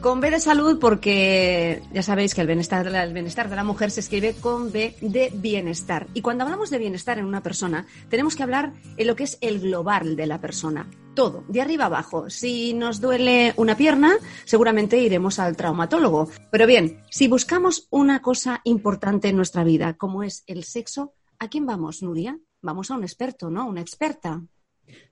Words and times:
Con 0.00 0.20
B 0.20 0.30
de 0.30 0.40
salud 0.40 0.78
porque 0.78 1.82
ya 1.92 2.02
sabéis 2.02 2.34
que 2.34 2.40
el 2.40 2.46
bienestar, 2.46 2.90
bienestar 3.12 3.50
de 3.50 3.56
la 3.56 3.64
mujer 3.64 3.90
se 3.90 4.00
escribe 4.00 4.32
con 4.32 4.72
B 4.72 4.96
de 5.02 5.30
bienestar. 5.34 6.06
Y 6.14 6.22
cuando 6.22 6.44
hablamos 6.44 6.70
de 6.70 6.78
bienestar 6.78 7.18
en 7.18 7.26
una 7.26 7.42
persona, 7.42 7.86
tenemos 8.08 8.34
que 8.34 8.42
hablar 8.42 8.72
en 8.96 9.06
lo 9.06 9.14
que 9.14 9.24
es 9.24 9.36
el 9.42 9.60
global 9.60 10.16
de 10.16 10.26
la 10.26 10.40
persona. 10.40 10.88
Todo, 11.14 11.44
de 11.48 11.60
arriba 11.60 11.84
abajo. 11.84 12.30
Si 12.30 12.72
nos 12.72 13.02
duele 13.02 13.52
una 13.58 13.76
pierna, 13.76 14.14
seguramente 14.46 14.96
iremos 14.96 15.38
al 15.38 15.54
traumatólogo. 15.54 16.30
Pero 16.50 16.66
bien, 16.66 17.02
si 17.10 17.28
buscamos 17.28 17.86
una 17.90 18.22
cosa 18.22 18.62
importante 18.64 19.28
en 19.28 19.36
nuestra 19.36 19.64
vida, 19.64 19.98
como 19.98 20.22
es 20.22 20.44
el 20.46 20.64
sexo, 20.64 21.12
¿a 21.38 21.48
quién 21.48 21.66
vamos, 21.66 22.02
Nuria? 22.02 22.38
Vamos 22.62 22.90
a 22.90 22.94
un 22.94 23.02
experto, 23.02 23.50
¿no? 23.50 23.68
Una 23.68 23.82
experta. 23.82 24.40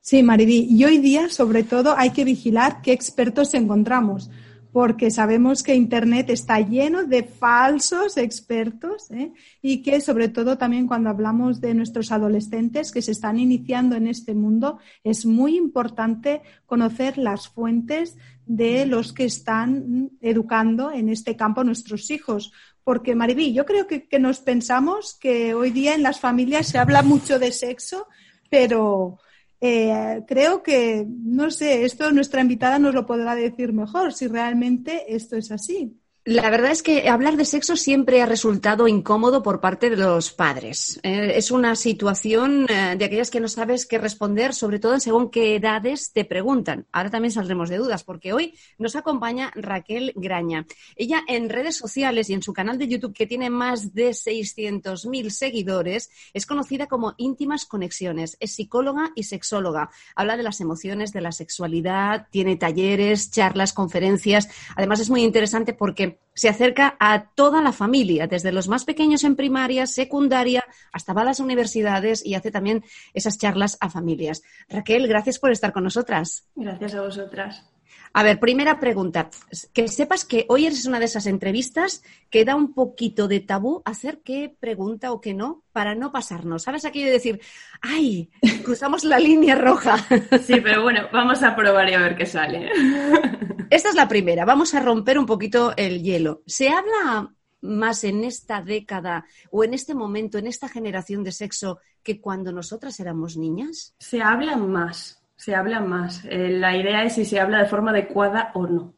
Sí, 0.00 0.22
Mariví. 0.22 0.66
Y 0.70 0.82
hoy 0.86 0.96
día, 0.96 1.28
sobre 1.28 1.62
todo, 1.62 1.94
hay 1.96 2.10
que 2.10 2.24
vigilar 2.24 2.80
qué 2.80 2.92
expertos 2.92 3.52
encontramos 3.52 4.30
porque 4.72 5.10
sabemos 5.10 5.62
que 5.62 5.74
Internet 5.74 6.30
está 6.30 6.60
lleno 6.60 7.04
de 7.04 7.22
falsos 7.22 8.16
expertos 8.16 9.10
¿eh? 9.10 9.32
y 9.62 9.82
que 9.82 10.00
sobre 10.00 10.28
todo 10.28 10.58
también 10.58 10.86
cuando 10.86 11.10
hablamos 11.10 11.60
de 11.60 11.74
nuestros 11.74 12.12
adolescentes 12.12 12.92
que 12.92 13.02
se 13.02 13.12
están 13.12 13.38
iniciando 13.38 13.96
en 13.96 14.06
este 14.06 14.34
mundo, 14.34 14.78
es 15.04 15.24
muy 15.24 15.56
importante 15.56 16.42
conocer 16.66 17.16
las 17.16 17.48
fuentes 17.48 18.16
de 18.46 18.86
los 18.86 19.12
que 19.12 19.24
están 19.24 20.10
educando 20.20 20.90
en 20.90 21.08
este 21.08 21.36
campo 21.36 21.64
nuestros 21.64 22.10
hijos. 22.10 22.52
Porque, 22.84 23.14
Maribí, 23.14 23.52
yo 23.52 23.66
creo 23.66 23.86
que 23.86 24.18
nos 24.18 24.40
pensamos 24.40 25.14
que 25.20 25.52
hoy 25.52 25.70
día 25.70 25.94
en 25.94 26.02
las 26.02 26.20
familias 26.20 26.68
se 26.68 26.78
habla 26.78 27.02
mucho 27.02 27.38
de 27.38 27.52
sexo, 27.52 28.06
pero 28.48 29.18
eh, 29.60 30.22
creo 30.26 30.62
que, 30.62 31.04
no 31.08 31.50
sé, 31.50 31.84
esto 31.84 32.10
nuestra 32.12 32.40
invitada 32.40 32.78
nos 32.78 32.94
lo 32.94 33.06
podrá 33.06 33.34
decir 33.34 33.72
mejor, 33.72 34.12
si 34.14 34.26
realmente 34.28 35.14
esto 35.14 35.36
es 35.36 35.50
así. 35.50 36.00
La 36.28 36.50
verdad 36.50 36.72
es 36.72 36.82
que 36.82 37.08
hablar 37.08 37.38
de 37.38 37.46
sexo 37.46 37.74
siempre 37.74 38.20
ha 38.20 38.26
resultado 38.26 38.86
incómodo 38.86 39.42
por 39.42 39.62
parte 39.62 39.88
de 39.88 39.96
los 39.96 40.30
padres. 40.30 41.00
Eh, 41.02 41.32
es 41.36 41.50
una 41.50 41.74
situación 41.74 42.66
eh, 42.68 42.96
de 42.98 43.04
aquellas 43.06 43.30
que 43.30 43.40
no 43.40 43.48
sabes 43.48 43.86
qué 43.86 43.96
responder, 43.96 44.52
sobre 44.52 44.78
todo 44.78 45.00
según 45.00 45.30
qué 45.30 45.56
edades 45.56 46.12
te 46.12 46.26
preguntan. 46.26 46.84
Ahora 46.92 47.08
también 47.08 47.32
saldremos 47.32 47.70
de 47.70 47.78
dudas, 47.78 48.04
porque 48.04 48.34
hoy 48.34 48.52
nos 48.76 48.94
acompaña 48.94 49.50
Raquel 49.54 50.12
Graña. 50.16 50.66
Ella 50.96 51.22
en 51.28 51.48
redes 51.48 51.76
sociales 51.76 52.28
y 52.28 52.34
en 52.34 52.42
su 52.42 52.52
canal 52.52 52.76
de 52.76 52.88
YouTube, 52.88 53.14
que 53.14 53.26
tiene 53.26 53.48
más 53.48 53.94
de 53.94 54.10
600.000 54.10 55.30
seguidores, 55.30 56.10
es 56.34 56.44
conocida 56.44 56.88
como 56.88 57.14
Íntimas 57.16 57.64
Conexiones. 57.64 58.36
Es 58.38 58.54
psicóloga 58.54 59.12
y 59.14 59.22
sexóloga. 59.22 59.88
Habla 60.14 60.36
de 60.36 60.42
las 60.42 60.60
emociones, 60.60 61.14
de 61.14 61.22
la 61.22 61.32
sexualidad, 61.32 62.26
tiene 62.30 62.56
talleres, 62.56 63.30
charlas, 63.30 63.72
conferencias. 63.72 64.50
Además, 64.76 65.00
es 65.00 65.08
muy 65.08 65.22
interesante 65.24 65.72
porque 65.72 66.17
se 66.38 66.48
acerca 66.48 66.96
a 67.00 67.30
toda 67.34 67.60
la 67.60 67.72
familia, 67.72 68.28
desde 68.28 68.52
los 68.52 68.68
más 68.68 68.84
pequeños 68.84 69.24
en 69.24 69.34
primaria, 69.34 69.86
secundaria, 69.86 70.64
hasta 70.92 71.12
va 71.12 71.22
a 71.22 71.24
las 71.24 71.40
universidades 71.40 72.24
y 72.24 72.36
hace 72.36 72.52
también 72.52 72.84
esas 73.12 73.38
charlas 73.38 73.76
a 73.80 73.90
familias. 73.90 74.42
Raquel, 74.68 75.08
gracias 75.08 75.40
por 75.40 75.50
estar 75.50 75.72
con 75.72 75.82
nosotras. 75.82 76.46
Gracias 76.54 76.94
a 76.94 77.02
vosotras. 77.02 77.64
A 78.12 78.22
ver, 78.22 78.38
primera 78.38 78.78
pregunta. 78.78 79.30
Que 79.72 79.88
sepas 79.88 80.24
que 80.24 80.46
hoy 80.48 80.66
eres 80.66 80.86
una 80.86 80.98
de 80.98 81.06
esas 81.06 81.26
entrevistas 81.26 82.04
que 82.30 82.44
da 82.44 82.54
un 82.54 82.72
poquito 82.72 83.28
de 83.28 83.40
tabú 83.40 83.82
hacer 83.84 84.20
qué 84.24 84.54
pregunta 84.60 85.12
o 85.12 85.20
qué 85.20 85.34
no 85.34 85.64
para 85.72 85.96
no 85.96 86.12
pasarnos. 86.12 86.62
¿Sabes 86.62 86.84
aquello 86.84 87.06
de 87.06 87.12
decir, 87.12 87.40
ay, 87.80 88.30
cruzamos 88.64 89.04
la 89.04 89.18
línea 89.18 89.56
roja? 89.56 89.96
Sí, 90.42 90.60
pero 90.62 90.82
bueno, 90.82 91.08
vamos 91.12 91.42
a 91.42 91.56
probar 91.56 91.88
y 91.90 91.94
a 91.94 92.00
ver 92.00 92.16
qué 92.16 92.26
sale. 92.26 92.70
Esta 93.70 93.90
es 93.90 93.94
la 93.94 94.08
primera. 94.08 94.46
Vamos 94.46 94.74
a 94.74 94.80
romper 94.80 95.18
un 95.18 95.26
poquito 95.26 95.74
el 95.76 96.02
hielo. 96.02 96.42
¿Se 96.46 96.70
habla 96.70 97.34
más 97.60 98.02
en 98.04 98.24
esta 98.24 98.62
década 98.62 99.26
o 99.50 99.62
en 99.62 99.74
este 99.74 99.94
momento, 99.94 100.38
en 100.38 100.46
esta 100.46 100.68
generación 100.68 101.22
de 101.22 101.32
sexo, 101.32 101.78
que 102.02 102.20
cuando 102.20 102.50
nosotras 102.50 102.98
éramos 102.98 103.36
niñas? 103.36 103.94
Se 103.98 104.22
habla 104.22 104.56
más, 104.56 105.22
se 105.36 105.54
habla 105.54 105.80
más. 105.80 106.24
Eh, 106.24 106.48
la 106.50 106.76
idea 106.76 107.04
es 107.04 107.14
si 107.14 107.26
se 107.26 107.40
habla 107.40 107.58
de 107.58 107.68
forma 107.68 107.90
adecuada 107.90 108.52
o 108.54 108.66
no. 108.66 108.94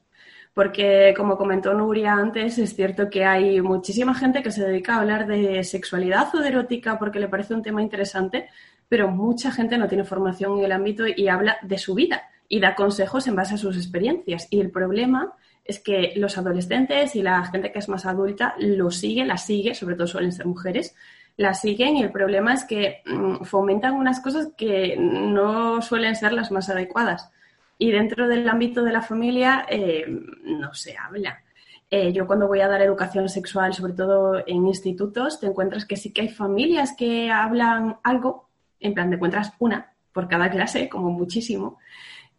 Porque, 0.55 1.15
como 1.17 1.37
comentó 1.37 1.75
Nuria 1.75 2.13
antes, 2.13 2.59
es 2.59 2.75
cierto 2.75 3.11
que 3.11 3.25
hay 3.25 3.61
muchísima 3.61 4.15
gente 4.15 4.43
que 4.43 4.53
se 4.53 4.65
dedica 4.65 4.95
a 4.95 5.01
hablar 5.01 5.27
de 5.27 5.65
sexualidad 5.65 6.33
o 6.35 6.39
de 6.39 6.49
erótica 6.49 6.99
porque 6.99 7.21
le 7.21 7.29
parece 7.29 7.55
un 7.55 7.63
tema 7.63 7.83
interesante, 7.83 8.49
pero 8.89 9.09
mucha 9.09 9.51
gente 9.51 9.79
no 9.79 9.89
tiene 9.89 10.05
formación 10.05 10.59
en 10.59 10.65
el 10.65 10.73
ámbito 10.73 11.05
y 11.07 11.29
habla 11.29 11.57
de 11.63 11.79
su 11.79 11.95
vida 11.95 12.23
y 12.53 12.59
da 12.59 12.75
consejos 12.75 13.29
en 13.29 13.37
base 13.37 13.55
a 13.55 13.59
sus 13.59 13.77
experiencias. 13.77 14.49
Y 14.51 14.61
el 14.61 14.71
problema 14.71 15.33
es 15.65 15.79
que 15.79 16.13
los 16.17 16.37
adolescentes 16.37 17.15
y 17.15 17.23
la 17.23 17.45
gente 17.45 17.71
que 17.71 17.79
es 17.79 17.89
más 17.89 18.05
adulta 18.05 18.55
lo 18.59 18.91
sigue, 18.91 19.25
la 19.25 19.37
sigue, 19.37 19.75
sobre 19.75 19.95
todo 19.95 20.09
suelen 20.09 20.33
ser 20.33 20.47
mujeres, 20.47 20.97
la 21.37 21.55
siguen 21.55 21.97
y 21.97 22.03
el 22.03 22.11
problema 22.11 22.53
es 22.53 22.65
que 22.65 23.03
mm, 23.07 23.45
fomentan 23.45 23.95
unas 23.95 24.21
cosas 24.21 24.49
que 24.59 24.97
no 24.99 25.81
suelen 25.81 26.17
ser 26.17 26.33
las 26.33 26.51
más 26.51 26.69
adecuadas. 26.69 27.31
Y 27.79 27.93
dentro 27.93 28.27
del 28.27 28.47
ámbito 28.49 28.83
de 28.83 28.93
la 28.93 29.01
familia 29.01 29.65
eh, 29.71 30.05
no 30.45 30.75
se 30.75 30.97
habla. 30.99 31.43
Eh, 31.89 32.13
yo 32.13 32.27
cuando 32.27 32.49
voy 32.49 32.61
a 32.63 32.69
dar 32.69 32.83
educación 32.83 33.29
sexual, 33.29 33.75
sobre 33.75 33.93
todo 33.93 34.43
en 34.45 34.67
institutos, 34.67 35.39
te 35.39 35.47
encuentras 35.47 35.85
que 35.85 35.97
sí 35.97 36.13
que 36.13 36.23
hay 36.23 36.29
familias 36.29 36.95
que 36.99 37.31
hablan 37.31 37.99
algo, 38.03 38.49
en 38.81 38.93
plan, 38.93 39.09
te 39.09 39.15
encuentras 39.15 39.53
una 39.61 39.93
por 40.13 40.27
cada 40.27 40.51
clase, 40.51 40.89
como 40.89 41.11
muchísimo, 41.11 41.79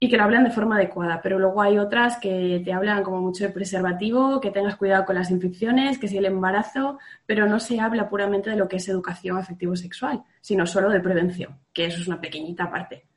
y 0.03 0.09
que 0.09 0.17
lo 0.17 0.23
hablan 0.23 0.43
de 0.43 0.49
forma 0.49 0.77
adecuada, 0.77 1.21
pero 1.21 1.37
luego 1.37 1.61
hay 1.61 1.77
otras 1.77 2.17
que 2.17 2.59
te 2.65 2.73
hablan 2.73 3.03
como 3.03 3.21
mucho 3.21 3.43
de 3.43 3.51
preservativo, 3.51 4.41
que 4.41 4.49
tengas 4.49 4.75
cuidado 4.75 5.05
con 5.05 5.13
las 5.13 5.29
infecciones, 5.29 5.99
que 5.99 6.07
si 6.07 6.17
el 6.17 6.25
embarazo, 6.25 6.97
pero 7.27 7.45
no 7.45 7.59
se 7.59 7.79
habla 7.79 8.09
puramente 8.09 8.49
de 8.49 8.55
lo 8.55 8.67
que 8.67 8.77
es 8.77 8.89
educación 8.89 9.37
afectivo-sexual, 9.37 10.23
sino 10.41 10.65
solo 10.65 10.89
de 10.89 11.01
prevención, 11.01 11.59
que 11.71 11.85
eso 11.85 12.01
es 12.01 12.07
una 12.07 12.19
pequeñita 12.19 12.71
parte. 12.71 13.10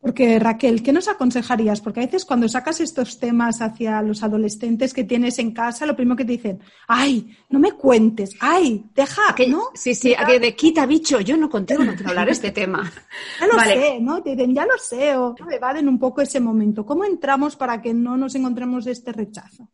Porque 0.00 0.38
Raquel, 0.38 0.82
¿qué 0.82 0.92
nos 0.92 1.08
aconsejarías? 1.08 1.80
Porque 1.80 2.00
a 2.00 2.04
veces 2.04 2.24
cuando 2.24 2.48
sacas 2.48 2.80
estos 2.80 3.18
temas 3.18 3.60
hacia 3.60 4.00
los 4.02 4.22
adolescentes 4.22 4.94
que 4.94 5.04
tienes 5.04 5.38
en 5.38 5.52
casa, 5.52 5.86
lo 5.86 5.96
primero 5.96 6.16
que 6.16 6.24
te 6.24 6.32
dicen, 6.32 6.60
ay, 6.86 7.36
no 7.48 7.58
me 7.58 7.72
cuentes, 7.72 8.36
ay, 8.40 8.84
deja, 8.94 9.34
¿no? 9.48 9.70
Sí, 9.74 9.94
sí, 9.94 10.14
que 10.26 10.38
de 10.38 10.54
quita 10.54 10.86
bicho, 10.86 11.20
yo 11.20 11.36
no 11.36 11.48
contigo 11.48 11.82
no 11.82 11.94
quiero 11.94 12.10
hablar 12.10 12.28
este 12.28 12.50
tema. 12.52 12.90
Ya 13.40 13.46
lo 13.46 13.60
sé, 13.60 13.98
¿no? 14.00 14.22
Te 14.22 14.30
dicen, 14.30 14.54
ya 14.54 14.64
lo 14.64 14.78
sé, 14.78 15.16
o 15.16 15.34
evaden 15.50 15.88
un 15.88 15.98
poco 15.98 16.20
ese 16.20 16.40
momento. 16.40 16.84
¿Cómo 16.84 17.04
entramos 17.04 17.56
para 17.56 17.80
que 17.80 17.92
no 17.92 18.16
nos 18.16 18.34
encontremos 18.34 18.86
este 18.86 19.12
rechazo? 19.12 19.68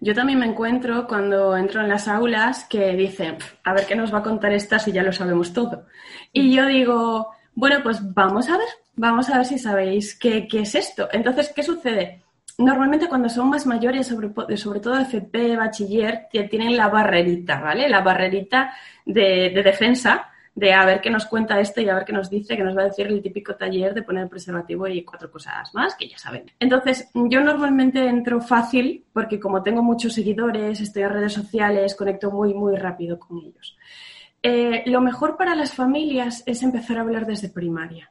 Yo 0.00 0.14
también 0.14 0.40
me 0.40 0.46
encuentro 0.46 1.06
cuando 1.06 1.56
entro 1.56 1.80
en 1.80 1.88
las 1.88 2.08
aulas 2.08 2.64
que 2.64 2.96
dicen, 2.96 3.38
a 3.62 3.72
ver 3.72 3.86
qué 3.86 3.94
nos 3.94 4.12
va 4.12 4.18
a 4.18 4.22
contar 4.22 4.52
esta 4.52 4.78
si 4.78 4.90
ya 4.90 5.02
lo 5.02 5.12
sabemos 5.12 5.52
todo. 5.52 5.86
Y 6.32 6.52
yo 6.52 6.66
digo, 6.66 7.28
bueno, 7.54 7.82
pues 7.82 8.00
vamos 8.14 8.48
a 8.48 8.56
ver, 8.56 8.68
vamos 8.96 9.28
a 9.28 9.38
ver 9.38 9.46
si 9.46 9.58
sabéis 9.58 10.18
qué, 10.18 10.48
es 10.52 10.74
esto. 10.74 11.08
Entonces, 11.12 11.52
¿qué 11.54 11.62
sucede? 11.62 12.22
Normalmente 12.58 13.08
cuando 13.08 13.28
son 13.28 13.50
más 13.50 13.66
mayores, 13.66 14.06
sobre, 14.06 14.80
todo 14.80 14.98
FP, 14.98 15.56
bachiller, 15.56 16.28
tienen 16.30 16.76
la 16.76 16.88
barrerita, 16.88 17.60
¿vale? 17.60 17.88
La 17.88 18.00
barrerita 18.00 18.72
de, 19.04 19.50
defensa 19.64 20.28
de 20.54 20.74
a 20.74 20.84
ver 20.84 21.00
qué 21.00 21.08
nos 21.08 21.24
cuenta 21.24 21.58
esto 21.60 21.80
y 21.80 21.88
a 21.88 21.94
ver 21.94 22.04
qué 22.04 22.12
nos 22.12 22.28
dice, 22.28 22.56
que 22.56 22.62
nos 22.62 22.76
va 22.76 22.82
a 22.82 22.86
decir 22.86 23.06
el 23.06 23.22
típico 23.22 23.54
taller 23.54 23.94
de 23.94 24.02
poner 24.02 24.28
preservativo 24.28 24.86
y 24.86 25.02
cuatro 25.02 25.30
cosas 25.30 25.74
más 25.74 25.94
que 25.94 26.08
ya 26.08 26.18
saben. 26.18 26.50
Entonces, 26.60 27.10
yo 27.14 27.40
normalmente 27.40 28.06
entro 28.06 28.40
fácil 28.40 29.04
porque 29.14 29.40
como 29.40 29.62
tengo 29.62 29.82
muchos 29.82 30.12
seguidores, 30.12 30.80
estoy 30.80 31.04
en 31.04 31.10
redes 31.10 31.32
sociales, 31.32 31.94
conecto 31.94 32.30
muy, 32.30 32.52
muy 32.52 32.76
rápido 32.76 33.18
con 33.18 33.38
ellos. 33.38 33.76
Eh, 34.42 34.82
lo 34.86 35.00
mejor 35.00 35.36
para 35.36 35.54
las 35.54 35.74
familias 35.74 36.42
es 36.46 36.62
empezar 36.62 36.98
a 36.98 37.02
hablar 37.02 37.26
desde 37.26 37.48
primaria. 37.48 38.10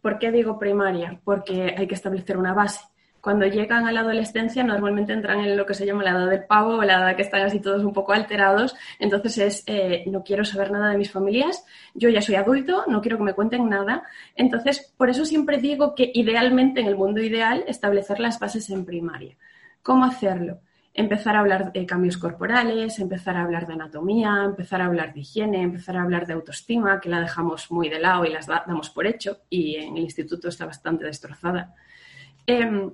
¿Por 0.00 0.18
qué 0.18 0.30
digo 0.30 0.58
primaria? 0.58 1.20
Porque 1.24 1.74
hay 1.76 1.86
que 1.86 1.94
establecer 1.94 2.36
una 2.36 2.54
base 2.54 2.80
cuando 3.26 3.44
llegan 3.44 3.88
a 3.88 3.90
la 3.90 4.02
adolescencia 4.02 4.62
normalmente 4.62 5.12
entran 5.12 5.40
en 5.40 5.56
lo 5.56 5.66
que 5.66 5.74
se 5.74 5.84
llama 5.84 6.04
la 6.04 6.12
edad 6.12 6.30
del 6.30 6.44
pavo 6.44 6.76
o 6.76 6.84
la 6.84 6.94
edad 6.94 7.16
que 7.16 7.22
están 7.22 7.42
así 7.42 7.58
todos 7.58 7.82
un 7.82 7.92
poco 7.92 8.12
alterados. 8.12 8.76
Entonces 9.00 9.38
es, 9.38 9.64
eh, 9.66 10.04
no 10.06 10.22
quiero 10.22 10.44
saber 10.44 10.70
nada 10.70 10.92
de 10.92 10.96
mis 10.96 11.10
familias, 11.10 11.64
yo 11.92 12.08
ya 12.08 12.22
soy 12.22 12.36
adulto, 12.36 12.84
no 12.86 13.00
quiero 13.00 13.16
que 13.16 13.24
me 13.24 13.34
cuenten 13.34 13.68
nada. 13.68 14.04
Entonces, 14.36 14.94
por 14.96 15.10
eso 15.10 15.24
siempre 15.24 15.58
digo 15.58 15.96
que 15.96 16.12
idealmente, 16.14 16.80
en 16.80 16.86
el 16.86 16.94
mundo 16.94 17.20
ideal, 17.20 17.64
establecer 17.66 18.20
las 18.20 18.38
bases 18.38 18.70
en 18.70 18.84
primaria. 18.84 19.36
¿Cómo 19.82 20.04
hacerlo? 20.04 20.60
Empezar 20.98 21.36
a 21.36 21.40
hablar 21.40 21.72
de 21.74 21.84
cambios 21.84 22.16
corporales, 22.16 22.98
empezar 22.98 23.36
a 23.36 23.42
hablar 23.42 23.66
de 23.66 23.74
anatomía, 23.74 24.42
empezar 24.46 24.80
a 24.80 24.86
hablar 24.86 25.12
de 25.12 25.20
higiene, 25.20 25.60
empezar 25.60 25.98
a 25.98 26.02
hablar 26.02 26.26
de 26.26 26.32
autoestima, 26.32 27.00
que 27.02 27.10
la 27.10 27.20
dejamos 27.20 27.70
muy 27.70 27.90
de 27.90 27.98
lado 27.98 28.24
y 28.24 28.32
las 28.32 28.46
damos 28.46 28.88
por 28.88 29.06
hecho 29.06 29.42
y 29.50 29.76
en 29.76 29.98
el 29.98 30.04
instituto 30.04 30.48
está 30.48 30.64
bastante 30.64 31.04
destrozada. 31.04 31.74
Em, 32.46 32.90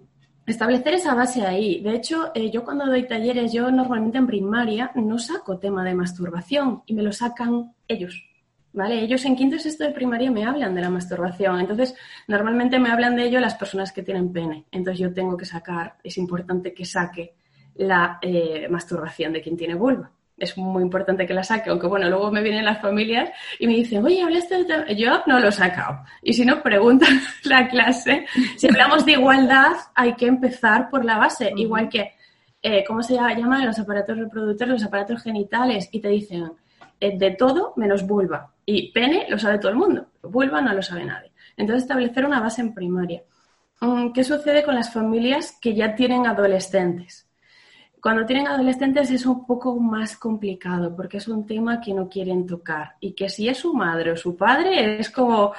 establecer 0.46 0.94
esa 0.94 1.14
base 1.14 1.46
ahí. 1.46 1.80
De 1.80 1.94
hecho, 1.94 2.32
eh, 2.34 2.50
yo 2.50 2.64
cuando 2.64 2.86
doy 2.86 3.06
talleres, 3.06 3.52
yo 3.52 3.70
normalmente 3.70 4.18
en 4.18 4.26
primaria 4.26 4.90
no 4.96 5.16
saco 5.20 5.58
tema 5.58 5.84
de 5.84 5.94
masturbación 5.94 6.82
y 6.86 6.94
me 6.94 7.04
lo 7.04 7.12
sacan 7.12 7.72
ellos. 7.86 8.28
¿Vale? 8.72 9.00
Ellos 9.00 9.24
en 9.26 9.36
quinto 9.36 9.56
y 9.56 9.60
sexto 9.60 9.84
de 9.84 9.90
primaria 9.90 10.30
me 10.32 10.44
hablan 10.44 10.74
de 10.74 10.80
la 10.80 10.90
masturbación. 10.90 11.60
Entonces, 11.60 11.94
normalmente 12.26 12.80
me 12.80 12.90
hablan 12.90 13.14
de 13.14 13.26
ello 13.26 13.38
las 13.38 13.54
personas 13.54 13.92
que 13.92 14.02
tienen 14.02 14.32
pene. 14.32 14.64
Entonces, 14.72 14.98
yo 14.98 15.12
tengo 15.12 15.36
que 15.36 15.44
sacar, 15.44 15.98
es 16.02 16.16
importante 16.16 16.74
que 16.74 16.84
saque 16.84 17.34
la 17.76 18.18
eh, 18.22 18.68
masturbación 18.68 19.32
de 19.32 19.42
quien 19.42 19.56
tiene 19.56 19.74
vulva 19.74 20.10
es 20.42 20.56
muy 20.58 20.82
importante 20.82 21.26
que 21.26 21.34
la 21.34 21.44
saque, 21.44 21.70
aunque 21.70 21.86
bueno, 21.86 22.08
luego 22.08 22.30
me 22.32 22.42
vienen 22.42 22.64
las 22.64 22.80
familias 22.80 23.30
y 23.58 23.66
me 23.66 23.74
dicen, 23.74 24.04
oye, 24.04 24.22
hablaste 24.22 24.64
de... 24.64 24.96
Yo 24.96 25.22
no 25.26 25.38
lo 25.38 25.48
he 25.48 25.52
sacado. 25.52 26.02
Y 26.20 26.32
si 26.32 26.44
no, 26.44 26.62
preguntan 26.62 27.20
la 27.44 27.68
clase. 27.68 28.26
Si 28.56 28.66
hablamos 28.66 29.06
de 29.06 29.12
igualdad, 29.12 29.72
hay 29.94 30.14
que 30.14 30.26
empezar 30.26 30.90
por 30.90 31.04
la 31.04 31.16
base, 31.18 31.52
igual 31.56 31.88
que, 31.88 32.14
eh, 32.60 32.84
¿cómo 32.86 33.02
se 33.02 33.14
llama? 33.14 33.64
Los 33.64 33.78
aparatos 33.78 34.18
reproductores, 34.18 34.72
los 34.72 34.84
aparatos 34.84 35.22
genitales, 35.22 35.88
y 35.92 36.00
te 36.00 36.08
dicen, 36.08 36.52
eh, 36.98 37.16
de 37.16 37.30
todo 37.32 37.74
menos 37.76 38.04
vulva. 38.04 38.52
Y 38.66 38.90
pene 38.92 39.26
lo 39.28 39.38
sabe 39.38 39.58
todo 39.58 39.70
el 39.70 39.78
mundo, 39.78 40.08
vulva 40.22 40.60
no 40.60 40.72
lo 40.72 40.82
sabe 40.82 41.04
nadie. 41.04 41.32
Entonces, 41.56 41.84
establecer 41.84 42.24
una 42.26 42.40
base 42.40 42.62
en 42.62 42.74
primaria. 42.74 43.22
Mm, 43.80 44.12
¿Qué 44.12 44.24
sucede 44.24 44.64
con 44.64 44.74
las 44.74 44.92
familias 44.92 45.56
que 45.60 45.74
ya 45.74 45.94
tienen 45.94 46.26
adolescentes? 46.26 47.28
Cuando 48.02 48.26
tienen 48.26 48.48
adolescentes 48.48 49.12
es 49.12 49.24
un 49.26 49.46
poco 49.46 49.78
más 49.78 50.16
complicado 50.16 50.96
porque 50.96 51.18
es 51.18 51.28
un 51.28 51.46
tema 51.46 51.80
que 51.80 51.94
no 51.94 52.08
quieren 52.08 52.48
tocar. 52.48 52.96
Y 52.98 53.12
que 53.12 53.28
si 53.28 53.48
es 53.48 53.58
su 53.58 53.74
madre 53.74 54.10
o 54.10 54.16
su 54.16 54.36
padre 54.36 54.98
es 54.98 55.08
como, 55.08 55.52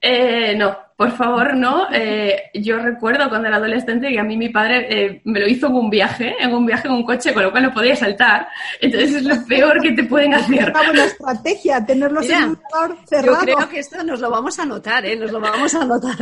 eh, 0.00 0.54
no, 0.56 0.76
por 0.96 1.10
favor, 1.12 1.56
no. 1.56 1.88
Eh, 1.92 2.50
yo 2.54 2.78
recuerdo 2.78 3.28
cuando 3.28 3.48
era 3.48 3.56
adolescente 3.56 4.10
que 4.10 4.18
a 4.18 4.24
mí 4.24 4.36
mi 4.36 4.48
padre 4.48 4.86
eh, 4.90 5.20
me 5.24 5.40
lo 5.40 5.48
hizo 5.48 5.66
en 5.66 5.74
un 5.74 5.90
viaje, 5.90 6.36
en 6.38 6.54
un 6.54 6.66
viaje 6.66 6.86
en 6.88 6.94
un 6.94 7.04
coche, 7.04 7.34
con 7.34 7.42
lo 7.42 7.50
cual 7.50 7.64
no 7.64 7.74
podía 7.74 7.96
saltar. 7.96 8.48
Entonces 8.80 9.14
es 9.14 9.24
lo 9.24 9.44
peor 9.46 9.80
que 9.80 9.92
te 9.92 10.04
pueden 10.04 10.34
hacer. 10.34 10.72
Es 10.74 10.90
una 10.90 11.04
estrategia, 11.04 11.84
tenerlos 11.84 12.28
en 12.28 12.42
un 12.44 12.48
lugar 12.48 12.96
cerrado. 13.06 13.46
Yo 13.46 13.56
creo 13.56 13.68
que 13.68 13.78
esto 13.80 14.02
nos 14.04 14.20
lo 14.20 14.30
vamos 14.30 14.58
a 14.58 14.62
anotar, 14.62 15.04
¿eh? 15.04 15.16
Nos 15.16 15.32
lo 15.32 15.40
vamos 15.40 15.74
a 15.74 15.82
anotar. 15.82 16.16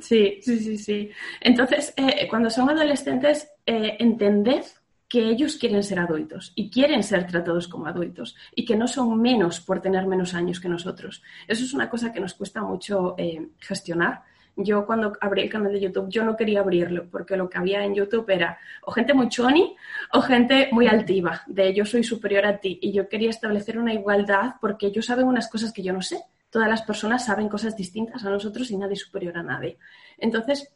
Sí, 0.00 0.40
sí, 0.42 0.58
sí, 0.58 0.76
sí. 0.76 1.10
Entonces, 1.40 1.94
cuando 2.28 2.50
son 2.50 2.68
adolescentes, 2.70 3.48
entended 3.64 4.64
que 5.12 5.28
ellos 5.28 5.58
quieren 5.58 5.82
ser 5.82 5.98
adultos 5.98 6.54
y 6.54 6.70
quieren 6.70 7.02
ser 7.02 7.26
tratados 7.26 7.68
como 7.68 7.84
adultos 7.84 8.34
y 8.54 8.64
que 8.64 8.76
no 8.76 8.88
son 8.88 9.20
menos 9.20 9.60
por 9.60 9.82
tener 9.82 10.06
menos 10.06 10.32
años 10.32 10.58
que 10.58 10.70
nosotros. 10.70 11.22
Eso 11.46 11.64
es 11.64 11.74
una 11.74 11.90
cosa 11.90 12.14
que 12.14 12.18
nos 12.18 12.32
cuesta 12.32 12.62
mucho 12.62 13.14
eh, 13.18 13.48
gestionar. 13.58 14.22
Yo 14.56 14.86
cuando 14.86 15.12
abrí 15.20 15.42
el 15.42 15.50
canal 15.50 15.70
de 15.70 15.82
YouTube, 15.82 16.08
yo 16.08 16.24
no 16.24 16.34
quería 16.34 16.60
abrirlo 16.60 17.10
porque 17.10 17.36
lo 17.36 17.50
que 17.50 17.58
había 17.58 17.84
en 17.84 17.94
YouTube 17.94 18.30
era 18.30 18.58
o 18.80 18.90
gente 18.90 19.12
muy 19.12 19.28
choni 19.28 19.76
o 20.14 20.22
gente 20.22 20.70
muy 20.72 20.86
altiva, 20.86 21.42
de 21.46 21.74
yo 21.74 21.84
soy 21.84 22.04
superior 22.04 22.46
a 22.46 22.56
ti. 22.56 22.78
Y 22.80 22.90
yo 22.92 23.06
quería 23.06 23.28
establecer 23.28 23.78
una 23.78 23.92
igualdad 23.92 24.54
porque 24.62 24.86
ellos 24.86 25.04
saben 25.04 25.26
unas 25.26 25.50
cosas 25.50 25.74
que 25.74 25.82
yo 25.82 25.92
no 25.92 26.00
sé. 26.00 26.24
Todas 26.48 26.70
las 26.70 26.80
personas 26.80 27.26
saben 27.26 27.50
cosas 27.50 27.76
distintas 27.76 28.24
a 28.24 28.30
nosotros 28.30 28.70
y 28.70 28.78
nadie 28.78 28.94
es 28.94 29.00
superior 29.00 29.36
a 29.36 29.42
nadie. 29.42 29.76
Entonces, 30.16 30.72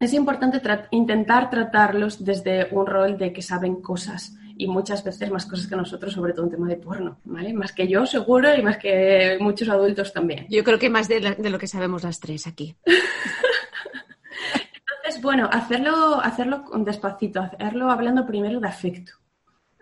es 0.00 0.12
importante 0.12 0.60
intentar 0.90 1.50
tratarlos 1.50 2.24
desde 2.24 2.68
un 2.70 2.86
rol 2.86 3.16
de 3.16 3.32
que 3.32 3.42
saben 3.42 3.80
cosas 3.80 4.36
y 4.56 4.66
muchas 4.66 5.02
veces 5.02 5.30
más 5.30 5.46
cosas 5.46 5.66
que 5.66 5.76
nosotros, 5.76 6.12
sobre 6.12 6.32
todo 6.32 6.44
en 6.46 6.52
tema 6.52 6.68
de 6.68 6.76
porno, 6.76 7.18
¿vale? 7.24 7.52
Más 7.52 7.72
que 7.72 7.88
yo, 7.88 8.06
seguro, 8.06 8.54
y 8.54 8.62
más 8.62 8.78
que 8.78 9.36
muchos 9.40 9.68
adultos 9.68 10.12
también. 10.12 10.46
Yo 10.48 10.62
creo 10.62 10.78
que 10.78 10.90
más 10.90 11.08
de, 11.08 11.20
lo 11.20 11.58
que 11.58 11.66
sabemos 11.66 12.04
las 12.04 12.20
tres 12.20 12.46
aquí. 12.46 12.76
Entonces, 14.54 15.22
bueno, 15.22 15.48
hacerlo, 15.50 16.20
hacerlo 16.22 16.64
despacito, 16.78 17.40
hacerlo 17.40 17.90
hablando 17.90 18.26
primero 18.26 18.60
de 18.60 18.68
afecto, 18.68 19.12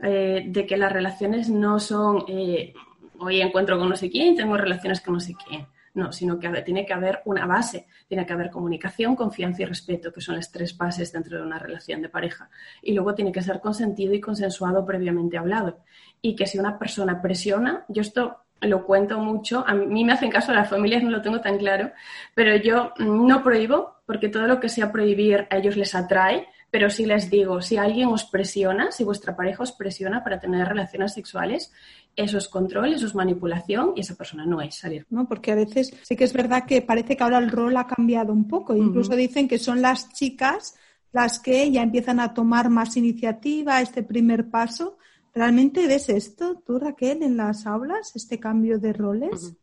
eh, 0.02 0.44
de 0.46 0.66
que 0.66 0.76
las 0.78 0.92
relaciones 0.92 1.50
no 1.50 1.78
son, 1.78 2.24
eh, 2.28 2.72
hoy 3.18 3.42
encuentro 3.42 3.78
con 3.78 3.90
no 3.90 3.96
sé 3.96 4.10
quién, 4.10 4.36
tengo 4.36 4.56
relaciones 4.56 5.00
con 5.02 5.14
no 5.14 5.20
sé 5.20 5.34
quién 5.46 5.66
no, 5.94 6.12
sino 6.12 6.38
que 6.38 6.48
tiene 6.62 6.86
que 6.86 6.92
haber 6.92 7.20
una 7.24 7.46
base, 7.46 7.86
tiene 8.08 8.24
que 8.24 8.32
haber 8.32 8.50
comunicación, 8.50 9.14
confianza 9.14 9.62
y 9.62 9.64
respeto, 9.66 10.12
que 10.12 10.20
son 10.20 10.36
las 10.36 10.50
tres 10.50 10.76
bases 10.76 11.12
dentro 11.12 11.36
de 11.36 11.44
una 11.44 11.58
relación 11.58 12.00
de 12.00 12.08
pareja. 12.08 12.48
Y 12.82 12.94
luego 12.94 13.14
tiene 13.14 13.32
que 13.32 13.42
ser 13.42 13.60
consentido 13.60 14.14
y 14.14 14.20
consensuado 14.20 14.84
previamente 14.86 15.36
hablado. 15.36 15.80
Y 16.20 16.34
que 16.34 16.46
si 16.46 16.58
una 16.58 16.78
persona 16.78 17.20
presiona, 17.20 17.84
yo 17.88 18.00
esto 18.00 18.38
lo 18.60 18.86
cuento 18.86 19.18
mucho, 19.18 19.64
a 19.66 19.74
mí 19.74 20.04
me 20.04 20.12
hacen 20.12 20.30
caso, 20.30 20.52
a 20.52 20.54
las 20.54 20.70
familias 20.70 21.02
no 21.02 21.10
lo 21.10 21.20
tengo 21.20 21.40
tan 21.40 21.58
claro, 21.58 21.90
pero 22.34 22.56
yo 22.56 22.92
no 22.98 23.42
prohíbo, 23.42 23.96
porque 24.06 24.28
todo 24.28 24.46
lo 24.46 24.60
que 24.60 24.68
sea 24.68 24.92
prohibir 24.92 25.46
a 25.50 25.56
ellos 25.56 25.76
les 25.76 25.94
atrae, 25.94 26.46
pero 26.72 26.88
sí 26.88 27.04
les 27.04 27.28
digo, 27.28 27.60
si 27.60 27.76
alguien 27.76 28.08
os 28.08 28.24
presiona, 28.24 28.90
si 28.92 29.04
vuestra 29.04 29.36
pareja 29.36 29.62
os 29.62 29.72
presiona 29.72 30.24
para 30.24 30.40
tener 30.40 30.66
relaciones 30.66 31.12
sexuales, 31.12 31.70
eso 32.16 32.38
es 32.38 32.48
control, 32.48 32.94
eso 32.94 33.04
es 33.04 33.14
manipulación 33.14 33.92
y 33.94 34.00
esa 34.00 34.14
persona 34.14 34.46
no 34.46 34.62
es 34.62 34.76
salir. 34.76 35.04
¿No? 35.10 35.28
Porque 35.28 35.52
a 35.52 35.54
veces 35.54 35.94
sí 36.02 36.16
que 36.16 36.24
es 36.24 36.32
verdad 36.32 36.64
que 36.64 36.80
parece 36.80 37.14
que 37.14 37.22
ahora 37.22 37.36
el 37.36 37.50
rol 37.50 37.76
ha 37.76 37.86
cambiado 37.86 38.32
un 38.32 38.48
poco. 38.48 38.74
Incluso 38.74 39.14
dicen 39.14 39.48
que 39.48 39.58
son 39.58 39.82
las 39.82 40.14
chicas 40.14 40.74
las 41.12 41.41
que 41.41 41.70
ya 41.70 41.82
empiezan 41.82 42.20
a 42.20 42.32
tomar 42.32 42.70
más 42.70 42.96
iniciativa, 42.96 43.82
este 43.82 44.02
primer 44.02 44.48
paso. 44.48 44.96
¿Realmente 45.34 45.86
ves 45.86 46.08
esto 46.08 46.62
tú, 46.67 46.79
Raquel, 46.79 47.22
en 47.22 47.36
las 47.36 47.67
aulas, 47.67 48.17
este 48.17 48.41
cambio 48.41 48.79
de 48.79 48.94
roles? 48.94 49.55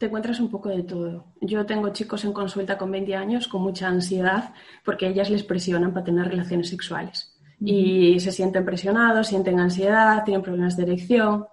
Te 0.00 0.06
encuentras 0.06 0.40
un 0.40 0.50
poco 0.50 0.70
de 0.70 0.82
todo. 0.82 1.26
Yo 1.42 1.66
tengo 1.66 1.90
chicos 1.90 2.24
en 2.24 2.32
consulta 2.32 2.78
con 2.78 2.90
20 2.90 3.14
años 3.14 3.46
con 3.48 3.60
mucha 3.60 3.86
ansiedad 3.86 4.54
porque 4.82 5.06
ellas 5.06 5.28
les 5.28 5.44
presionan 5.44 5.92
para 5.92 6.06
tener 6.06 6.26
relaciones 6.26 6.70
sexuales. 6.70 7.38
Y 7.60 8.18
se 8.18 8.32
sienten 8.32 8.64
presionados, 8.64 9.28
sienten 9.28 9.60
ansiedad, 9.60 10.24
tienen 10.24 10.40
problemas 10.40 10.74
de 10.78 10.84
erección. 10.84 11.44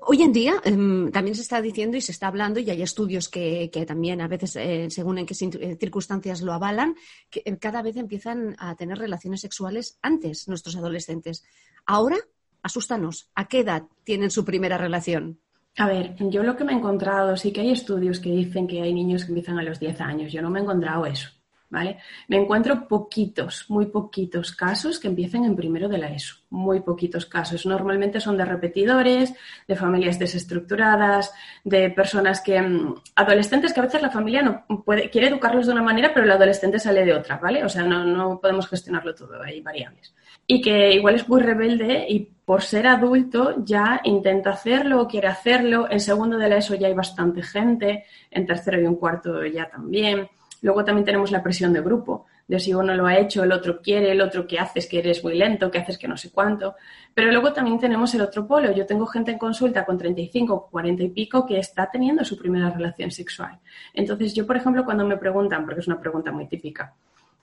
Hoy 0.00 0.22
en 0.22 0.32
día 0.32 0.54
em, 0.64 1.12
también 1.12 1.36
se 1.36 1.42
está 1.42 1.62
diciendo 1.62 1.96
y 1.96 2.00
se 2.00 2.10
está 2.10 2.26
hablando, 2.26 2.58
y 2.58 2.68
hay 2.68 2.82
estudios 2.82 3.28
que, 3.28 3.70
también 3.86 4.20
a 4.20 4.26
veces, 4.26 4.56
eh, 4.56 4.88
según 4.90 5.18
en 5.18 5.26
qué 5.26 5.34
eh, 5.40 5.76
circunstancias 5.78 6.42
lo 6.42 6.52
avalan, 6.52 6.96
que 7.30 7.42
eh, 7.44 7.56
cada 7.58 7.82
vez 7.82 7.98
empiezan 7.98 8.56
a 8.58 8.74
tener 8.74 8.98
relaciones 8.98 9.42
sexuales 9.42 9.96
antes 10.02 10.48
nuestros 10.48 10.74
adolescentes. 10.74 11.44
Ahora, 11.86 12.16
asústanos, 12.62 13.30
¿a 13.36 13.46
qué 13.46 13.60
edad 13.60 13.84
tienen 14.02 14.32
su 14.32 14.44
primera 14.44 14.76
relación? 14.76 15.38
A 15.76 15.86
ver, 15.88 16.14
yo 16.30 16.42
lo 16.44 16.56
que 16.56 16.64
me 16.64 16.72
he 16.72 16.76
encontrado, 16.76 17.36
sí 17.36 17.52
que 17.52 17.62
hay 17.62 17.70
estudios 17.70 18.20
que 18.20 18.30
dicen 18.30 18.66
que 18.68 18.82
hay 18.82 18.94
niños 18.94 19.24
que 19.24 19.30
empiezan 19.30 19.58
a 19.58 19.62
los 19.62 19.80
10 19.80 20.00
años. 20.00 20.32
Yo 20.32 20.42
no 20.42 20.50
me 20.50 20.60
he 20.60 20.62
encontrado 20.62 21.06
eso. 21.06 21.30
¿Vale? 21.70 21.98
Me 22.28 22.36
encuentro 22.36 22.86
poquitos, 22.86 23.66
muy 23.68 23.86
poquitos 23.86 24.52
casos 24.52 24.98
que 24.98 25.08
empiecen 25.08 25.44
en 25.44 25.56
primero 25.56 25.88
de 25.88 25.98
la 25.98 26.10
ESO, 26.10 26.36
muy 26.50 26.80
poquitos 26.80 27.26
casos. 27.26 27.64
Normalmente 27.64 28.20
son 28.20 28.36
de 28.36 28.44
repetidores, 28.44 29.32
de 29.66 29.76
familias 29.76 30.18
desestructuradas, 30.18 31.32
de 31.64 31.90
personas 31.90 32.40
que, 32.40 32.60
mm, 32.60 32.94
adolescentes 33.14 33.72
que 33.72 33.80
a 33.80 33.84
veces 33.84 34.02
la 34.02 34.10
familia 34.10 34.42
no 34.42 34.66
puede, 34.84 35.08
quiere 35.10 35.28
educarlos 35.28 35.66
de 35.66 35.72
una 35.72 35.82
manera, 35.82 36.12
pero 36.12 36.26
el 36.26 36.32
adolescente 36.32 36.80
sale 36.80 37.04
de 37.04 37.14
otra, 37.14 37.38
¿vale? 37.38 37.64
O 37.64 37.68
sea, 37.68 37.84
no, 37.84 38.04
no 38.04 38.40
podemos 38.40 38.68
gestionarlo 38.68 39.14
todo, 39.14 39.40
hay 39.42 39.60
variables. 39.60 40.12
Y 40.46 40.60
que 40.60 40.92
igual 40.92 41.14
es 41.14 41.28
muy 41.28 41.40
rebelde 41.40 42.06
y 42.08 42.28
por 42.44 42.62
ser 42.62 42.88
adulto 42.88 43.64
ya 43.64 44.00
intenta 44.02 44.50
hacerlo, 44.50 45.06
quiere 45.06 45.28
hacerlo. 45.28 45.86
En 45.88 46.00
segundo 46.00 46.36
de 46.36 46.48
la 46.48 46.56
ESO 46.56 46.74
ya 46.74 46.88
hay 46.88 46.94
bastante 46.94 47.42
gente, 47.42 48.04
en 48.28 48.44
tercero 48.44 48.80
y 48.80 48.86
un 48.86 48.96
cuarto 48.96 49.46
ya 49.46 49.68
también 49.68 50.28
Luego 50.62 50.84
también 50.84 51.04
tenemos 51.04 51.30
la 51.30 51.42
presión 51.42 51.72
de 51.72 51.80
grupo, 51.80 52.26
de 52.46 52.58
si 52.58 52.74
uno 52.74 52.94
lo 52.94 53.06
ha 53.06 53.16
hecho, 53.16 53.44
el 53.44 53.52
otro 53.52 53.80
quiere, 53.80 54.10
el 54.10 54.20
otro 54.20 54.46
que 54.46 54.58
haces 54.58 54.86
que 54.86 54.98
eres 54.98 55.22
muy 55.22 55.36
lento, 55.36 55.70
que 55.70 55.78
haces 55.78 55.96
que 55.96 56.08
no 56.08 56.16
sé 56.16 56.30
cuánto. 56.30 56.74
Pero 57.14 57.30
luego 57.30 57.52
también 57.52 57.78
tenemos 57.78 58.12
el 58.14 58.22
otro 58.22 58.46
polo. 58.46 58.72
Yo 58.72 58.86
tengo 58.86 59.06
gente 59.06 59.30
en 59.30 59.38
consulta 59.38 59.84
con 59.84 59.96
35, 59.96 60.68
40 60.70 61.02
y 61.04 61.08
pico 61.10 61.46
que 61.46 61.58
está 61.58 61.88
teniendo 61.90 62.24
su 62.24 62.36
primera 62.36 62.70
relación 62.70 63.10
sexual. 63.10 63.58
Entonces 63.94 64.34
yo, 64.34 64.46
por 64.46 64.56
ejemplo, 64.56 64.84
cuando 64.84 65.06
me 65.06 65.16
preguntan, 65.16 65.64
porque 65.64 65.80
es 65.80 65.86
una 65.86 66.00
pregunta 66.00 66.32
muy 66.32 66.46
típica, 66.46 66.92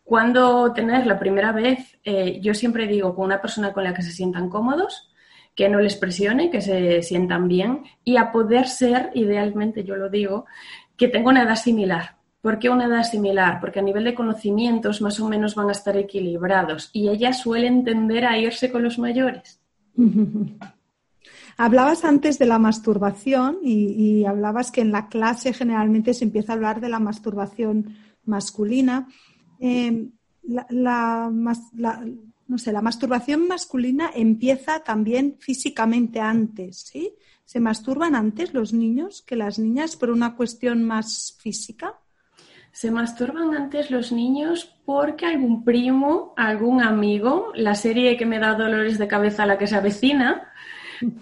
¿cuándo 0.04 0.74
tener 0.74 1.08
la 1.08 1.18
primera 1.18 1.52
vez? 1.54 1.98
Eh, 2.04 2.40
yo 2.42 2.54
siempre 2.54 2.86
digo 2.86 3.16
con 3.16 3.26
una 3.26 3.42
persona 3.42 3.74
con 3.74 3.84
la 3.84 3.94
que 3.94 4.02
se 4.02 4.12
sientan 4.12 4.50
cómodos, 4.50 5.10
que 5.56 5.70
no 5.70 5.80
les 5.80 5.96
presione, 5.96 6.52
que 6.52 6.62
se 6.62 7.02
sientan 7.02 7.48
bien 7.48 7.84
y 8.04 8.18
a 8.18 8.32
poder 8.32 8.68
ser, 8.68 9.10
idealmente 9.16 9.84
yo 9.84 9.96
lo 9.96 10.10
digo, 10.10 10.46
que 10.98 11.08
tenga 11.08 11.30
una 11.30 11.44
edad 11.44 11.56
similar. 11.56 12.17
¿Por 12.48 12.60
qué 12.60 12.70
una 12.70 12.86
edad 12.86 13.04
similar? 13.04 13.60
Porque 13.60 13.80
a 13.80 13.82
nivel 13.82 14.06
de 14.06 14.16
conocimientos 14.16 15.02
más 15.02 15.20
o 15.20 15.28
menos 15.28 15.54
van 15.54 15.68
a 15.68 15.74
estar 15.74 15.98
equilibrados 15.98 16.90
y 16.94 17.10
ella 17.10 17.34
suele 17.34 17.70
tender 17.84 18.26
a 18.26 18.38
irse 18.38 18.72
con 18.72 18.84
los 18.84 18.98
mayores. 18.98 19.60
Hablabas 21.58 22.06
antes 22.06 22.40
de 22.40 22.46
la 22.46 22.58
masturbación 22.58 23.58
y, 23.62 24.24
hablabas 24.24 24.72
que 24.72 24.80
en 24.80 24.94
la 24.94 25.10
clase 25.10 25.52
generalmente 25.52 26.14
se 26.14 26.24
empieza 26.24 26.54
a 26.54 26.56
hablar 26.56 26.80
de 26.80 26.88
la 26.88 27.00
masturbación 27.00 27.98
masculina. 28.24 29.10
Eh, 29.60 30.08
la, 30.44 31.30
no 31.30 32.58
sé, 32.58 32.72
la 32.72 32.82
masturbación 32.82 33.46
masculina 33.50 34.10
empieza 34.16 34.80
también 34.86 35.36
físicamente 35.38 36.22
antes, 36.22 36.78
¿sí? 36.78 37.14
¿Se 37.44 37.60
masturban 37.60 38.16
antes 38.16 38.54
los 38.54 38.72
niños 38.72 39.22
que 39.22 39.36
las 39.36 39.60
niñas 39.60 39.98
por 39.98 40.12
una 40.12 40.38
cuestión 40.38 40.86
más 40.86 41.36
física? 41.42 42.00
Se 42.78 42.92
masturban 42.92 43.56
antes 43.56 43.90
los 43.90 44.12
niños 44.12 44.72
porque 44.86 45.26
algún 45.26 45.64
primo, 45.64 46.36
algún 46.38 46.84
amigo, 46.84 47.52
la 47.56 47.74
serie 47.74 48.16
que 48.18 48.28
me 48.28 48.38
da 48.38 48.54
dolores 48.54 49.00
de 49.00 49.08
cabeza 49.08 49.42
a 49.42 49.46
la 49.48 49.58
que 49.58 49.66
se 49.66 49.76
avecina, 49.76 50.54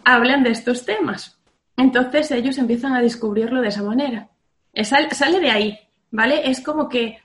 hablan 0.04 0.44
de 0.44 0.50
estos 0.50 0.84
temas. 0.84 1.40
Entonces 1.78 2.30
ellos 2.32 2.58
empiezan 2.58 2.94
a 2.94 3.02
descubrirlo 3.02 3.62
de 3.62 3.70
esa 3.70 3.84
manera. 3.84 4.28
sale 4.74 5.40
de 5.40 5.50
ahí, 5.50 5.80
¿vale? 6.12 6.50
Es 6.50 6.60
como 6.60 6.90
que 6.90 7.20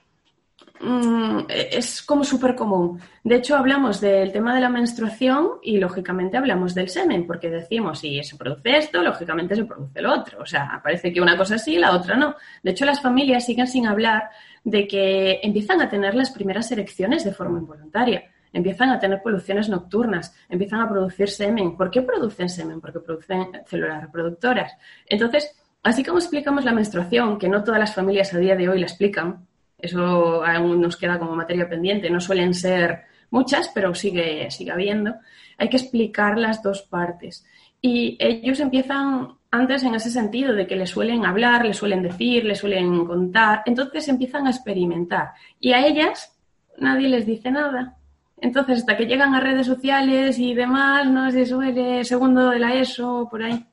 es 1.47 2.01
como 2.01 2.23
súper 2.23 2.55
común. 2.55 2.99
De 3.23 3.35
hecho, 3.35 3.55
hablamos 3.55 4.01
del 4.01 4.31
tema 4.31 4.55
de 4.55 4.61
la 4.61 4.69
menstruación 4.69 5.59
y 5.61 5.77
lógicamente 5.77 6.37
hablamos 6.37 6.73
del 6.73 6.89
semen, 6.89 7.27
porque 7.27 7.49
decimos, 7.49 7.99
si 7.99 8.23
se 8.23 8.35
produce 8.35 8.77
esto, 8.77 9.01
lógicamente 9.01 9.55
se 9.55 9.65
produce 9.65 10.01
lo 10.01 10.13
otro. 10.13 10.41
O 10.41 10.45
sea, 10.45 10.79
parece 10.83 11.13
que 11.13 11.21
una 11.21 11.37
cosa 11.37 11.57
sí, 11.57 11.77
la 11.77 11.91
otra 11.91 12.15
no. 12.15 12.35
De 12.63 12.71
hecho, 12.71 12.85
las 12.85 13.01
familias 13.01 13.45
siguen 13.45 13.67
sin 13.67 13.87
hablar 13.87 14.29
de 14.63 14.87
que 14.87 15.39
empiezan 15.43 15.81
a 15.81 15.89
tener 15.89 16.15
las 16.15 16.31
primeras 16.31 16.71
erecciones 16.71 17.23
de 17.23 17.33
forma 17.33 17.59
involuntaria. 17.59 18.23
Empiezan 18.53 18.89
a 18.89 18.99
tener 18.99 19.21
poluciones 19.21 19.69
nocturnas, 19.69 20.35
empiezan 20.49 20.81
a 20.81 20.89
producir 20.89 21.29
semen. 21.29 21.77
¿Por 21.77 21.89
qué 21.89 22.01
producen 22.01 22.49
semen? 22.49 22.81
Porque 22.81 22.99
producen 22.99 23.47
células 23.65 24.01
reproductoras. 24.01 24.75
Entonces, 25.05 25.55
así 25.83 26.03
como 26.03 26.17
explicamos 26.17 26.65
la 26.65 26.73
menstruación, 26.73 27.39
que 27.39 27.47
no 27.47 27.63
todas 27.63 27.79
las 27.79 27.95
familias 27.95 28.33
a 28.33 28.39
día 28.39 28.55
de 28.55 28.67
hoy 28.67 28.79
la 28.79 28.87
explican, 28.87 29.47
eso 29.81 30.45
aún 30.45 30.81
nos 30.81 30.97
queda 30.97 31.19
como 31.19 31.35
materia 31.35 31.69
pendiente. 31.69 32.09
No 32.09 32.19
suelen 32.19 32.53
ser 32.53 33.03
muchas, 33.29 33.69
pero 33.73 33.93
sigue, 33.95 34.49
sigue 34.51 34.71
habiendo. 34.71 35.15
Hay 35.57 35.69
que 35.69 35.77
explicar 35.77 36.37
las 36.37 36.61
dos 36.61 36.81
partes. 36.81 37.45
Y 37.81 38.17
ellos 38.19 38.59
empiezan 38.59 39.35
antes 39.49 39.83
en 39.83 39.95
ese 39.95 40.09
sentido 40.09 40.53
de 40.53 40.67
que 40.67 40.75
les 40.75 40.89
suelen 40.89 41.25
hablar, 41.25 41.65
les 41.65 41.77
suelen 41.77 42.03
decir, 42.03 42.45
les 42.45 42.59
suelen 42.59 43.05
contar. 43.05 43.63
Entonces 43.65 44.07
empiezan 44.07 44.47
a 44.47 44.51
experimentar. 44.51 45.31
Y 45.59 45.73
a 45.73 45.85
ellas 45.85 46.37
nadie 46.77 47.09
les 47.09 47.25
dice 47.25 47.51
nada. 47.51 47.97
Entonces, 48.41 48.79
hasta 48.79 48.97
que 48.97 49.05
llegan 49.05 49.35
a 49.35 49.39
redes 49.39 49.67
sociales 49.67 50.39
y 50.39 50.55
demás, 50.55 51.07
no 51.07 51.29
se 51.31 51.45
suele 51.45 52.03
segundo 52.03 52.49
de 52.49 52.59
la 52.59 52.73
ESO, 52.73 53.27
por 53.29 53.43
ahí. 53.43 53.63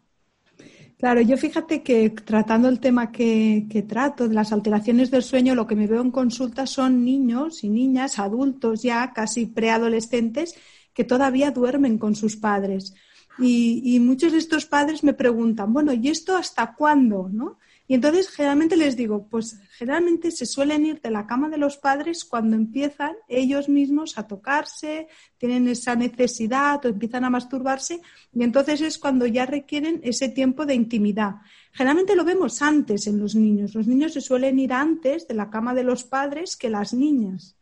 Claro, 0.99 1.21
yo 1.21 1.37
fíjate 1.37 1.85
que 1.85 2.11
tratando 2.11 2.69
el 2.69 2.81
tema 2.81 3.13
que, 3.13 3.85
trato 3.89 4.29
de 4.29 4.35
las 4.35 4.53
alteraciones 4.53 5.13
del 5.13 5.23
sueño, 5.23 5.55
lo 5.55 5.69
que 5.69 5.77
me 5.77 5.87
veo 5.87 6.03
en 6.03 6.11
consulta 6.11 6.67
son 6.67 7.05
niños 7.05 7.63
y 7.63 7.69
niñas, 7.69 8.19
adultos 8.19 8.83
ya, 8.83 9.13
casi 9.13 9.47
preadolescentes, 9.47 10.57
que 10.93 11.05
todavía 11.05 11.53
duermen 11.53 11.99
con 11.99 12.17
sus 12.17 12.37
padres. 12.37 12.95
Y, 13.39 13.81
y, 13.85 14.01
muchos 14.01 14.33
de 14.33 14.39
estos 14.39 14.67
padres 14.67 15.05
me 15.05 15.15
preguntan, 15.15 15.73
bueno, 15.73 15.93
¿y 15.93 16.09
esto 16.09 16.37
hasta 16.37 16.75
cuándo? 16.75 17.29
¿no? 17.33 17.59
Y 17.91 17.95
entonces 17.95 18.29
generalmente 18.29 18.77
les 18.77 18.97
digo, 18.97 19.27
pues 19.31 19.59
generalmente 19.71 20.31
se 20.31 20.45
suelen 20.45 20.85
ir 20.85 21.01
de 21.01 21.11
la 21.11 21.27
cama 21.27 21.49
de 21.49 21.57
los 21.57 21.79
padres 21.79 22.23
cuando 22.27 22.55
empiezan 22.55 23.17
ellos 23.29 23.71
mismos 23.71 24.19
a 24.19 24.27
tocarse, 24.27 25.09
tienen 25.39 25.67
esa 25.69 25.97
necesidad 25.97 26.85
o 26.85 26.89
empiezan 26.89 27.25
a 27.25 27.31
masturbarse 27.31 28.03
y 28.35 28.43
entonces 28.43 28.83
es 28.83 28.99
cuando 28.99 29.27
ya 29.27 29.47
requieren 29.47 30.01
ese 30.05 30.29
tiempo 30.29 30.67
de 30.67 30.75
intimidad. 30.75 31.37
Generalmente 31.73 32.15
lo 32.15 32.27
vemos 32.27 32.61
antes 32.61 33.07
en 33.07 33.19
los 33.19 33.35
niños. 33.35 33.75
Los 33.75 33.87
niños 33.87 34.13
se 34.13 34.21
suelen 34.21 34.59
ir 34.59 34.75
antes 34.75 35.27
de 35.27 35.33
la 35.33 35.49
cama 35.49 35.73
de 35.73 35.85
los 35.85 36.05
padres 36.05 36.59
que 36.59 36.69
las 36.69 36.93
niñas. 36.93 37.57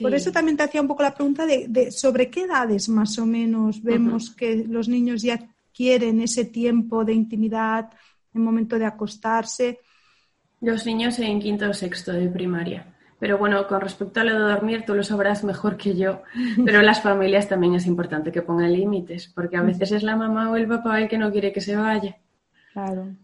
Por 0.00 0.14
eso 0.14 0.32
también 0.32 0.56
te 0.56 0.62
hacía 0.62 0.80
un 0.80 0.88
poco 0.88 1.02
la 1.02 1.14
pregunta 1.14 1.44
de, 1.44 1.90
sobre 1.90 2.30
qué 2.30 2.44
edades 2.44 2.88
más 2.88 3.18
o 3.18 3.26
menos 3.26 3.82
vemos 3.82 4.34
que 4.34 4.64
los 4.66 4.88
niños 4.88 5.20
ya 5.20 5.54
quieren 5.74 6.20
ese 6.20 6.44
tiempo 6.44 7.04
de 7.04 7.14
intimidad, 7.14 7.90
en 8.34 8.42
momento 8.42 8.78
de 8.78 8.86
acostarse. 8.86 9.80
Los 10.60 10.86
niños 10.86 11.18
en 11.18 11.40
quinto 11.40 11.68
o 11.68 11.74
sexto 11.74 12.12
de 12.12 12.28
primaria. 12.28 12.86
Pero 13.18 13.38
bueno, 13.38 13.68
con 13.68 13.80
respecto 13.80 14.20
a 14.20 14.24
lo 14.24 14.32
de 14.32 14.52
dormir, 14.52 14.84
tú 14.84 14.94
lo 14.94 15.04
sabrás 15.04 15.44
mejor 15.44 15.76
que 15.76 15.94
yo. 15.96 16.22
Pero 16.64 16.82
las 16.82 17.02
familias 17.02 17.48
también 17.48 17.74
es 17.74 17.86
importante 17.86 18.32
que 18.32 18.42
pongan 18.42 18.72
límites, 18.72 19.28
porque 19.28 19.56
a 19.56 19.62
veces 19.62 19.92
es 19.92 20.02
la 20.02 20.16
mamá 20.16 20.50
o 20.50 20.56
el 20.56 20.66
papá 20.66 21.00
el 21.00 21.08
que 21.08 21.18
no 21.18 21.30
quiere 21.30 21.52
que 21.52 21.60
se 21.60 21.76
vaya. 21.76 22.16
Claro. 22.72 23.14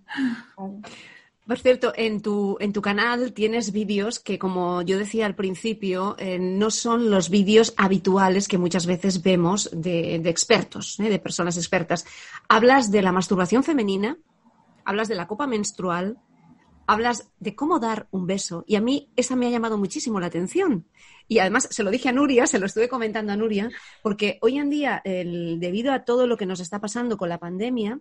Por 1.49 1.59
cierto, 1.59 1.95
en 1.97 2.21
tu, 2.21 2.59
en 2.61 2.75
tu 2.75 2.83
canal 2.83 3.33
tienes 3.33 3.73
vídeos 3.73 4.19
que, 4.19 4.39
como 4.39 4.83
yo 4.83 4.99
decía 4.99 5.25
al 5.25 5.35
principio, 5.35 6.15
eh, 6.19 6.39
no 6.39 6.71
son 6.71 7.11
los 7.11 7.31
vídeos 7.31 7.73
habituales 7.79 8.49
que 8.49 8.59
muchas 8.59 8.85
veces 8.85 9.23
vemos 9.23 9.71
de, 9.73 10.17
expertos, 10.17 11.01
eh, 11.01 11.09
de 11.09 11.19
personas 11.19 11.57
expertas. 11.57 12.05
Hablas 12.49 12.91
de 12.91 13.01
la 13.01 13.13
masturbación 13.13 13.65
femenina, 13.65 14.19
hablas 14.89 15.09
de 15.09 15.17
la 15.17 15.27
copa 15.27 15.47
menstrual, 15.47 16.17
hablas 16.87 17.31
de 17.41 17.55
cómo 17.55 17.79
dar 17.79 18.09
un 18.11 18.27
beso. 18.27 18.65
Y 18.67 18.77
a 18.77 18.81
mí 18.81 19.13
esa 19.17 19.37
me 19.37 19.47
ha 19.47 19.51
llamado 19.51 19.77
muchísimo 19.77 20.19
la 20.19 20.29
atención. 20.29 20.89
Y 21.29 21.41
además 21.41 21.69
se 21.71 21.83
lo 21.83 21.91
dije 21.91 22.09
a 22.09 22.13
Nuria, 22.13 22.47
se 22.47 22.59
lo 22.59 22.65
estuve 22.65 22.89
comentando 22.89 23.31
a 23.31 23.37
Nuria, 23.37 23.69
porque 24.03 24.39
hoy 24.41 24.57
en 24.57 24.71
día, 24.71 25.03
debido 25.05 25.93
a 25.93 26.07
todo 26.07 26.27
lo 26.27 26.39
que 26.39 26.47
nos 26.47 26.61
está 26.61 26.81
pasando 26.81 27.19
con 27.19 27.29
la 27.29 27.39
pandemia, 27.39 28.01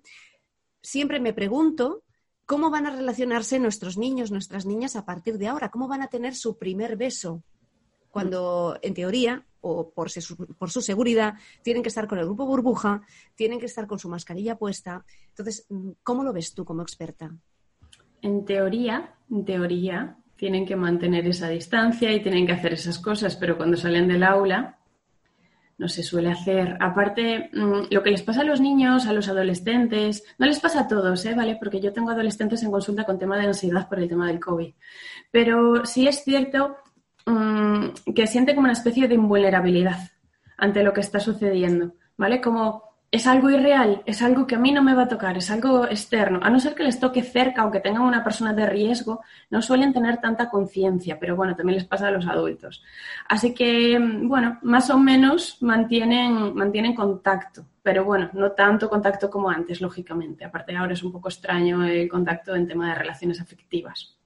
siempre 0.82 1.20
me 1.20 1.34
pregunto 1.34 2.04
cómo 2.46 2.70
van 2.70 2.86
a 2.86 2.96
relacionarse 2.96 3.60
nuestros 3.60 3.98
niños, 3.98 4.32
nuestras 4.32 4.66
niñas 4.66 4.96
a 4.96 5.04
partir 5.04 5.38
de 5.38 5.48
ahora, 5.48 5.70
cómo 5.70 5.90
van 5.90 6.04
a 6.04 6.08
tener 6.08 6.36
su 6.36 6.58
primer 6.58 6.96
beso, 6.96 7.44
cuando 8.12 8.80
en 8.82 8.94
teoría 8.94 9.46
o 9.62 9.90
por 9.90 10.10
su, 10.10 10.82
seguridad, 10.82 11.36
tienen 11.62 11.84
que 11.84 11.90
estar 11.90 12.08
con 12.08 12.20
el 12.20 12.26
grupo 12.26 12.46
burbuja, 12.46 13.02
tienen 13.36 13.60
que 13.60 13.66
estar 13.66 13.88
con 13.88 14.00
su 14.00 14.10
mascarilla 14.10 14.58
puesta. 14.58 15.06
Entonces, 15.30 15.68
¿cómo 16.04 16.24
lo 16.24 16.34
ves 16.34 16.54
tú 16.54 16.66
como 16.66 16.82
experta? 16.82 17.32
En 18.22 18.46
teoría, 18.46 19.16
en 19.30 19.46
teoría, 19.46 20.18
tienen 20.36 20.66
que 20.66 20.76
mantener 20.76 21.28
esa 21.28 21.50
distancia 21.50 22.12
y 22.14 22.22
tienen 22.22 22.46
que 22.46 22.54
hacer 22.54 22.74
esas 22.74 23.00
cosas, 23.00 23.36
pero 23.36 23.58
cuando 23.58 23.78
salen 23.78 24.08
del 24.08 24.24
aula 24.24 24.78
no 25.78 25.88
se 25.88 26.02
suele 26.02 26.32
hacer. 26.32 26.76
Aparte, 26.80 27.50
mm, 27.54 27.88
lo 27.92 28.02
que 28.02 28.10
les 28.10 28.24
pasa 28.24 28.42
a 28.42 28.46
los 28.46 28.60
niños, 28.60 29.06
a 29.06 29.14
los 29.14 29.30
adolescentes, 29.30 30.24
no 30.40 30.48
les 30.48 30.60
pasa 30.60 30.82
a 30.82 30.88
todos, 30.88 31.24
¿eh? 31.26 31.36
¿vale? 31.36 31.56
Porque 31.60 31.80
yo 31.80 31.94
tengo 31.94 32.10
adolescentes 32.10 32.64
en 32.64 32.72
consulta 32.72 33.04
con 33.04 33.20
tema 33.20 33.38
de 33.38 33.48
ansiedad 33.48 33.88
por 33.88 34.00
el 34.00 34.10
tema 34.10 34.28
del 34.28 34.40
COVID. 34.40 34.74
Pero 35.30 35.86
sí 35.86 36.08
es 36.08 36.24
cierto 36.24 36.78
Mm, 37.28 38.14
que 38.16 38.26
siente 38.26 38.56
como 38.56 38.66
una 38.66 38.74
especie 38.74 39.10
de 39.10 39.16
invulnerabilidad 39.16 40.00
ante 40.58 40.82
lo 40.82 40.94
que 40.94 41.02
está 41.02 41.20
sucediendo, 41.20 41.94
¿vale? 42.16 42.40
Como 42.40 42.84
es 43.12 43.28
algo 43.28 43.50
irreal, 43.50 44.02
es 44.06 44.22
algo 44.22 44.48
que 44.48 44.56
a 44.56 44.60
mí 44.60 44.72
no 44.72 44.82
me 44.82 44.94
va 44.94 45.04
a 45.04 45.08
tocar, 45.10 45.38
es 45.38 45.52
algo 45.52 45.86
externo. 45.88 46.40
A 46.42 46.50
no 46.50 46.58
ser 46.62 46.74
que 46.74 46.84
les 46.84 47.02
toque 47.02 47.24
cerca 47.24 47.66
o 47.66 47.72
que 47.72 47.82
tengan 47.82 48.04
una 48.04 48.24
persona 48.24 48.54
de 48.54 48.66
riesgo, 48.66 49.22
no 49.50 49.62
suelen 49.62 49.92
tener 49.92 50.22
tanta 50.22 50.50
conciencia, 50.50 51.20
pero 51.20 51.36
bueno, 51.36 51.54
también 51.54 51.76
les 51.80 51.86
pasa 51.86 52.08
a 52.08 52.12
los 52.12 52.26
adultos. 52.28 52.82
Así 53.28 53.54
que, 53.54 54.00
mm, 54.00 54.30
bueno, 54.30 54.60
más 54.62 54.90
o 54.90 54.98
menos 54.98 55.58
mantienen, 55.62 56.56
mantienen 56.56 56.96
contacto, 56.96 57.66
pero 57.84 58.06
bueno, 58.06 58.30
no 58.34 58.54
tanto 58.54 58.90
contacto 58.90 59.30
como 59.30 59.50
antes, 59.50 59.82
lógicamente. 59.82 60.46
Aparte, 60.46 60.78
ahora 60.78 60.94
es 60.94 61.04
un 61.04 61.12
poco 61.12 61.28
extraño 61.28 61.84
el 61.84 62.08
contacto 62.08 62.56
en 62.56 62.68
tema 62.68 62.90
de 62.90 62.96
relaciones 62.96 63.42
afectivas. 63.42 64.17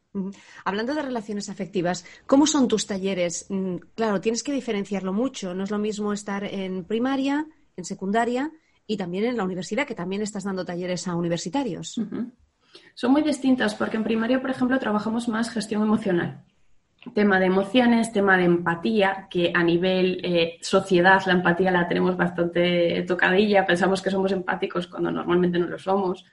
Hablando 0.66 0.94
de 0.94 1.02
relaciones 1.02 1.50
afectivas, 1.50 2.06
¿cómo 2.28 2.46
son 2.46 2.68
tus 2.68 2.86
talleres? 2.86 3.46
Mm, 3.50 3.78
claro, 3.96 4.20
tienes 4.20 4.44
que 4.44 4.52
diferenciarlo 4.52 5.14
mucho. 5.14 5.54
No 5.54 5.64
es 5.64 5.72
lo 5.72 5.78
mismo 5.78 6.12
estar 6.12 6.44
en 6.44 6.84
primaria, 6.84 7.48
en 7.78 7.86
secundaria 7.86 8.52
y 8.86 8.98
también 8.98 9.26
en 9.26 9.38
la 9.38 9.44
universidad, 9.44 9.88
que 9.88 9.96
también 9.96 10.22
estás 10.22 10.44
dando 10.44 10.66
talleres 10.66 11.08
a 11.08 11.16
universitarios. 11.16 12.00
Son 12.94 13.12
muy 13.12 13.22
distintas 13.22 13.74
porque 13.76 13.98
en 13.98 14.04
primaria, 14.04 14.42
por 14.42 14.50
ejemplo, 14.50 14.78
trabajamos 14.80 15.30
más 15.30 15.50
gestión 15.50 15.82
emocional. 15.82 16.44
tema 17.14 17.40
de 17.40 17.46
emociones, 17.46 18.12
tema 18.12 18.38
de 18.38 18.44
empatía, 18.44 19.28
que 19.30 19.52
a 19.56 19.64
nivel 19.64 20.20
eh, 20.24 20.60
sociedad 20.62 21.22
la 21.26 21.34
empatía 21.34 21.72
la 21.72 21.88
tenemos 21.88 22.16
bastante 22.18 23.04
tocadilla, 23.08 23.66
pensamos 23.66 24.02
que 24.02 24.12
somos 24.12 24.32
empáticos 24.32 24.88
cuando 24.88 25.10
normalmente 25.10 25.58
no 25.58 25.68
lo 25.68 25.80
somos. 25.80 26.26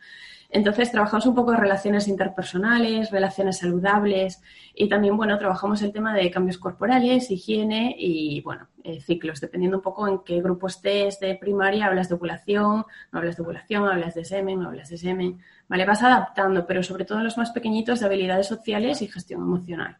Entonces, 0.50 0.90
trabajamos 0.90 1.26
un 1.26 1.34
poco 1.34 1.54
relaciones 1.54 2.08
interpersonales, 2.08 3.10
relaciones 3.10 3.58
saludables 3.58 4.42
y 4.74 4.88
también, 4.88 5.14
bueno, 5.14 5.36
trabajamos 5.36 5.82
el 5.82 5.92
tema 5.92 6.14
de 6.14 6.30
cambios 6.30 6.56
corporales, 6.56 7.30
higiene 7.30 7.94
y, 7.98 8.40
bueno, 8.40 8.68
eh, 8.82 8.98
ciclos, 9.00 9.42
dependiendo 9.42 9.76
un 9.76 9.82
poco 9.82 10.08
en 10.08 10.20
qué 10.20 10.40
grupo 10.40 10.68
estés 10.68 11.20
de 11.20 11.34
primaria, 11.34 11.86
hablas 11.86 12.08
de 12.08 12.14
ovulación, 12.14 12.86
no 13.12 13.18
hablas 13.18 13.36
de 13.36 13.42
ovulación, 13.42 13.86
hablas 13.88 14.14
de 14.14 14.24
semen, 14.24 14.60
no 14.60 14.68
hablas 14.68 14.88
de 14.88 14.96
semen, 14.96 15.38
¿vale? 15.68 15.84
Vas 15.84 16.02
adaptando, 16.02 16.66
pero 16.66 16.82
sobre 16.82 17.04
todo 17.04 17.18
en 17.18 17.24
los 17.24 17.36
más 17.36 17.50
pequeñitos 17.50 18.00
de 18.00 18.06
habilidades 18.06 18.46
sociales 18.46 19.02
y 19.02 19.08
gestión 19.08 19.42
emocional. 19.42 19.98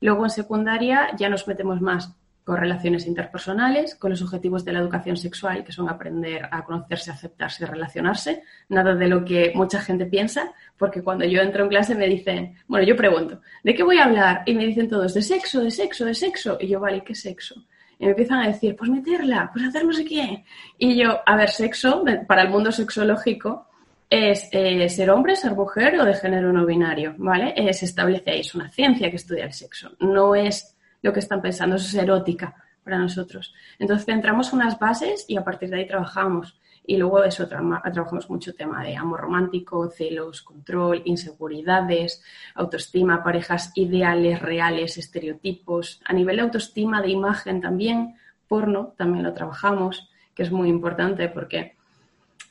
Luego 0.00 0.22
en 0.24 0.30
secundaria 0.30 1.08
ya 1.16 1.28
nos 1.28 1.48
metemos 1.48 1.80
más 1.80 2.14
con 2.48 2.56
relaciones 2.56 3.06
interpersonales, 3.06 3.94
con 3.94 4.10
los 4.10 4.22
objetivos 4.22 4.64
de 4.64 4.72
la 4.72 4.78
educación 4.78 5.18
sexual, 5.18 5.62
que 5.62 5.70
son 5.70 5.86
aprender 5.86 6.48
a 6.50 6.64
conocerse, 6.64 7.10
aceptarse 7.10 7.66
relacionarse, 7.66 8.42
nada 8.70 8.94
de 8.94 9.06
lo 9.06 9.22
que 9.22 9.52
mucha 9.54 9.82
gente 9.82 10.06
piensa, 10.06 10.54
porque 10.78 11.02
cuando 11.02 11.26
yo 11.26 11.42
entro 11.42 11.64
en 11.64 11.68
clase 11.68 11.94
me 11.94 12.08
dicen, 12.08 12.54
bueno, 12.66 12.86
yo 12.86 12.96
pregunto, 12.96 13.42
¿de 13.62 13.74
qué 13.74 13.82
voy 13.82 13.98
a 13.98 14.04
hablar? 14.04 14.44
Y 14.46 14.54
me 14.54 14.64
dicen 14.64 14.88
todos, 14.88 15.12
de 15.12 15.20
sexo, 15.20 15.60
de 15.60 15.70
sexo, 15.70 16.06
de 16.06 16.14
sexo. 16.14 16.56
Y 16.58 16.68
yo, 16.68 16.80
vale, 16.80 17.04
¿qué 17.04 17.14
sexo? 17.14 17.66
Y 17.98 18.06
me 18.06 18.12
empiezan 18.12 18.38
a 18.38 18.46
decir, 18.46 18.74
pues 18.74 18.88
meterla, 18.88 19.50
pues 19.52 19.66
hacer 19.66 19.84
no 19.84 19.92
sé 19.92 20.06
qué. 20.06 20.42
Y 20.78 20.96
yo, 20.96 21.20
a 21.26 21.36
ver, 21.36 21.50
sexo, 21.50 22.02
para 22.26 22.44
el 22.44 22.48
mundo 22.48 22.72
sexológico, 22.72 23.66
es 24.08 24.48
eh, 24.52 24.88
ser 24.88 25.10
hombre, 25.10 25.36
ser 25.36 25.54
mujer 25.54 26.00
o 26.00 26.04
de 26.06 26.14
género 26.14 26.50
no 26.50 26.64
binario, 26.64 27.14
¿vale? 27.18 27.52
Eh, 27.54 27.74
se 27.74 27.84
establece 27.84 28.30
ahí, 28.30 28.40
es 28.40 28.54
una 28.54 28.70
ciencia 28.70 29.10
que 29.10 29.16
estudia 29.16 29.44
el 29.44 29.52
sexo, 29.52 29.90
no 30.00 30.34
es 30.34 30.77
lo 31.02 31.12
que 31.12 31.20
están 31.20 31.40
pensando, 31.40 31.76
eso 31.76 31.86
es 31.86 31.94
erótica 31.94 32.54
para 32.82 32.98
nosotros. 32.98 33.54
Entonces 33.78 34.06
centramos 34.06 34.52
unas 34.52 34.78
bases 34.78 35.24
y 35.28 35.36
a 35.36 35.44
partir 35.44 35.70
de 35.70 35.76
ahí 35.76 35.86
trabajamos. 35.86 36.58
Y 36.86 36.96
luego 36.96 37.22
eso, 37.22 37.46
trabajamos 37.46 38.30
mucho 38.30 38.54
tema 38.54 38.82
de 38.82 38.96
amor 38.96 39.20
romántico, 39.20 39.90
celos, 39.90 40.40
control, 40.40 41.02
inseguridades, 41.04 42.24
autoestima, 42.54 43.22
parejas 43.22 43.72
ideales, 43.74 44.40
reales, 44.40 44.96
estereotipos. 44.96 46.00
A 46.06 46.14
nivel 46.14 46.36
de 46.36 46.42
autoestima, 46.42 47.02
de 47.02 47.10
imagen 47.10 47.60
también, 47.60 48.14
porno, 48.48 48.94
también 48.96 49.22
lo 49.22 49.34
trabajamos, 49.34 50.08
que 50.34 50.44
es 50.44 50.50
muy 50.50 50.70
importante 50.70 51.28
porque 51.28 51.76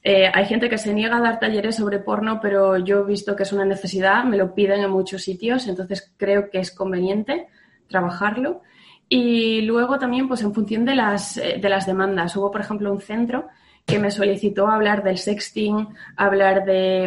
eh, 0.04 0.30
hay 0.32 0.46
gente 0.46 0.70
que 0.70 0.77
se 0.77 0.94
niega 0.94 1.18
a 1.18 1.22
dar 1.22 1.39
talleres 1.39 1.77
sobre 1.77 1.98
porno, 1.98 2.39
pero 2.39 2.77
yo 2.77 3.00
he 3.00 3.06
visto 3.06 3.36
que 3.36 3.42
es 3.42 3.51
una 3.51 3.66
necesidad, 3.66 4.24
me 4.24 4.38
lo 4.38 4.54
piden 4.54 4.82
en 4.82 4.92
muchos 4.92 5.24
sitios, 5.24 5.68
entonces 5.68 6.13
creo 6.16 6.51
que 6.51 6.60
es 6.60 6.72
conveniente 6.72 7.48
trabajarlo. 7.88 8.62
Y 9.10 9.62
luego 9.62 9.98
también, 9.98 10.27
pues 10.27 10.41
en 10.41 10.53
función 10.53 10.86
de 10.86 10.96
las, 10.96 11.38
eh, 11.38 11.60
de 11.62 11.70
las 11.70 11.86
demandas. 11.86 12.36
Hubo, 12.36 12.51
por 12.51 12.62
ejemplo, 12.62 12.91
un 12.91 13.01
centro 13.01 13.48
que 13.86 14.00
me 14.00 14.12
solicitó 14.12 14.67
hablar 14.67 15.01
del 15.01 15.17
sexting, 15.17 15.88
hablar 16.17 16.65
de 16.65 17.06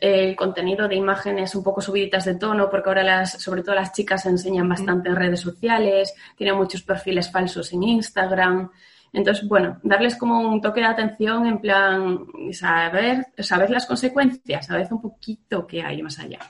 eh, 0.00 0.28
el 0.28 0.36
contenido 0.36 0.86
de 0.86 0.96
imágenes 0.96 1.54
un 1.54 1.64
poco 1.64 1.80
subiditas 1.80 2.26
de 2.26 2.34
tono, 2.34 2.68
porque 2.68 2.90
ahora 2.90 3.02
las, 3.02 3.32
sobre 3.42 3.62
todo 3.62 3.74
las 3.74 3.92
chicas 3.92 4.26
enseñan 4.26 4.68
bastante 4.68 5.08
en 5.08 5.16
redes 5.16 5.40
sociales, 5.40 6.14
tienen 6.36 6.56
muchos 6.56 6.82
perfiles 6.82 7.30
falsos 7.30 7.72
en 7.72 7.82
Instagram. 7.82 8.70
Entonces, 9.10 9.48
bueno, 9.48 9.80
darles 9.82 10.16
como 10.16 10.40
un 10.40 10.60
toque 10.60 10.80
de 10.80 10.86
atención 10.86 11.46
en 11.46 11.58
plan, 11.60 12.26
saber, 12.52 13.28
saber 13.38 13.70
las 13.70 13.86
consecuencias, 13.86 14.66
saber 14.66 14.88
un 14.90 15.00
poquito 15.00 15.66
qué 15.66 15.82
hay 15.82 16.02
más 16.02 16.18
allá. 16.18 16.40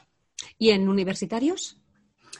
¿Y 0.58 0.70
en 0.70 0.88
universitarios? 0.88 1.78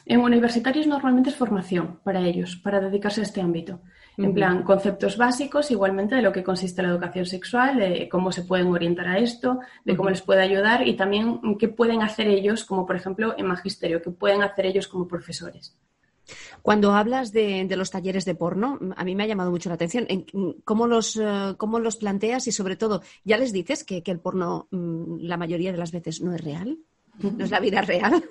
En 0.05 0.21
universitarios 0.21 0.87
normalmente 0.87 1.29
es 1.29 1.35
formación 1.35 1.99
para 2.03 2.21
ellos, 2.21 2.55
para 2.55 2.79
dedicarse 2.79 3.21
a 3.21 3.23
este 3.23 3.41
ámbito. 3.41 3.81
En 4.17 4.33
plan, 4.33 4.63
conceptos 4.63 5.15
básicos, 5.15 5.71
igualmente 5.71 6.15
de 6.15 6.21
lo 6.21 6.33
que 6.33 6.43
consiste 6.43 6.81
la 6.81 6.89
educación 6.89 7.25
sexual, 7.25 7.77
de 7.77 8.09
cómo 8.09 8.33
se 8.33 8.43
pueden 8.43 8.67
orientar 8.67 9.07
a 9.07 9.17
esto, 9.17 9.59
de 9.85 9.95
cómo 9.95 10.09
les 10.09 10.21
puede 10.21 10.41
ayudar 10.41 10.85
y 10.85 10.97
también 10.97 11.39
qué 11.57 11.69
pueden 11.69 12.01
hacer 12.01 12.27
ellos, 12.27 12.65
como 12.65 12.85
por 12.85 12.97
ejemplo 12.97 13.33
en 13.37 13.45
magisterio, 13.45 14.01
qué 14.01 14.11
pueden 14.11 14.43
hacer 14.43 14.65
ellos 14.65 14.89
como 14.89 15.07
profesores. 15.07 15.77
Cuando 16.61 16.91
hablas 16.91 17.31
de, 17.31 17.65
los 17.77 17.91
talleres 17.91 18.25
de 18.25 18.35
porno, 18.35 18.77
a 18.97 19.05
mí 19.05 19.15
me 19.15 19.23
ha 19.23 19.27
llamado 19.27 19.51
mucho 19.51 19.69
la 19.69 19.75
atención. 19.75 20.05
¿Cómo 20.65 20.85
los, 20.85 21.15
eh, 21.15 21.55
cómo 21.57 21.79
los 21.79 21.95
planteas 21.95 22.45
y 22.47 22.51
sobre 22.51 22.75
todo, 22.75 23.01
ya 23.23 23.37
les 23.37 23.53
dices 23.53 23.85
que, 23.85 24.03
que 24.03 24.11
el 24.11 24.19
porno 24.19 24.67
mm, 24.71 25.19
la 25.21 25.37
mayoría 25.37 25.71
de 25.71 25.77
las 25.77 25.91
veces 25.91 26.21
no 26.21 26.33
es 26.35 26.43
real? 26.43 26.77
¿No 27.21 27.43
es 27.43 27.51
la 27.51 27.59
vida 27.59 27.81
real? 27.81 28.23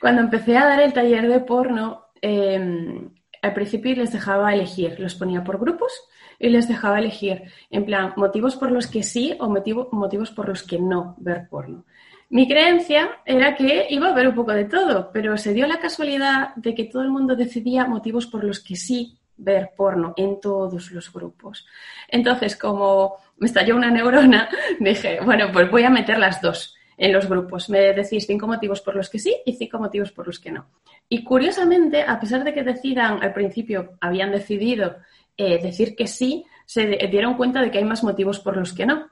Cuando 0.00 0.22
empecé 0.22 0.56
a 0.56 0.66
dar 0.66 0.80
el 0.80 0.92
taller 0.92 1.28
de 1.28 1.40
porno, 1.40 2.06
em, 2.20 3.10
al 3.42 3.54
principio 3.54 3.94
les 3.94 4.12
dejaba 4.12 4.52
elegir, 4.52 4.98
los 4.98 5.14
ponía 5.14 5.44
por 5.44 5.58
grupos 5.58 5.92
y 6.38 6.48
les 6.48 6.68
dejaba 6.68 6.98
elegir, 6.98 7.42
en 7.70 7.84
plan, 7.84 8.12
motivos 8.16 8.56
por 8.56 8.70
los 8.70 8.86
que 8.86 9.02
sí 9.02 9.36
o 9.40 9.48
motivos 9.48 10.30
por 10.30 10.48
los 10.48 10.62
que 10.62 10.78
no 10.78 11.16
ver 11.18 11.48
porno. 11.48 11.84
Mi 12.30 12.46
creencia 12.46 13.22
era 13.24 13.56
que 13.56 13.86
iba 13.88 14.08
a 14.08 14.12
haber 14.12 14.28
un 14.28 14.34
poco 14.34 14.52
de 14.52 14.66
todo, 14.66 15.10
pero 15.12 15.36
se 15.38 15.54
dio 15.54 15.66
la 15.66 15.80
casualidad 15.80 16.54
de 16.56 16.74
que 16.74 16.84
todo 16.84 17.02
el 17.02 17.08
mundo 17.08 17.34
decidía 17.34 17.86
motivos 17.86 18.26
por 18.26 18.44
los 18.44 18.60
que 18.60 18.76
sí 18.76 19.18
ver 19.38 19.70
porno 19.76 20.12
en 20.16 20.40
todos 20.40 20.90
los 20.90 21.12
grupos. 21.12 21.66
Entonces, 22.08 22.56
como 22.56 23.16
me 23.38 23.46
estalló 23.46 23.76
una 23.76 23.90
neurona, 23.90 24.48
dije, 24.80 25.20
bueno, 25.24 25.50
pues 25.52 25.70
voy 25.70 25.84
a 25.84 25.90
meter 25.90 26.18
las 26.18 26.42
dos 26.42 26.77
en 26.98 27.12
los 27.12 27.28
grupos. 27.28 27.70
Me 27.70 27.94
decís 27.94 28.26
cinco 28.26 28.46
motivos 28.46 28.82
por 28.82 28.96
los 28.96 29.08
que 29.08 29.18
sí 29.18 29.34
y 29.46 29.54
cinco 29.54 29.78
motivos 29.78 30.12
por 30.12 30.26
los 30.26 30.38
que 30.38 30.50
no. 30.50 30.66
Y 31.08 31.24
curiosamente, 31.24 32.02
a 32.02 32.20
pesar 32.20 32.44
de 32.44 32.52
que 32.52 32.64
decidan, 32.64 33.22
al 33.22 33.32
principio 33.32 33.94
habían 34.00 34.32
decidido 34.32 34.96
eh, 35.36 35.62
decir 35.62 35.94
que 35.94 36.08
sí, 36.08 36.44
se 36.66 36.84
dieron 37.10 37.34
cuenta 37.36 37.62
de 37.62 37.70
que 37.70 37.78
hay 37.78 37.84
más 37.84 38.04
motivos 38.04 38.40
por 38.40 38.56
los 38.56 38.74
que 38.74 38.84
no. 38.84 39.06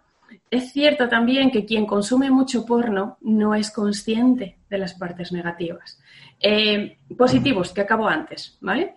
Es 0.50 0.72
cierto 0.72 1.08
también 1.08 1.50
que 1.50 1.64
quien 1.64 1.86
consume 1.86 2.30
mucho 2.30 2.66
porno 2.66 3.16
no 3.20 3.54
es 3.54 3.70
consciente 3.70 4.58
de 4.68 4.78
las 4.78 4.94
partes 4.94 5.32
negativas. 5.32 5.98
Eh, 6.40 6.98
positivos, 7.16 7.72
que 7.72 7.80
acabo 7.80 8.08
antes, 8.08 8.58
¿vale? 8.60 8.96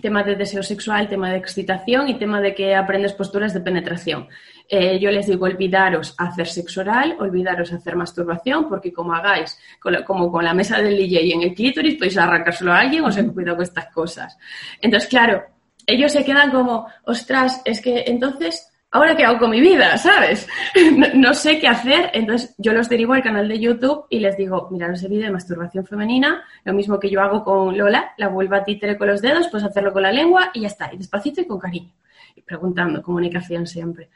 Tema 0.00 0.24
de 0.24 0.34
deseo 0.34 0.62
sexual, 0.62 1.08
tema 1.08 1.30
de 1.30 1.36
excitación 1.36 2.08
y 2.08 2.18
tema 2.18 2.40
de 2.40 2.54
que 2.54 2.74
aprendes 2.74 3.12
posturas 3.12 3.54
de 3.54 3.60
penetración. 3.60 4.28
Eh, 4.66 4.98
yo 4.98 5.10
les 5.10 5.26
digo, 5.26 5.44
olvidaros 5.44 6.14
hacer 6.16 6.46
sexo 6.46 6.80
oral, 6.80 7.16
olvidaros 7.18 7.72
hacer 7.72 7.96
masturbación, 7.96 8.68
porque 8.68 8.92
como 8.92 9.12
hagáis, 9.12 9.58
como 10.06 10.32
con 10.32 10.44
la 10.44 10.54
mesa 10.54 10.80
del 10.80 10.96
DJ 10.96 11.34
en 11.34 11.42
el 11.42 11.54
clítoris, 11.54 11.96
podéis 11.96 12.16
arrancárselo 12.16 12.72
a 12.72 12.80
alguien, 12.80 13.04
os 13.04 13.16
he 13.16 13.26
cuidado 13.26 13.56
con 13.56 13.64
estas 13.64 13.92
cosas. 13.92 14.38
Entonces, 14.80 15.08
claro, 15.08 15.42
ellos 15.86 16.12
se 16.12 16.24
quedan 16.24 16.50
como, 16.50 16.86
ostras, 17.04 17.60
es 17.64 17.80
que 17.80 18.04
entonces, 18.06 18.72
¿ahora 18.90 19.14
qué 19.14 19.24
hago 19.24 19.38
con 19.38 19.50
mi 19.50 19.60
vida? 19.60 19.98
¿Sabes? 19.98 20.48
no, 21.14 21.34
sé 21.34 21.58
qué 21.58 21.68
hacer. 21.68 22.10
Entonces, 22.14 22.54
yo 22.58 22.72
los 22.72 22.88
derivo 22.88 23.12
al 23.12 23.22
canal 23.22 23.46
de 23.48 23.60
YouTube 23.60 24.06
y 24.08 24.20
les 24.20 24.36
digo, 24.36 24.68
mira, 24.70 24.90
ese 24.92 25.08
vídeo 25.08 25.24
de 25.24 25.32
masturbación 25.32 25.84
femenina, 25.86 26.42
lo 26.64 26.72
mismo 26.72 26.98
que 26.98 27.10
yo 27.10 27.20
hago 27.20 27.44
con 27.44 27.76
Lola, 27.76 28.14
la 28.16 28.28
vuelvo 28.28 28.56
a 28.56 28.64
títere 28.64 28.96
con 28.96 29.08
los 29.08 29.20
dedos, 29.20 29.48
puedes 29.48 29.66
hacerlo 29.66 29.92
con 29.92 30.02
la 30.02 30.12
lengua 30.12 30.50
y 30.54 30.62
ya 30.62 30.68
está, 30.68 30.90
y 30.92 30.96
despacito 30.96 31.42
y 31.42 31.46
con 31.46 31.58
cariño. 31.58 31.92
Y 32.34 32.40
preguntando, 32.40 33.02
comunicación 33.02 33.66
siempre. 33.66 34.08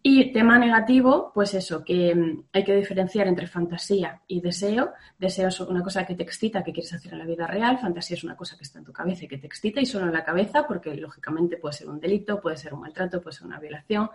Y 0.00 0.32
tema 0.32 0.58
negativo, 0.58 1.32
pues 1.34 1.54
eso, 1.54 1.84
que 1.84 2.14
mm, 2.14 2.44
hay 2.52 2.64
que 2.64 2.76
diferenciar 2.76 3.26
entre 3.26 3.46
fantasía 3.46 4.22
y 4.28 4.40
deseo. 4.40 4.92
Deseo 5.18 5.48
es 5.48 5.60
una 5.60 5.82
cosa 5.82 6.06
que 6.06 6.14
te 6.14 6.22
excita, 6.22 6.62
que 6.62 6.72
quieres 6.72 6.92
hacer 6.92 7.12
en 7.12 7.18
la 7.18 7.24
vida 7.26 7.46
real. 7.46 7.78
Fantasía 7.78 8.16
es 8.16 8.24
una 8.24 8.36
cosa 8.36 8.56
que 8.56 8.62
está 8.62 8.78
en 8.78 8.84
tu 8.84 8.92
cabeza 8.92 9.24
y 9.24 9.28
que 9.28 9.38
te 9.38 9.46
excita 9.46 9.80
y 9.80 9.86
solo 9.86 10.06
en 10.06 10.12
la 10.12 10.24
cabeza, 10.24 10.66
porque 10.66 10.94
lógicamente 10.94 11.56
puede 11.56 11.72
ser 11.74 11.88
un 11.88 11.98
delito, 11.98 12.40
puede 12.40 12.56
ser 12.56 12.74
un 12.74 12.80
maltrato, 12.80 13.20
puede 13.20 13.36
ser 13.36 13.46
una 13.46 13.58
violación. 13.58 14.08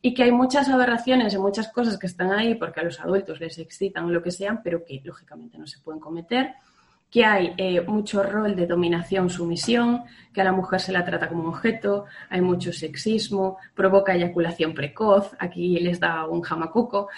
Y 0.00 0.14
que 0.14 0.22
hay 0.22 0.32
muchas 0.32 0.68
aberraciones 0.68 1.34
y 1.34 1.38
muchas 1.38 1.68
cosas 1.72 1.98
que 1.98 2.06
están 2.06 2.32
ahí 2.32 2.54
porque 2.54 2.80
a 2.80 2.84
los 2.84 2.98
adultos 3.00 3.40
les 3.40 3.58
excitan 3.58 4.04
o 4.06 4.10
lo 4.10 4.22
que 4.22 4.30
sean, 4.30 4.62
pero 4.62 4.84
que 4.84 5.00
lógicamente 5.04 5.58
no 5.58 5.66
se 5.66 5.80
pueden 5.80 6.00
cometer 6.00 6.54
que 7.10 7.24
hay 7.24 7.54
eh, 7.56 7.80
mucho 7.82 8.22
rol 8.22 8.54
de 8.54 8.66
dominación-sumisión, 8.66 10.04
que 10.32 10.42
a 10.42 10.44
la 10.44 10.52
mujer 10.52 10.80
se 10.80 10.92
la 10.92 11.04
trata 11.04 11.28
como 11.28 11.48
objeto, 11.48 12.04
hay 12.28 12.40
mucho 12.40 12.72
sexismo, 12.72 13.56
provoca 13.74 14.14
eyaculación 14.14 14.74
precoz, 14.74 15.34
aquí 15.38 15.78
les 15.78 15.98
da 15.98 16.26
un 16.26 16.42
jamacuco. 16.42 17.08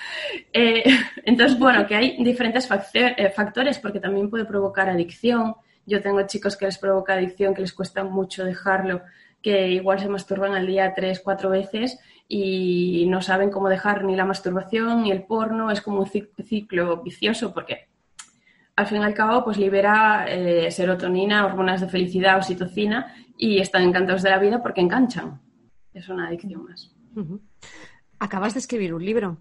Eh, 0.52 0.84
entonces, 1.24 1.58
bueno, 1.58 1.86
que 1.86 1.96
hay 1.96 2.22
diferentes 2.22 2.68
eh, 2.94 3.30
factores 3.34 3.78
porque 3.78 4.00
también 4.00 4.30
puede 4.30 4.44
provocar 4.44 4.88
adicción. 4.88 5.56
Yo 5.86 6.00
tengo 6.00 6.24
chicos 6.26 6.56
que 6.56 6.66
les 6.66 6.78
provoca 6.78 7.14
adicción, 7.14 7.54
que 7.54 7.62
les 7.62 7.72
cuesta 7.72 8.04
mucho 8.04 8.44
dejarlo, 8.44 9.02
que 9.42 9.68
igual 9.70 9.98
se 9.98 10.08
masturban 10.08 10.54
al 10.54 10.66
día 10.66 10.92
tres, 10.94 11.20
cuatro 11.20 11.50
veces 11.50 11.98
y 12.28 13.06
no 13.08 13.22
saben 13.22 13.50
cómo 13.50 13.68
dejar 13.68 14.04
ni 14.04 14.14
la 14.14 14.24
masturbación 14.24 15.02
ni 15.02 15.10
el 15.10 15.24
porno. 15.24 15.72
Es 15.72 15.80
como 15.80 16.00
un 16.00 16.06
ciclo 16.06 17.02
vicioso 17.02 17.52
porque 17.52 17.89
al 18.76 18.86
fin 18.86 19.00
y 19.00 19.04
al 19.04 19.14
cabo, 19.14 19.44
pues 19.44 19.58
libera 19.58 20.26
eh, 20.28 20.70
serotonina, 20.70 21.44
hormonas 21.44 21.80
de 21.80 21.88
felicidad, 21.88 22.38
oxitocina 22.38 23.14
y 23.36 23.58
están 23.58 23.82
encantados 23.82 24.22
de 24.22 24.30
la 24.30 24.38
vida 24.38 24.62
porque 24.62 24.80
enganchan. 24.80 25.40
Es 25.92 26.08
una 26.08 26.28
adicción 26.28 26.64
más. 26.64 26.94
Acabas 28.18 28.54
de 28.54 28.60
escribir 28.60 28.94
un 28.94 29.04
libro. 29.04 29.38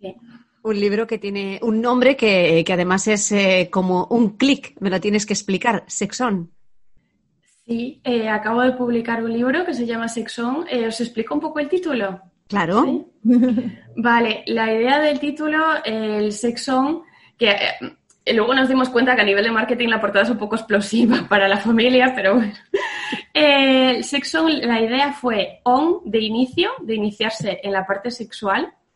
Sí. 0.00 0.14
Un 0.62 0.80
libro 0.80 1.06
que 1.06 1.18
tiene 1.18 1.58
un 1.62 1.80
nombre 1.80 2.16
que, 2.16 2.64
además 2.68 3.06
es 3.08 3.32
eh, 3.32 3.68
como 3.70 4.06
un 4.06 4.36
clic, 4.36 4.74
me 4.80 4.90
lo 4.90 5.00
tienes 5.00 5.24
que 5.24 5.32
explicar, 5.32 5.84
Sexón. 5.86 6.52
Sí, 7.64 8.00
eh, 8.04 8.28
acabo 8.28 8.62
de 8.62 8.72
publicar 8.72 9.24
un 9.24 9.32
libro 9.32 9.64
que 9.64 9.74
se 9.74 9.86
llama 9.86 10.08
Sexón. 10.08 10.66
¿Os 10.86 11.00
explico 11.00 11.34
un 11.34 11.40
poco 11.40 11.58
el 11.58 11.68
título? 11.68 12.20
Claro. 12.48 13.10
Vale, 13.96 14.44
la 14.46 14.72
idea 14.72 15.00
del 15.00 15.18
título, 15.18 15.58
el 15.84 16.32
Sexón, 16.32 17.02
que 17.36 17.56
luego 18.34 18.54
nos 18.54 18.68
dimos 18.68 18.88
cuenta 18.88 19.14
que 19.14 19.22
a 19.22 19.24
nivel 19.24 19.44
de 19.44 19.50
marketing 19.50 19.88
la 19.88 20.00
portada 20.00 20.24
es 20.24 20.30
un 20.30 20.38
poco 20.38 20.56
explosiva 20.56 21.24
para 21.28 21.48
la 21.48 21.58
familia, 21.58 22.12
pero 22.14 22.34
bueno. 22.34 22.52
el 23.32 24.04
Sexón, 24.04 24.60
la 24.60 24.80
idea 24.80 25.12
fue 25.12 25.60
on 25.64 26.00
de 26.04 26.20
inicio, 26.20 26.70
de 26.80 26.94
iniciarse 26.94 27.60
en 27.62 27.72
la 27.72 27.86
parte 27.86 28.10
sexual, 28.10 28.72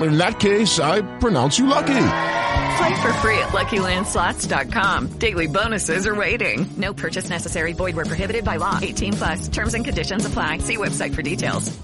in 0.00 0.18
that 0.18 0.38
case, 0.38 0.78
I 0.78 1.02
pronounce 1.18 1.58
you 1.58 1.66
lucky. 1.66 2.04
Play 2.78 3.02
for 3.02 3.12
free 3.14 3.38
at 3.38 3.48
LuckyLandSlots.com. 3.48 5.18
Daily 5.18 5.48
bonuses 5.48 6.06
are 6.06 6.14
waiting. 6.14 6.66
No 6.76 6.94
purchase 6.94 7.28
necessary. 7.28 7.72
Void 7.72 7.96
where 7.96 8.04
prohibited 8.04 8.44
by 8.44 8.56
law. 8.56 8.78
18 8.80 9.14
plus. 9.14 9.48
Terms 9.48 9.74
and 9.74 9.84
conditions 9.84 10.24
apply. 10.26 10.58
See 10.58 10.76
website 10.76 11.14
for 11.14 11.22
details. 11.22 11.76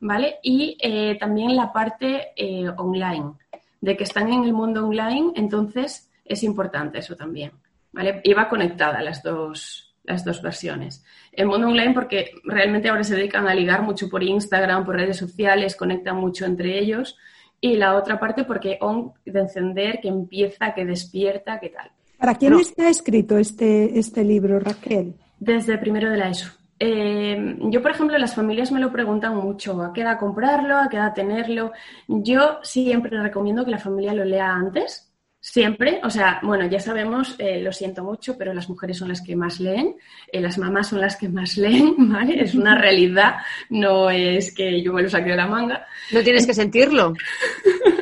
¿Vale? 0.00 0.38
Y 0.42 0.76
eh, 0.80 1.16
también 1.18 1.54
la 1.54 1.72
parte 1.72 2.32
eh, 2.36 2.68
online, 2.76 3.34
de 3.80 3.96
que 3.96 4.04
están 4.04 4.30
en 4.32 4.44
el 4.44 4.52
mundo 4.52 4.86
online, 4.86 5.32
entonces 5.36 6.10
es 6.24 6.42
importante 6.42 6.98
eso 6.98 7.16
también. 7.16 7.52
¿Vale? 7.92 8.20
Y 8.24 8.34
va 8.34 8.48
conectada 8.48 9.00
las 9.02 9.22
dos, 9.22 9.94
las 10.02 10.24
dos 10.24 10.42
versiones. 10.42 11.04
El 11.32 11.46
mundo 11.46 11.68
online 11.68 11.94
porque 11.94 12.32
realmente 12.42 12.88
ahora 12.88 13.04
se 13.04 13.14
dedican 13.14 13.46
a 13.46 13.54
ligar 13.54 13.82
mucho 13.82 14.10
por 14.10 14.22
Instagram, 14.22 14.84
por 14.84 14.96
redes 14.96 15.16
sociales, 15.16 15.76
conectan 15.76 16.16
mucho 16.16 16.44
entre 16.44 16.78
ellos 16.78 17.16
y 17.64 17.76
la 17.76 17.96
otra 17.96 18.20
parte 18.20 18.44
porque 18.44 18.76
on 18.82 19.14
de 19.24 19.40
encender, 19.40 19.98
que 20.02 20.08
empieza, 20.08 20.74
que 20.74 20.84
despierta, 20.84 21.58
que 21.58 21.70
tal. 21.70 21.90
¿Para 22.18 22.34
quién 22.34 22.52
está 22.52 22.90
escrito 22.90 23.38
este, 23.38 23.98
este 23.98 24.22
libro, 24.22 24.60
Raquel? 24.60 25.14
Desde 25.40 25.78
primero 25.78 26.10
de 26.10 26.18
la 26.18 26.28
ESO. 26.28 26.50
Eh, 26.78 27.56
yo, 27.70 27.80
por 27.80 27.92
ejemplo, 27.92 28.18
las 28.18 28.34
familias 28.34 28.70
me 28.70 28.80
lo 28.80 28.92
preguntan 28.92 29.36
mucho, 29.36 29.80
¿a 29.80 29.94
qué 29.94 30.02
edad 30.02 30.18
comprarlo? 30.18 30.76
¿A 30.76 30.90
qué 30.90 30.98
edad 30.98 31.14
tenerlo? 31.14 31.72
Yo 32.06 32.58
siempre 32.62 33.18
recomiendo 33.22 33.64
que 33.64 33.70
la 33.70 33.78
familia 33.78 34.12
lo 34.12 34.26
lea 34.26 34.52
antes, 34.52 35.13
Siempre, 35.46 36.00
o 36.02 36.08
sea, 36.08 36.40
bueno, 36.42 36.66
ya 36.68 36.80
sabemos, 36.80 37.36
eh, 37.38 37.60
lo 37.60 37.70
siento 37.70 38.02
mucho, 38.02 38.38
pero 38.38 38.54
las 38.54 38.70
mujeres 38.70 38.96
son 38.96 39.08
las 39.08 39.20
que 39.20 39.36
más 39.36 39.60
leen, 39.60 39.94
eh, 40.32 40.40
las 40.40 40.56
mamás 40.56 40.88
son 40.88 41.02
las 41.02 41.16
que 41.16 41.28
más 41.28 41.56
leen, 41.58 41.94
¿vale? 41.98 42.42
Es 42.42 42.54
una 42.54 42.74
realidad, 42.78 43.34
no 43.68 44.08
es 44.08 44.54
que 44.54 44.82
yo 44.82 44.94
me 44.94 45.02
lo 45.02 45.10
saque 45.10 45.32
de 45.32 45.36
la 45.36 45.46
manga. 45.46 45.86
No 46.12 46.22
tienes 46.22 46.46
que 46.46 46.54
sentirlo. 46.54 47.12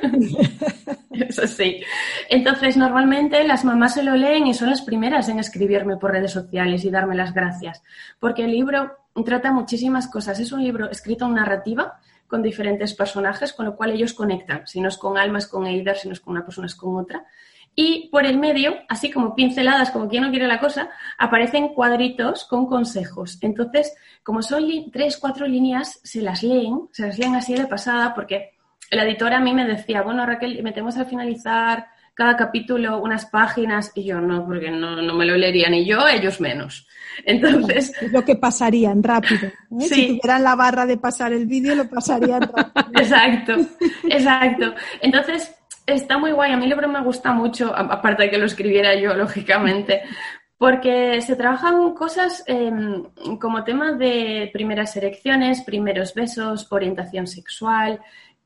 Eso 1.10 1.48
sí. 1.48 1.82
Entonces, 2.30 2.76
normalmente 2.76 3.42
las 3.42 3.64
mamás 3.64 3.94
se 3.94 4.04
lo 4.04 4.14
leen 4.14 4.46
y 4.46 4.54
son 4.54 4.70
las 4.70 4.82
primeras 4.82 5.28
en 5.28 5.40
escribirme 5.40 5.96
por 5.96 6.12
redes 6.12 6.30
sociales 6.30 6.84
y 6.84 6.90
darme 6.90 7.16
las 7.16 7.34
gracias, 7.34 7.82
porque 8.20 8.44
el 8.44 8.52
libro 8.52 8.98
trata 9.24 9.50
muchísimas 9.50 10.06
cosas. 10.06 10.38
Es 10.38 10.52
un 10.52 10.62
libro 10.62 10.88
escrito 10.88 11.26
en 11.26 11.34
narrativa, 11.34 11.98
con 12.32 12.42
diferentes 12.42 12.94
personajes, 12.94 13.52
con 13.52 13.66
lo 13.66 13.76
cual 13.76 13.90
ellos 13.90 14.14
conectan. 14.14 14.66
Si 14.66 14.80
no 14.80 14.88
es 14.88 14.96
con 14.96 15.18
Alma, 15.18 15.36
es 15.36 15.46
con 15.46 15.66
Eider, 15.66 15.98
si 15.98 16.08
no 16.08 16.14
es 16.14 16.20
con 16.20 16.32
una 16.32 16.46
persona, 16.46 16.66
es 16.66 16.74
con 16.74 16.96
otra. 16.96 17.26
Y 17.74 18.08
por 18.10 18.24
el 18.24 18.38
medio, 18.38 18.74
así 18.88 19.10
como 19.10 19.34
pinceladas, 19.34 19.90
como 19.90 20.08
quien 20.08 20.22
no 20.22 20.30
quiere 20.30 20.46
la 20.46 20.58
cosa, 20.58 20.88
aparecen 21.18 21.74
cuadritos 21.74 22.44
con 22.44 22.64
consejos. 22.66 23.36
Entonces, 23.42 23.94
como 24.22 24.40
son 24.40 24.64
tres, 24.90 25.18
cuatro 25.18 25.46
líneas, 25.46 26.00
se 26.04 26.22
las 26.22 26.42
leen, 26.42 26.88
se 26.90 27.06
las 27.06 27.18
leen 27.18 27.34
así 27.34 27.52
de 27.52 27.66
pasada, 27.66 28.14
porque 28.14 28.52
la 28.90 29.04
editora 29.04 29.36
a 29.36 29.40
mí 29.40 29.52
me 29.52 29.66
decía, 29.66 30.00
bueno, 30.00 30.24
Raquel, 30.24 30.62
metemos 30.62 30.96
al 30.96 31.04
finalizar 31.04 31.86
cada 32.22 32.36
capítulo 32.36 33.00
unas 33.00 33.26
páginas, 33.26 33.90
y 33.96 34.04
yo 34.04 34.20
no, 34.20 34.46
porque 34.46 34.70
no, 34.70 35.02
no 35.02 35.14
me 35.14 35.26
lo 35.26 35.36
leería 35.36 35.68
ni 35.68 35.84
yo, 35.84 36.06
ellos 36.06 36.40
menos. 36.40 36.86
Entonces. 37.24 37.92
Es 38.00 38.12
lo 38.12 38.24
que 38.24 38.36
pasarían 38.36 39.02
rápido. 39.02 39.48
¿eh? 39.48 39.80
Si 39.80 40.06
tuvieran 40.06 40.44
la 40.44 40.54
barra 40.54 40.86
de 40.86 40.98
pasar 40.98 41.32
el 41.32 41.46
vídeo, 41.46 41.74
lo 41.74 41.90
pasarían 41.90 42.42
rápido. 42.42 42.74
exacto, 42.94 43.56
exacto. 44.08 44.72
Entonces, 45.00 45.52
está 45.84 46.16
muy 46.16 46.30
guay. 46.30 46.52
A 46.52 46.56
mí 46.56 46.62
el 46.62 46.70
libro 46.70 46.88
me 46.88 47.02
gusta 47.02 47.32
mucho, 47.32 47.74
aparte 47.74 48.22
de 48.22 48.30
que 48.30 48.38
lo 48.38 48.46
escribiera 48.46 48.94
yo, 48.94 49.14
lógicamente, 49.16 50.02
porque 50.56 51.20
se 51.22 51.34
trabajan 51.34 51.92
cosas 51.92 52.44
em, 52.46 53.02
como 53.40 53.64
temas 53.64 53.98
de 53.98 54.48
primeras 54.52 54.96
erecciones, 54.96 55.62
primeros 55.62 56.14
besos, 56.14 56.68
orientación 56.70 57.26
sexual, 57.26 57.98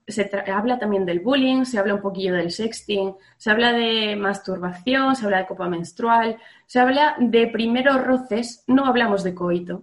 se 0.07 0.31
habla 0.53 0.79
también 0.79 1.05
del 1.05 1.21
bullying, 1.21 1.64
se 1.64 1.79
habla 1.79 1.95
un 1.95 2.01
poquillo 2.01 2.35
del 2.35 2.51
sexting, 2.51 3.14
se 3.37 3.51
habla 3.51 3.73
de 3.73 4.14
masturbación, 4.16 5.16
se 5.16 5.25
habla 5.25 5.38
de 5.38 5.47
copa 5.47 5.69
menstrual, 5.69 6.37
se 6.66 6.79
habla 6.79 7.16
de 7.19 7.49
primeros 7.49 8.03
roces, 8.05 8.64
no 8.66 8.87
hablamos 8.87 9.25
de 9.25 9.35
coito. 9.35 9.83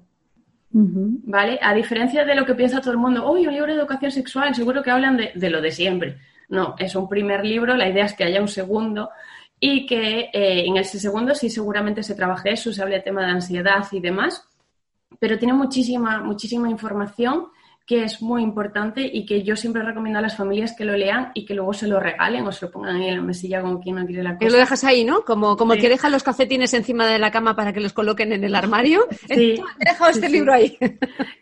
¿Vale? 0.75 1.59
A 1.61 1.75
diferencia 1.75 2.25
de 2.25 2.33
lo 2.33 2.45
que 2.45 2.55
piensa 2.55 2.81
todo 2.81 2.93
el 2.93 2.97
mundo, 2.97 3.31
uy, 3.31 3.45
un 3.45 3.53
libro 3.53 3.71
de 3.71 3.79
educación 3.79 4.11
sexual, 4.11 4.55
seguro 4.55 4.81
que 4.81 4.89
hablan 4.89 5.17
de, 5.17 5.49
lo 5.49 5.61
de 5.61 5.71
siempre. 5.71 6.17
No, 6.49 6.75
es 6.79 6.95
un 6.95 7.07
primer 7.07 7.45
libro, 7.45 7.75
la 7.75 7.87
idea 7.87 8.05
es 8.05 8.13
que 8.13 8.23
haya 8.23 8.41
un 8.41 8.47
segundo 8.47 9.11
y 9.59 9.85
que 9.85 10.31
eh, 10.33 10.65
en 10.65 10.77
ese 10.77 10.99
segundo 10.99 11.35
sí 11.35 11.49
seguramente 11.49 12.01
se 12.01 12.15
trabaje 12.15 12.53
eso, 12.53 12.73
se 12.73 12.81
hable 12.81 12.95
de 12.95 13.01
tema 13.01 13.23
de 13.23 13.31
ansiedad 13.31 13.85
y 13.91 13.99
demás, 13.99 14.47
pero 15.19 15.37
tiene 15.37 15.53
muchísima, 15.53 16.23
muchísima 16.23 16.69
información 16.69 17.49
que 17.85 18.03
es 18.05 18.21
muy 18.21 18.41
importante 18.41 19.09
y 19.11 19.25
que 19.25 19.43
yo 19.43 19.57
siempre 19.57 19.83
recomiendo 19.83 20.19
a 20.19 20.21
las 20.21 20.37
familias 20.37 20.73
que 20.77 20.85
lo 20.85 20.95
lean 20.95 21.31
y 21.33 21.45
que 21.45 21.53
luego 21.53 21.73
se 21.73 21.87
lo 21.87 21.99
regalen 21.99 22.47
o 22.47 22.51
se 22.51 22.65
lo 22.65 22.71
pongan 22.71 22.95
ahí 22.95 23.09
en 23.09 23.17
la 23.17 23.21
mesilla 23.21 23.61
como 23.61 23.81
quien 23.81 23.97
no 23.97 24.05
quiere 24.05 24.23
la 24.23 24.31
cosa. 24.31 24.39
Que 24.39 24.49
lo 24.49 24.57
dejas 24.57 24.83
ahí, 24.85 25.03
¿no? 25.03 25.25
Como, 25.25 25.57
como 25.57 25.73
que 25.73 25.89
dejan 25.89 26.13
los 26.13 26.23
calcetines 26.23 26.73
encima 26.73 27.05
de 27.07 27.19
la 27.19 27.29
cama 27.31 27.55
para 27.57 27.73
que 27.73 27.81
los 27.81 27.91
coloquen 27.91 28.31
en 28.31 28.45
el 28.45 28.55
armario. 28.55 29.05
Sí. 29.27 29.61
He 29.79 29.89
dejado 29.89 30.11
este 30.11 30.29
libro 30.29 30.53
ahí. 30.53 30.77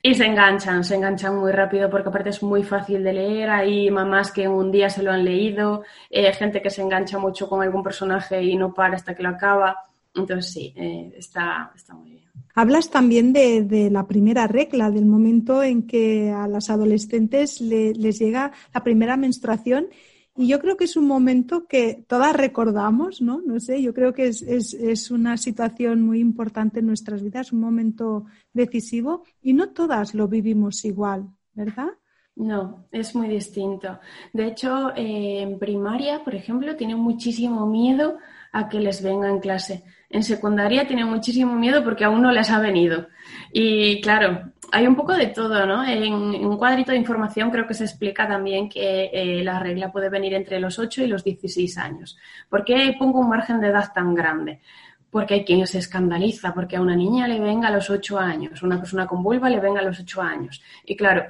Y 0.01 0.15
se 0.15 0.25
enganchan, 0.25 0.83
se 0.83 0.95
enganchan 0.95 1.37
muy 1.37 1.51
rápido 1.51 1.89
porque 1.91 2.09
aparte 2.09 2.29
es 2.29 2.41
muy 2.41 2.63
fácil 2.63 3.03
de 3.03 3.13
leer. 3.13 3.49
Hay 3.51 3.91
mamás 3.91 4.31
que 4.31 4.43
en 4.43 4.51
un 4.51 4.71
día 4.71 4.89
se 4.89 5.03
lo 5.03 5.11
han 5.11 5.23
leído, 5.23 5.83
eh, 6.09 6.33
gente 6.33 6.59
que 6.61 6.71
se 6.71 6.81
engancha 6.81 7.19
mucho 7.19 7.47
con 7.47 7.61
algún 7.61 7.83
personaje 7.83 8.41
y 8.41 8.55
no 8.55 8.73
para 8.73 8.95
hasta 8.95 9.13
que 9.13 9.21
lo 9.21 9.29
acaba. 9.29 9.77
Entonces 10.15 10.51
sí, 10.51 10.73
eh, 10.75 11.13
está, 11.15 11.71
está 11.75 11.93
muy 11.93 12.09
bien. 12.09 12.20
Hablas 12.55 12.89
también 12.89 13.33
de, 13.33 13.89
la 13.91 14.07
primera 14.07 14.47
regla, 14.47 14.91
del 14.91 15.05
momento 15.05 15.63
en 15.63 15.87
que 15.87 16.31
a 16.31 16.47
las 16.47 16.69
adolescentes 16.69 17.61
les 17.61 18.19
llega 18.19 18.51
la 18.73 18.83
primera 18.83 19.17
menstruación. 19.17 19.87
Y 20.35 20.47
yo 20.47 20.59
creo 20.59 20.77
que 20.77 20.85
es 20.85 20.95
un 20.95 21.07
momento 21.07 21.67
que 21.67 22.05
todas 22.07 22.33
recordamos, 22.33 23.21
¿no? 23.21 23.41
No 23.45 23.59
sé, 23.59 23.81
yo 23.81 23.93
creo 23.93 24.13
que 24.13 24.27
es, 24.27 25.11
una 25.11 25.37
situación 25.37 26.01
muy 26.03 26.19
importante 26.19 26.79
en 26.79 26.87
nuestras 26.87 27.21
vidas, 27.21 27.51
un 27.51 27.59
momento 27.59 28.25
decisivo 28.53 29.23
y 29.41 29.53
no 29.53 29.69
todas 29.69 30.13
lo 30.13 30.27
vivimos 30.27 30.85
igual, 30.85 31.27
¿verdad? 31.53 31.89
No, 32.35 32.87
es 32.91 33.13
muy 33.13 33.27
distinto. 33.27 33.99
De 34.31 34.47
hecho, 34.47 34.95
eh, 34.95 35.41
en 35.41 35.59
primaria, 35.59 36.23
por 36.23 36.33
ejemplo, 36.33 36.77
tienen 36.77 36.97
muchísimo 36.97 37.65
miedo 37.67 38.17
a 38.53 38.69
que 38.69 38.79
les 38.79 39.03
venga 39.03 39.29
en 39.29 39.39
clase. 39.39 39.83
En 40.11 40.23
secundaria 40.23 40.85
tienen 40.85 41.07
muchísimo 41.07 41.55
miedo 41.55 41.83
porque 41.83 42.03
aún 42.03 42.21
no 42.21 42.31
les 42.31 42.49
ha 42.49 42.59
venido. 42.59 43.07
Y 43.51 44.01
claro, 44.01 44.51
hay 44.71 44.87
un 44.87 44.95
poco 44.95 45.13
de 45.13 45.27
todo, 45.27 45.65
¿no? 45.65 45.85
En, 45.85 46.13
un 46.13 46.57
cuadrito 46.57 46.91
de 46.91 46.97
información 46.97 47.51
creo 47.51 47.67
que 47.67 47.73
se 47.73 47.83
explica 47.83 48.27
también 48.27 48.69
que 48.69 49.09
eh, 49.13 49.43
la 49.43 49.59
regla 49.59 49.91
puede 49.91 50.09
venir 50.09 50.33
entre 50.33 50.59
los 50.59 50.79
8 50.79 51.03
y 51.03 51.07
los 51.07 51.23
16 51.23 51.77
años. 51.77 52.17
¿Por 52.49 52.63
qué 52.63 52.95
pongo 52.97 53.19
un 53.19 53.29
margen 53.29 53.59
de 53.59 53.67
edad 53.67 53.91
tan 53.93 54.13
grande? 54.13 54.61
Porque 55.09 55.33
hay 55.35 55.45
quien 55.45 55.65
se 55.67 55.79
escandaliza, 55.79 56.53
porque 56.53 56.77
a 56.77 56.81
una 56.81 56.95
niña 56.95 57.27
le 57.27 57.39
venga 57.39 57.67
a 57.67 57.71
los 57.71 57.89
8 57.89 58.17
años, 58.17 58.63
una 58.63 58.77
persona 58.77 59.07
con 59.07 59.23
vulva 59.23 59.49
le 59.49 59.59
venga 59.59 59.81
a 59.81 59.83
los 59.83 59.99
8 59.99 60.21
años. 60.21 60.61
Y 60.85 60.95
claro, 60.95 61.25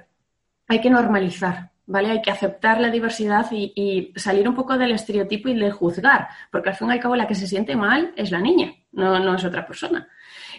hay 0.67 0.79
que 0.79 0.89
normalizar 0.89 1.70
¿vale? 1.91 2.09
Hay 2.09 2.21
que 2.21 2.31
aceptar 2.31 2.79
la 2.79 2.89
diversidad 2.89 3.45
y, 3.51 4.13
salir 4.15 4.47
un 4.47 4.55
poco 4.55 4.77
del 4.77 4.91
estereotipo 4.91 5.49
y 5.49 5.55
de 5.55 5.71
juzgar, 5.71 6.29
porque 6.51 6.69
al 6.69 6.75
fin 6.75 6.87
y 6.89 6.91
al 6.93 6.99
cabo 6.99 7.15
la 7.15 7.27
que 7.27 7.35
se 7.35 7.47
siente 7.47 7.75
mal 7.75 8.13
es 8.15 8.31
la 8.31 8.39
niña, 8.39 8.73
no, 8.93 9.19
no 9.19 9.35
es 9.35 9.43
otra 9.43 9.65
persona. 9.65 10.07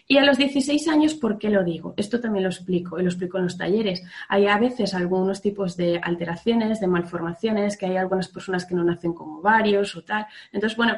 Y 0.06 0.18
a 0.18 0.24
los 0.24 0.36
16 0.36 0.88
años, 0.88 1.14
¿por 1.14 1.38
qué 1.38 1.48
lo 1.48 1.64
digo? 1.64 1.94
Esto 1.96 2.20
también 2.20 2.44
lo 2.44 2.50
explico 2.50 2.98
y 2.98 3.02
lo 3.02 3.08
explico 3.08 3.38
en 3.38 3.44
los 3.44 3.56
talleres. 3.56 4.02
Hay 4.28 4.46
a 4.46 4.58
veces 4.58 4.94
algunos 4.94 5.40
tipos 5.40 5.76
de 5.76 6.00
alteraciones, 6.02 6.80
de 6.80 6.86
malformaciones, 6.86 7.76
que 7.76 7.86
hay 7.86 7.96
algunas 7.96 8.28
personas 8.28 8.66
que 8.66 8.74
no 8.74 8.84
nacen 8.84 9.14
como 9.14 9.40
varios 9.40 9.96
o 9.96 10.02
tal. 10.02 10.26
Entonces, 10.52 10.76
bueno, 10.76 10.96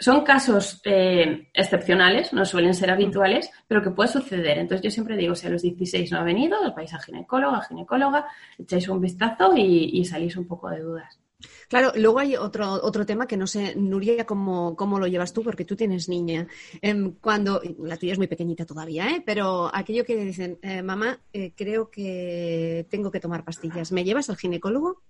son 0.00 0.24
casos 0.24 0.80
eh, 0.84 1.48
excepcionales, 1.52 2.32
no 2.32 2.44
suelen 2.44 2.74
ser 2.74 2.90
habituales, 2.90 3.50
pero 3.68 3.82
que 3.82 3.90
puede 3.90 4.08
suceder. 4.08 4.58
Entonces 4.58 4.82
yo 4.82 4.90
siempre 4.90 5.16
digo, 5.16 5.34
si 5.34 5.46
a 5.46 5.50
los 5.50 5.62
16 5.62 6.10
no 6.10 6.18
ha 6.18 6.24
venido, 6.24 6.58
os 6.60 6.74
vais 6.74 6.92
a 6.92 6.98
ginecóloga, 6.98 7.62
ginecóloga, 7.62 8.26
echáis 8.58 8.88
un 8.88 9.00
vistazo 9.00 9.54
y, 9.56 9.90
y 10.00 10.04
salís 10.04 10.36
un 10.36 10.48
poco 10.48 10.70
de 10.70 10.80
dudas. 10.80 11.20
Claro, 11.68 11.92
luego 11.96 12.18
hay 12.18 12.36
otro, 12.36 12.72
otro 12.82 13.06
tema 13.06 13.26
que 13.26 13.36
no 13.36 13.46
sé, 13.46 13.74
Nuria, 13.76 14.26
cómo, 14.26 14.76
cómo 14.76 14.98
lo 14.98 15.06
llevas 15.06 15.32
tú, 15.32 15.42
porque 15.42 15.64
tú 15.64 15.76
tienes 15.76 16.08
niña. 16.08 16.46
Em, 16.82 17.12
cuando, 17.20 17.62
la 17.78 17.96
tuya 17.96 18.12
es 18.12 18.18
muy 18.18 18.26
pequeñita 18.26 18.66
todavía, 18.66 19.08
¿eh? 19.10 19.22
pero 19.24 19.70
aquello 19.72 20.04
que 20.04 20.16
dicen, 20.16 20.58
eh, 20.62 20.82
mamá, 20.82 21.20
eh, 21.32 21.52
creo 21.56 21.90
que 21.90 22.86
tengo 22.90 23.10
que 23.10 23.20
tomar 23.20 23.44
pastillas, 23.44 23.92
¿me 23.92 24.04
llevas 24.04 24.28
al 24.30 24.36
ginecólogo? 24.36 25.02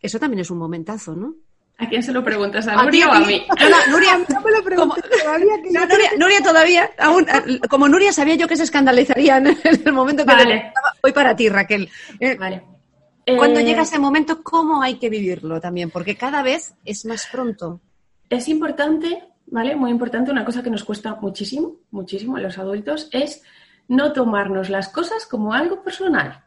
Eso 0.00 0.18
también 0.18 0.40
es 0.40 0.50
un 0.50 0.58
momentazo, 0.58 1.16
¿no? 1.16 1.34
¿A 1.80 1.88
quién 1.88 2.02
se 2.02 2.12
lo 2.12 2.24
preguntas? 2.24 2.66
¿A, 2.66 2.82
Nuria 2.82 3.08
o 3.08 3.12
a 3.12 3.20
mí? 3.20 3.46
No, 3.48 3.92
Nuria, 3.92 4.18
no 4.28 4.40
me 4.40 4.50
lo 4.50 4.62
pregunto 4.64 4.96
todavía. 5.22 5.52
no, 5.70 5.86
Nuria, 5.86 6.10
Nuria, 6.18 6.42
todavía, 6.42 6.90
aún, 6.98 7.24
como 7.70 7.88
Nuria 7.88 8.12
sabía 8.12 8.34
yo 8.34 8.48
que 8.48 8.56
se 8.56 8.64
escandalizaría 8.64 9.36
en 9.38 9.56
el 9.86 9.92
momento 9.92 10.24
que 10.24 10.34
vale. 10.34 10.72
voy 11.02 11.12
para 11.12 11.36
ti, 11.36 11.48
Raquel. 11.48 11.88
Eh, 12.18 12.34
vale. 12.36 12.62
Cuando 13.36 13.60
Eh, 13.60 13.64
llega 13.64 13.82
ese 13.82 13.98
momento, 13.98 14.42
¿cómo 14.42 14.82
hay 14.82 14.94
que 14.98 15.08
vivirlo 15.10 15.60
también? 15.60 15.90
Porque 15.90 16.16
cada 16.16 16.42
vez 16.42 16.74
es 16.84 17.04
más 17.04 17.26
pronto. 17.30 17.80
Es 18.28 18.48
importante, 18.48 19.22
¿vale? 19.46 19.76
Muy 19.76 19.90
importante, 19.90 20.30
una 20.32 20.44
cosa 20.44 20.62
que 20.62 20.70
nos 20.70 20.82
cuesta 20.82 21.14
muchísimo, 21.20 21.76
muchísimo 21.90 22.36
a 22.36 22.40
los 22.40 22.58
adultos, 22.58 23.08
es 23.12 23.42
no 23.86 24.12
tomarnos 24.12 24.68
las 24.68 24.88
cosas 24.88 25.26
como 25.26 25.52
algo 25.54 25.82
personal, 25.82 26.42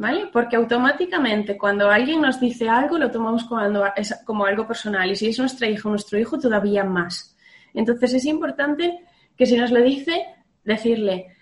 ¿vale? 0.00 0.30
Porque 0.32 0.56
automáticamente 0.56 1.58
cuando 1.58 1.90
alguien 1.90 2.22
nos 2.22 2.40
dice 2.40 2.66
algo, 2.70 2.96
lo 2.96 3.10
tomamos 3.10 3.44
como, 3.44 4.46
algo 4.46 4.66
personal. 4.66 5.10
Y 5.10 5.14
si 5.14 5.28
es 5.28 5.38
nuestra 5.38 5.68
hija 5.68 5.86
o 5.86 5.90
nuestro 5.90 6.18
hijo, 6.18 6.38
todavía 6.38 6.84
más. 6.84 7.36
Entonces 7.74 8.14
es 8.14 8.24
importante 8.24 9.04
que 9.36 9.44
si 9.44 9.58
nos 9.58 9.70
lo 9.70 9.82
dice, 9.82 10.24
decirle, 10.64 11.36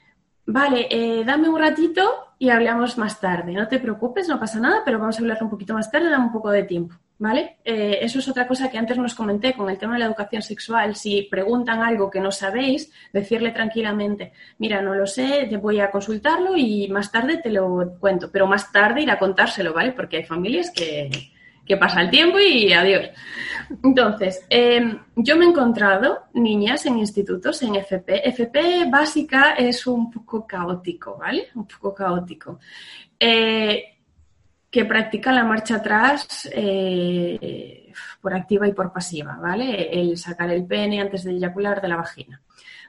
vale, 0.45 0.89
eh, 0.91 1.23
dame 1.25 1.49
un 1.49 1.61
ratito 1.61 2.03
y 2.37 2.49
hablamos 2.49 2.99
más 2.99 3.21
tarde. 3.21 3.53
No 3.53 3.69
te 3.69 3.79
preocupes, 3.79 4.29
no 4.29 4.41
pasa 4.41 4.59
nada, 4.59 4.83
pero 4.85 4.99
vamos 4.99 5.17
a 5.17 5.21
hablar 5.21 5.39
un 5.41 5.51
poquito 5.51 5.75
más 5.75 5.89
tarde, 5.89 6.11
dame 6.11 6.25
un 6.25 6.33
poco 6.33 6.51
de 6.51 6.65
tiempo. 6.65 6.97
¿Vale? 7.21 7.57
Eh, 7.65 7.99
eso 8.03 8.21
es 8.21 8.29
otra 8.29 8.47
cosa 8.47 8.71
que 8.71 8.79
antes 8.79 8.97
nos 8.97 9.15
comenté 9.15 9.53
con 9.53 9.69
el 9.69 9.77
tema 9.77 9.95
de 9.95 9.99
la 9.99 10.07
educación 10.07 10.41
sexual. 10.41 10.95
Si 10.95 11.23
preguntan 11.23 11.83
algo 11.83 12.11
que 12.11 12.21
no 12.21 12.31
sabéis, 12.31 12.93
decirle 13.13 13.51
tranquilamente, 13.51 14.33
mira, 14.59 14.81
no 14.81 14.95
lo 14.95 15.05
sé, 15.05 15.49
te 15.51 15.57
voy 15.57 15.81
a 15.81 15.91
consultarlo 15.91 16.57
y 16.57 16.87
más 16.89 17.11
tarde 17.11 17.39
te 17.39 17.51
lo 17.51 17.97
cuento. 17.99 18.31
Pero 18.31 18.47
más 18.47 18.71
tarde 18.71 19.03
ir 19.03 19.11
a 19.11 19.19
contárselo, 19.19 19.73
¿vale? 19.75 19.91
Porque 19.91 20.19
hay 20.19 20.25
familias 20.25 20.71
que, 20.71 21.11
que 21.69 21.77
pasa 21.77 22.01
el 22.01 22.11
tiempo 22.11 22.39
y 22.41 22.73
adiós. 22.73 23.11
Entonces, 23.85 24.45
eh, 24.49 24.99
yo 25.15 25.37
me 25.37 25.45
he 25.45 25.49
encontrado 25.49 26.25
niñas 26.33 26.87
en 26.87 26.99
institutos, 26.99 27.63
en 27.63 27.77
FP. 27.77 28.27
FP 28.29 28.87
básica 28.91 29.53
es 29.53 29.87
un 29.87 30.11
poco 30.11 30.47
caótico, 30.47 31.19
¿vale? 31.19 31.49
Un 31.55 31.67
poco 31.67 31.95
caótico. 31.95 32.59
Eh, 33.21 33.98
que 34.71 34.85
practican 34.85 35.35
la 35.35 35.45
marcha 35.45 35.77
atrás 35.77 36.49
eh, 36.53 37.93
por 38.21 38.35
activa 38.35 38.69
y 38.69 38.73
por 38.73 38.93
pasiva, 38.93 39.39
¿vale? 39.41 39.89
El 39.91 40.17
sacar 40.19 40.51
el 40.51 40.67
pene 40.67 41.01
antes 41.01 41.25
de 41.25 41.33
eyacular 41.33 41.81
de 41.81 41.89
la 41.89 41.97
vagina, 41.97 42.41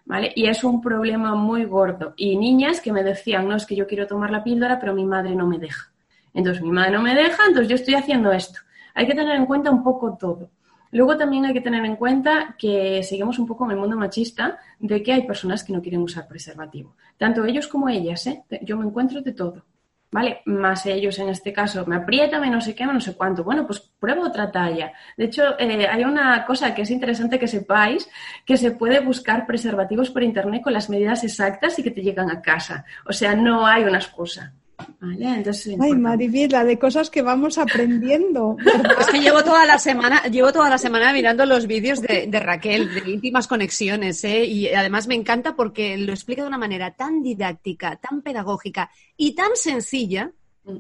¿vale? 0.06 0.32
Y 0.36 0.48
es 0.48 0.64
un 0.64 0.82
problema 0.82 1.36
muy 1.36 1.66
gordo. 1.66 2.14
Y 2.18 2.36
niñas 2.36 2.82
que 2.82 2.92
me 2.92 3.04
decían, 3.04 3.48
no, 3.48 3.56
es 3.56 3.66
que 3.66 3.76
yo 3.76 3.88
quiero 3.88 4.08
tomar 4.08 4.30
la 4.30 4.44
píldora, 4.44 4.80
pero 4.80 4.94
mi 4.94 5.06
madre 5.06 5.36
no 5.36 5.48
me 5.48 5.58
deja. 5.58 5.92
Entonces, 6.34 6.62
mi 6.62 6.72
madre 6.72 6.92
no 6.92 7.02
me 7.02 7.16
deja, 7.16 7.44
entonces 7.48 7.70
yo 7.70 7.76
estoy 7.76 7.96
haciendo 7.96 8.32
esto. 8.32 8.60
Hay 8.94 9.08
que 9.08 9.16
tener 9.16 9.36
en 9.36 9.46
cuenta 9.46 9.72
un 9.72 9.84
poco 9.84 10.18
todo. 10.20 10.50
Luego 10.92 11.16
también 11.18 11.46
hay 11.46 11.54
que 11.54 11.62
tener 11.62 11.86
en 11.86 11.96
cuenta 11.96 12.56
que 12.58 13.04
seguimos 13.04 13.38
un 13.40 13.46
poco 13.46 13.66
en 13.66 13.72
el 13.72 13.78
mundo 13.78 13.96
machista 13.96 14.58
de 14.80 15.04
que 15.04 15.14
hay 15.14 15.26
personas 15.26 15.64
que 15.64 15.72
no 15.72 15.82
quieren 15.82 16.02
usar 16.02 16.28
preservativo. 16.28 16.96
Tanto 17.18 17.46
ellos 17.46 17.68
como 17.68 17.90
ellas, 17.90 18.26
¿eh? 18.28 18.44
Yo 18.64 18.76
me 18.78 18.86
encuentro 18.86 19.22
de 19.22 19.32
todo. 19.34 19.64
¿Vale? 20.12 20.42
Más 20.46 20.86
ellos 20.86 21.20
en 21.20 21.30
este 21.30 21.54
caso, 21.54 21.86
me 21.86 21.96
aprieta, 21.96 22.40
me 22.40 22.50
no 22.50 22.62
sé 22.62 22.74
qué, 22.76 22.86
no 22.86 23.00
sé 23.00 23.16
cuánto. 23.16 23.44
Bueno, 23.44 23.66
pues 23.66 23.80
prueba 23.80 24.28
otra 24.28 24.52
talla. 24.52 24.94
De 25.18 25.26
hecho, 25.26 25.60
eh, 25.60 25.88
hay 25.88 26.04
una 26.04 26.46
cosa 26.46 26.74
que 26.74 26.84
es 26.84 26.92
interesante 26.92 27.40
que 27.40 27.48
sepáis, 27.48 28.10
que 28.46 28.58
se 28.58 28.72
puede 28.72 29.00
buscar 29.00 29.46
preservativos 29.46 30.10
por 30.10 30.24
internet 30.24 30.64
con 30.64 30.74
las 30.74 30.90
medidas 30.90 31.24
exactas 31.24 31.78
y 31.80 31.84
que 31.84 31.92
te 31.92 32.02
llegan 32.02 32.32
a 32.32 32.42
casa. 32.42 32.86
O 33.06 33.14
sea, 33.14 33.36
no 33.36 33.66
hay 33.66 33.84
una 33.84 34.00
excusa. 34.00 34.54
¿Vale? 35.00 35.38
Entonces, 35.38 35.76
Ay, 35.80 35.94
Maribel, 35.94 36.52
la 36.52 36.64
de 36.64 36.78
cosas 36.78 37.10
que 37.10 37.22
vamos 37.22 37.58
aprendiendo. 37.58 38.58
Es 39.00 39.08
que 39.08 39.20
llevo 39.20 39.44
toda 39.44 39.66
la 39.66 39.78
semana, 39.78 40.24
llevo 40.24 40.52
toda 40.52 40.70
la 40.70 40.78
semana 40.78 41.14
mirando 41.14 41.46
los 41.46 41.68
vídeos 41.68 42.02
de, 42.02 42.28
de 42.28 42.40
Raquel, 42.40 42.94
de 42.94 43.12
íntimas 43.12 43.48
conexiones, 43.48 44.24
¿eh? 44.24 44.46
y 44.46 44.68
además 44.70 45.08
me 45.08 45.16
encanta 45.16 45.56
porque 45.56 45.98
lo 45.98 46.14
explica 46.14 46.42
de 46.42 46.48
una 46.48 46.58
manera 46.58 46.96
tan 46.96 47.22
didáctica, 47.22 47.98
tan 47.98 48.22
pedagógica 48.22 48.90
y 49.18 49.36
tan 49.36 49.52
sencilla 49.56 50.32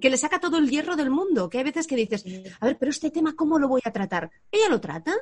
que 0.02 0.10
le 0.10 0.18
saca 0.18 0.40
todo 0.40 0.58
el 0.58 0.70
hierro 0.70 0.96
del 0.96 1.10
mundo. 1.10 1.50
Que 1.50 1.60
hay 1.60 1.64
veces 1.64 1.88
que 1.88 1.96
dices, 1.96 2.26
a 2.60 2.66
ver, 2.66 2.78
pero 2.78 2.92
este 2.92 3.10
tema, 3.12 3.36
¿cómo 3.36 3.58
lo 3.58 3.68
voy 3.68 3.82
a 3.84 3.92
tratar? 3.92 4.30
¿Ella 4.52 4.70
lo 4.70 4.80
trata? 4.80 5.14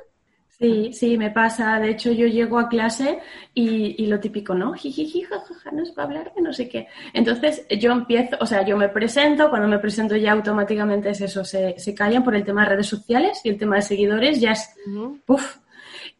Sí, 0.60 0.92
sí, 0.92 1.16
me 1.16 1.30
pasa. 1.30 1.78
De 1.78 1.90
hecho, 1.90 2.10
yo 2.10 2.26
llego 2.26 2.58
a 2.58 2.68
clase 2.68 3.20
y, 3.54 4.02
y 4.02 4.06
lo 4.06 4.18
típico, 4.18 4.54
¿no? 4.54 4.72
Jijiji, 4.72 5.22
jajaja, 5.22 5.70
nos 5.70 5.90
va 5.90 6.02
a 6.02 6.06
hablar 6.06 6.32
de 6.34 6.42
no 6.42 6.52
sé 6.52 6.68
qué. 6.68 6.88
Entonces, 7.12 7.64
yo 7.78 7.92
empiezo, 7.92 8.36
o 8.40 8.46
sea, 8.46 8.64
yo 8.64 8.76
me 8.76 8.88
presento, 8.88 9.50
cuando 9.50 9.68
me 9.68 9.78
presento 9.78 10.16
ya 10.16 10.32
automáticamente 10.32 11.10
es 11.10 11.20
eso, 11.20 11.44
se, 11.44 11.78
se 11.78 11.94
callan 11.94 12.24
por 12.24 12.34
el 12.34 12.44
tema 12.44 12.62
de 12.62 12.70
redes 12.70 12.88
sociales 12.88 13.40
y 13.44 13.50
el 13.50 13.58
tema 13.58 13.76
de 13.76 13.82
seguidores 13.82 14.40
ya 14.40 14.52
es, 14.52 14.74
¡puf! 15.24 15.58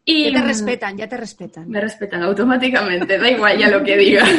Y, 0.05 0.31
ya 0.31 0.41
te 0.41 0.47
respetan, 0.47 0.97
ya 0.97 1.07
te 1.09 1.17
respetan. 1.17 1.69
Me 1.69 1.81
respetan 1.81 2.23
automáticamente, 2.23 3.17
da 3.19 3.29
igual 3.29 3.57
ya 3.57 3.69
lo 3.69 3.83
que 3.83 3.97
diga. 3.97 4.25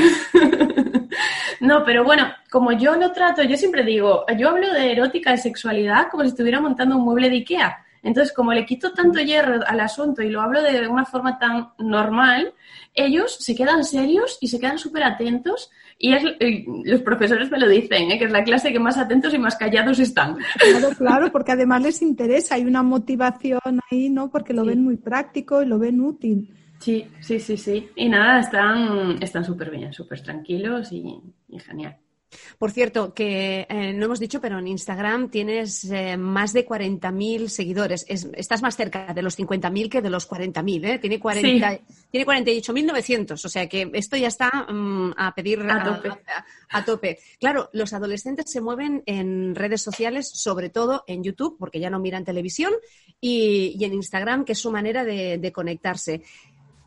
No, 1.61 1.85
pero 1.85 2.05
bueno, 2.05 2.33
como 2.51 2.73
yo 2.73 2.97
lo 2.97 3.13
trato, 3.13 3.43
yo 3.43 3.55
siempre 3.55 3.85
digo, 3.85 4.25
yo 4.39 4.49
hablo 4.49 4.73
de 4.73 4.93
erótica, 4.93 5.33
de 5.33 5.37
sexualidad, 5.37 6.09
como 6.11 6.23
si 6.23 6.31
estuviera 6.31 6.59
montando 6.59 6.97
un 6.97 7.05
mueble 7.05 7.29
de 7.29 7.37
Ikea. 7.37 7.85
Entonces, 8.03 8.33
como 8.35 8.53
le 8.53 8.65
quito 8.65 8.93
tanto 8.93 9.21
hierro 9.21 9.61
al 9.67 9.81
asunto 9.81 10.23
y 10.23 10.31
lo 10.31 10.41
hablo 10.41 10.63
de 10.63 10.89
una 10.89 11.05
forma 11.05 11.39
tan 11.39 11.69
normal, 11.79 12.53
ellos 12.95 13.37
se 13.41 13.55
quedan 13.55 13.85
serios 13.85 14.39
y 14.41 14.49
se 14.49 14.59
quedan 14.59 14.79
súper 14.79 15.03
atentos. 15.05 15.71
Y 15.99 16.15
es, 16.15 16.23
y 16.41 16.65
los 16.85 17.03
profesores 17.03 17.51
me 17.51 17.59
lo 17.59 17.69
dicen, 17.69 18.11
¿eh? 18.11 18.19
que 18.19 18.25
es 18.25 18.33
la 18.33 18.43
clase 18.43 18.73
que 18.73 18.79
más 18.81 18.97
atentos 18.97 19.35
y 19.35 19.39
más 19.39 19.57
callados 19.57 19.99
están. 19.99 20.37
Claro, 20.59 20.89
claro, 20.97 21.31
porque 21.33 21.53
además 21.53 21.83
les 21.83 22.01
interesa, 22.01 22.55
hay 22.55 22.65
una 22.65 22.83
motivación 22.83 23.61
ahí, 23.91 24.09
¿no? 24.09 24.31
Porque 24.31 24.55
lo 24.55 24.63
Sí. 24.63 24.69
ven 24.69 24.83
muy 24.83 24.97
práctico 24.97 25.63
y 25.63 25.67
lo 25.67 25.79
ven 25.79 26.01
útil. 26.01 26.55
Sí, 26.79 27.07
sí, 27.21 27.39
sí, 27.39 27.59
sí. 27.59 27.91
Y 27.97 28.09
nada, 28.09 28.41
están 28.41 29.23
están 29.23 29.45
súper 29.45 29.71
bien, 29.71 29.93
súper 29.93 30.23
tranquilos 30.23 30.91
y, 30.93 31.21
y 31.51 31.59
genial. 31.59 31.97
Por 32.59 32.71
cierto, 32.71 33.13
que 33.15 33.67
eh, 33.69 33.93
no 33.93 34.05
hemos 34.07 34.21
dicho, 34.21 34.41
pero 34.41 34.59
en 34.59 34.69
Instagram 34.69 35.31
tienes 35.31 35.85
eh, 35.91 36.17
más 36.17 36.53
de 36.53 36.67
40.000 36.67 37.49
seguidores. 37.49 38.05
Es- 38.09 38.29
estás 38.35 38.63
más 38.63 38.77
cerca 38.77 39.13
de 39.13 39.23
los 39.23 39.37
50.000 39.39 39.89
que 39.91 40.01
de 40.03 40.11
los 40.11 40.29
40.000. 40.29 40.85
¿eh? 40.85 40.99
Tiene, 40.99 41.19
40, 41.19 41.81
tiene 42.11 42.27
48.900. 42.27 43.45
O 43.45 43.49
sea 43.49 43.69
que 43.69 43.91
esto 43.95 44.17
ya 44.17 44.29
está 44.29 44.51
mm, 44.69 45.15
a 45.17 45.35
pedir 45.35 45.61
A 45.61 45.85
tope. 45.85 46.09
a- 46.09 46.45
a 46.79 46.85
tope. 46.85 47.19
Claro, 47.41 47.69
los 47.73 47.93
adolescentes 47.93 48.51
se 48.51 48.61
mueven 48.61 49.03
en 49.07 49.55
redes 49.55 49.83
sociales, 49.83 50.29
sobre 50.29 50.69
todo 50.71 51.03
en 51.09 51.25
YouTube, 51.25 51.57
porque 51.59 51.81
ya 51.81 51.91
no 51.91 51.99
miran 51.99 52.25
televisión, 52.25 52.73
y, 53.21 53.75
y 53.79 53.85
en 53.85 53.95
Instagram, 53.95 54.45
que 54.45 54.53
es 54.53 54.59
su 54.59 54.71
manera 54.71 55.05
de, 55.05 55.39
de 55.39 55.53
conectarse. 55.53 56.23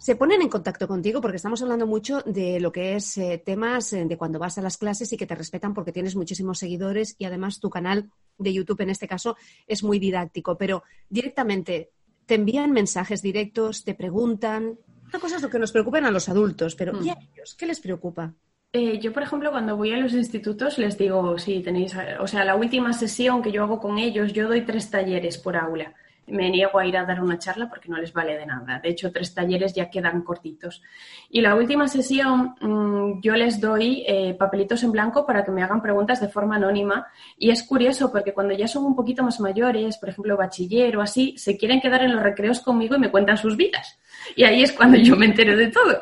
Se 0.04 0.18
ponen 0.18 0.42
en 0.42 0.50
contacto 0.50 0.86
contigo 0.86 1.22
porque 1.22 1.38
estamos 1.38 1.62
hablando 1.62 1.88
mucho 1.88 2.20
de 2.26 2.60
lo 2.60 2.74
que 2.74 2.98
es 2.98 3.18
eh, 3.18 3.42
temas 3.42 3.94
eh, 3.94 4.04
de 4.04 4.18
cuando 4.18 4.38
vas 4.38 4.58
a 4.58 4.62
las 4.62 4.76
clases 4.76 5.14
y 5.14 5.16
que 5.16 5.26
te 5.26 5.34
respetan 5.34 5.74
porque 5.74 5.94
tienes 5.94 6.18
muchísimos 6.18 6.60
seguidores 6.60 7.16
y 7.20 7.24
además 7.24 7.62
tu 7.62 7.70
canal 7.70 8.10
de 8.38 8.52
YouTube 8.52 8.82
en 8.82 8.90
este 8.90 9.08
caso 9.08 9.38
es 9.66 9.82
muy 9.82 10.00
didáctico, 10.00 10.58
pero 10.58 10.84
directamente 11.08 11.92
te 12.26 12.36
envían 12.36 12.74
mensajes 12.74 13.22
directos, 13.22 13.86
te 13.86 13.94
preguntan. 13.94 14.78
Una 15.08 15.20
cosa 15.22 15.38
es 15.38 15.42
lo 15.42 15.50
que 15.50 15.58
nos 15.58 15.72
preocupan 15.72 16.04
a 16.04 16.12
los 16.12 16.28
adultos, 16.28 16.76
pero 16.76 17.02
¿y 17.02 17.08
a 17.08 17.14
ellos? 17.14 17.56
¿Qué 17.58 17.66
les 17.66 17.80
preocupa? 17.80 18.34
Eh, 18.74 19.00
yo, 19.00 19.14
por 19.14 19.24
ejemplo, 19.24 19.52
cuando 19.52 19.78
voy 19.78 19.94
a 19.94 19.98
los 19.98 20.12
institutos 20.12 20.80
les 20.80 20.98
digo, 20.98 21.38
sí, 21.38 21.62
tenéis, 21.62 21.96
o 22.20 22.28
sea, 22.28 22.44
la 22.44 22.56
última 22.56 22.92
sesión 22.92 23.42
que 23.42 23.54
yo 23.54 23.64
hago 23.64 23.80
con 23.80 23.98
ellos, 23.98 24.34
yo 24.34 24.50
doy 24.50 24.66
tres 24.66 24.90
talleres 24.90 25.38
por 25.38 25.56
aula. 25.56 25.94
Me 26.28 26.50
niego 26.50 26.80
a 26.80 26.86
ir 26.86 26.98
a 26.98 27.06
dar 27.06 27.22
una 27.22 27.38
charla 27.38 27.70
porque 27.70 27.90
no 27.90 27.98
les 27.98 28.14
vale 28.14 28.38
de 28.38 28.46
nada. 28.46 28.80
De 28.80 28.90
hecho, 28.90 29.12
tres 29.12 29.34
talleres 29.34 29.74
ya 29.74 29.90
quedan 29.90 30.22
cortitos. 30.22 30.82
Y 31.30 31.42
la 31.42 31.56
última 31.56 31.88
sesión 31.88 32.56
mm, 32.60 33.22
yo 33.22 33.36
les 33.36 33.60
doy 33.60 34.04
eh, 34.08 34.34
papelitos 34.34 34.84
en 34.84 34.92
blanco 34.92 35.26
para 35.26 35.44
que 35.44 35.52
me 35.52 35.64
hagan 35.64 35.82
preguntas 35.82 36.22
de 36.22 36.30
forma 36.30 36.56
anónima. 36.56 37.08
Y 37.38 37.52
es 37.52 37.64
curioso 37.64 38.12
porque 38.12 38.34
cuando 38.34 38.54
ya 38.54 38.68
son 38.68 38.86
un 38.86 38.96
poquito 38.96 39.24
más 39.24 39.40
mayores, 39.40 39.98
por 39.98 40.10
ejemplo, 40.10 40.38
bachiller 40.38 40.96
o 40.98 41.02
así, 41.02 41.38
se 41.38 41.58
quieren 41.58 41.82
quedar 41.82 42.04
en 42.04 42.14
los 42.14 42.24
recreos 42.24 42.60
conmigo 42.62 42.96
y 42.96 43.00
me 43.00 43.12
cuentan 43.12 43.38
sus 43.38 43.58
vidas. 43.58 44.00
Y 44.36 44.44
ahí 44.44 44.64
es 44.64 44.72
cuando 44.72 44.98
yo 44.98 45.16
me 45.16 45.26
entero 45.26 45.56
de 45.58 45.68
todo. 45.68 46.00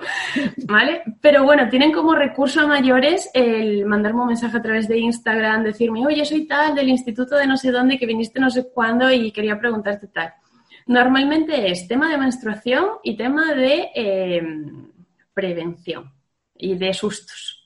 ¿Vale? 0.68 1.02
Pero 1.22 1.44
bueno, 1.44 1.68
tienen 1.70 1.92
como 1.92 2.14
recurso 2.14 2.62
a 2.62 2.68
mayores 2.68 3.30
el 3.34 3.86
mandarme 3.86 4.22
un 4.22 4.28
mensaje 4.28 4.58
a 4.58 4.62
través 4.62 4.88
de 4.88 5.00
Instagram, 5.00 5.64
decirme, 5.64 6.06
oye, 6.06 6.24
soy 6.26 6.46
tal 6.46 6.76
del 6.76 6.90
instituto 6.90 7.36
de 7.36 7.48
no 7.48 7.58
sé 7.58 7.72
dónde, 7.72 7.98
que 7.98 8.06
viniste 8.06 8.40
no 8.40 8.50
sé 8.50 8.70
cuándo 8.72 9.12
y 9.12 9.32
quería 9.32 9.60
preguntarte 9.60 10.08
tal. 10.12 10.34
Normalmente 10.88 11.72
es 11.72 11.88
tema 11.88 12.10
de 12.10 12.18
menstruación 12.18 12.86
y 13.04 13.16
tema 13.16 13.54
de 13.54 13.90
em, 13.94 14.92
prevención 15.34 16.12
y 16.56 16.76
de 16.76 16.94
sustos. 16.94 17.58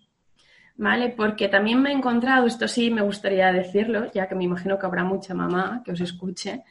¿Vale? 0.78 1.10
Porque 1.16 1.48
también 1.48 1.82
me 1.82 1.92
he 1.92 1.94
encontrado, 1.94 2.46
esto 2.48 2.68
sí 2.68 2.92
me 2.92 3.02
gustaría 3.02 3.52
decirlo, 3.54 4.12
ya 4.14 4.28
que 4.28 4.36
me 4.36 4.44
imagino 4.44 4.78
que 4.78 4.86
habrá 4.86 5.06
mucha 5.06 5.34
mamá 5.34 5.82
que 5.86 5.94
os 5.94 6.02
escuche, 6.02 6.64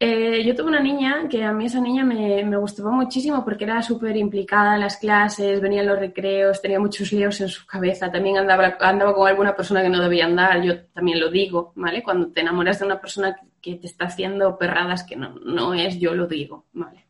eh, 0.00 0.44
yo 0.44 0.54
tuve 0.54 0.68
una 0.68 0.80
niña 0.80 1.26
que 1.28 1.42
a 1.42 1.52
mí 1.52 1.66
esa 1.66 1.80
niña 1.80 2.04
me, 2.04 2.44
me 2.44 2.56
gustaba 2.56 2.92
muchísimo 2.92 3.44
porque 3.44 3.64
era 3.64 3.82
súper 3.82 4.16
implicada 4.16 4.74
en 4.74 4.80
las 4.80 4.96
clases, 4.96 5.60
venía 5.60 5.80
en 5.80 5.88
los 5.88 5.98
recreos, 5.98 6.62
tenía 6.62 6.78
muchos 6.78 7.12
líos 7.12 7.40
en 7.40 7.48
su 7.48 7.66
cabeza, 7.66 8.10
también 8.10 8.38
andaba, 8.38 8.76
andaba 8.80 9.12
con 9.12 9.26
alguna 9.26 9.56
persona 9.56 9.82
que 9.82 9.88
no 9.88 10.00
debía 10.00 10.26
andar, 10.26 10.62
yo 10.62 10.84
también 10.92 11.18
lo 11.18 11.28
digo, 11.30 11.72
¿vale? 11.74 12.02
Cuando 12.04 12.28
te 12.30 12.42
enamoras 12.42 12.78
de 12.78 12.86
una 12.86 13.00
persona 13.00 13.34
que 13.34 13.47
te 13.60 13.86
está 13.86 14.06
haciendo 14.06 14.58
perradas 14.58 15.04
que 15.04 15.16
no, 15.16 15.34
no 15.40 15.74
es, 15.74 15.98
yo 15.98 16.14
lo 16.14 16.26
digo, 16.26 16.66
¿vale? 16.72 17.06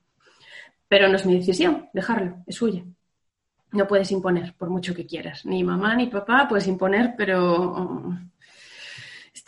Pero 0.89 1.09
no 1.09 1.17
es 1.17 1.27
mi 1.27 1.35
decisión, 1.35 1.89
dejarlo, 1.93 2.43
es 2.47 2.57
suya. 2.57 2.85
No 3.73 3.87
puedes 3.87 4.11
imponer, 4.11 4.55
por 4.55 4.71
mucho 4.71 4.95
que 4.95 5.07
quieras. 5.07 5.45
Ni 5.45 5.63
mamá 5.63 5.95
ni 5.95 6.07
papá 6.07 6.47
puedes 6.49 6.67
imponer, 6.67 7.15
pero 7.17 8.19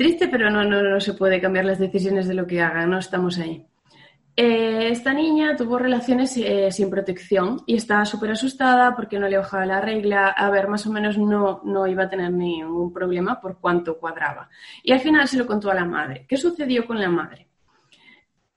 triste, 0.01 0.29
pero 0.29 0.49
no, 0.51 0.65
no, 0.65 0.83
no, 0.83 0.99
se 0.99 1.13
puede 1.13 1.43
cambiar 1.43 1.67
las 1.67 1.79
decisiones 1.79 2.27
de 2.27 2.33
lo 2.33 2.47
que 2.47 2.63
hagan, 2.63 2.89
no 2.89 2.99
estamos 2.99 3.39
ahí. 3.39 3.67
Eh, 4.42 4.88
esta 4.88 5.12
niña 5.12 5.55
tuvo 5.55 5.79
relaciones 5.79 6.35
eh, 6.38 6.72
sin 6.72 6.88
protección 6.88 7.62
y 7.66 7.76
estaba 7.76 8.07
súper 8.07 8.31
asustada 8.31 8.96
porque 8.96 9.18
no 9.18 9.29
le 9.29 9.37
bajaba 9.37 9.66
la 9.66 9.83
regla. 9.83 10.29
A 10.29 10.48
ver, 10.48 10.66
más 10.66 10.87
o 10.87 10.90
menos 10.90 11.18
no, 11.18 11.61
no 11.62 11.87
iba 11.87 12.05
a 12.05 12.09
tener 12.09 12.33
ningún 12.33 12.90
problema 12.90 13.38
por 13.38 13.61
cuánto 13.61 13.98
cuadraba. 13.98 14.48
Y 14.83 14.92
al 14.92 15.00
final 15.00 15.29
se 15.29 15.37
lo 15.37 15.46
contó 15.46 15.70
a 15.70 15.74
la 15.74 15.85
madre. 15.85 16.24
¿Qué 16.26 16.38
sucedió 16.38 16.87
con 16.87 16.98
la 16.98 17.11
madre? 17.11 17.48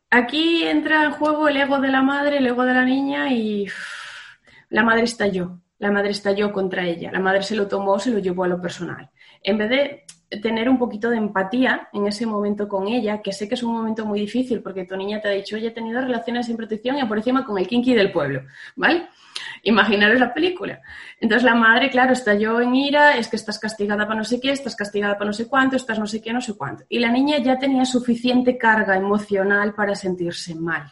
Aquí 0.09 0.63
entra 0.63 1.03
en 1.03 1.11
juego 1.11 1.49
el 1.49 1.57
ego 1.57 1.77
de 1.79 1.89
la 1.89 2.01
madre, 2.01 2.37
el 2.37 2.47
ego 2.47 2.63
de 2.63 2.73
la 2.73 2.85
niña 2.85 3.33
y 3.33 3.67
la 4.69 4.83
madre 4.83 5.03
estalló. 5.03 5.59
La 5.79 5.91
madre 5.91 6.11
estalló 6.11 6.53
contra 6.53 6.85
ella. 6.85 7.11
La 7.11 7.19
madre 7.19 7.43
se 7.43 7.57
lo 7.57 7.67
tomó, 7.67 7.99
se 7.99 8.11
lo 8.11 8.19
llevó 8.19 8.45
a 8.45 8.47
lo 8.47 8.61
personal. 8.61 9.09
En 9.43 9.57
vez 9.57 9.69
de 9.69 10.02
tener 10.41 10.69
un 10.69 10.77
poquito 10.77 11.09
de 11.09 11.17
empatía 11.17 11.89
en 11.93 12.07
ese 12.07 12.25
momento 12.25 12.67
con 12.67 12.87
ella, 12.87 13.21
que 13.21 13.31
sé 13.31 13.47
que 13.47 13.55
es 13.55 13.63
un 13.63 13.73
momento 13.73 14.05
muy 14.05 14.19
difícil 14.19 14.61
porque 14.61 14.85
tu 14.85 14.95
niña 14.95 15.21
te 15.21 15.27
ha 15.27 15.31
dicho, 15.31 15.55
oye, 15.55 15.67
he 15.67 15.71
tenido 15.71 16.01
relaciones 16.01 16.47
sin 16.47 16.57
protección 16.57 16.97
y 16.97 17.05
por 17.05 17.17
encima 17.17 17.45
con 17.45 17.57
el 17.57 17.67
kinky 17.67 17.93
del 17.93 18.11
pueblo, 18.11 18.43
¿vale? 18.75 19.09
Imaginaros 19.63 20.19
la 20.19 20.33
película. 20.33 20.81
Entonces 21.19 21.43
la 21.43 21.55
madre, 21.55 21.89
claro, 21.89 22.13
estalló 22.13 22.61
en 22.61 22.75
ira, 22.75 23.17
es 23.17 23.27
que 23.27 23.35
estás 23.35 23.59
castigada 23.59 24.05
para 24.05 24.19
no 24.19 24.23
sé 24.23 24.39
qué, 24.39 24.51
estás 24.51 24.75
castigada 24.75 25.17
para 25.17 25.27
no 25.27 25.33
sé 25.33 25.47
cuánto, 25.47 25.75
estás 25.75 25.99
no 25.99 26.07
sé 26.07 26.21
qué, 26.21 26.33
no 26.33 26.41
sé 26.41 26.55
cuánto. 26.55 26.83
Y 26.89 26.99
la 26.99 27.11
niña 27.11 27.37
ya 27.39 27.57
tenía 27.57 27.85
suficiente 27.85 28.57
carga 28.57 28.95
emocional 28.95 29.73
para 29.73 29.95
sentirse 29.95 30.55
mal. 30.55 30.91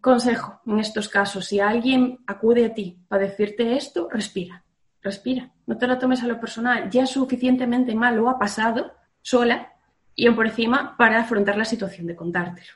Consejo, 0.00 0.60
en 0.66 0.78
estos 0.78 1.08
casos, 1.08 1.46
si 1.46 1.58
alguien 1.58 2.18
acude 2.26 2.66
a 2.66 2.74
ti 2.74 2.98
para 3.08 3.24
decirte 3.24 3.76
esto, 3.76 4.08
respira 4.10 4.65
respira, 5.06 5.50
no 5.66 5.78
te 5.78 5.86
lo 5.86 5.98
tomes 5.98 6.22
a 6.22 6.26
lo 6.26 6.38
personal, 6.38 6.90
ya 6.90 7.06
suficientemente 7.06 7.94
mal 7.94 8.16
lo 8.16 8.28
ha 8.28 8.38
pasado 8.38 8.92
sola 9.22 9.72
y 10.14 10.28
por 10.30 10.46
encima 10.46 10.96
para 10.96 11.20
afrontar 11.20 11.56
la 11.56 11.64
situación 11.64 12.06
de 12.06 12.16
contártelo. 12.16 12.72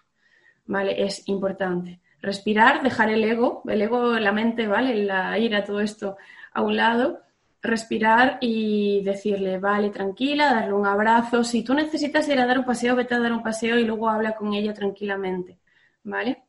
¿Vale? 0.67 1.03
Es 1.05 1.29
importante. 1.29 2.01
Respirar, 2.23 2.83
dejar 2.83 3.11
el 3.11 3.25
ego, 3.25 3.63
el 3.67 3.83
ego, 3.83 4.13
la 4.19 4.31
mente, 4.31 4.69
¿vale? 4.69 4.95
La 5.05 5.37
ira, 5.39 5.65
todo 5.65 5.81
esto 5.81 6.17
a 6.53 6.63
un 6.63 6.77
lado, 6.77 7.21
respirar 7.63 8.39
y 8.41 9.03
decirle, 9.03 9.59
vale, 9.59 9.91
tranquila, 9.91 10.55
darle 10.55 10.75
un 10.75 10.87
abrazo. 10.87 11.43
Si 11.43 11.65
tú 11.65 11.75
necesitas 11.75 12.29
ir 12.29 12.39
a 12.39 12.47
dar 12.47 12.59
un 12.59 12.65
paseo, 12.65 12.95
vete 12.95 13.15
a 13.15 13.21
dar 13.21 13.33
un 13.33 13.43
paseo 13.43 13.79
y 13.79 13.85
luego 13.85 14.09
habla 14.09 14.33
con 14.37 14.53
ella 14.55 14.73
tranquilamente, 14.73 15.59
¿vale? 16.05 16.45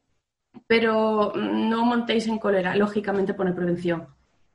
Pero 0.68 1.34
no 1.36 1.86
montéis 1.86 2.28
en 2.28 2.38
cólera, 2.38 2.76
lógicamente 2.76 3.34
pone 3.34 3.54
prevención. 3.54 4.08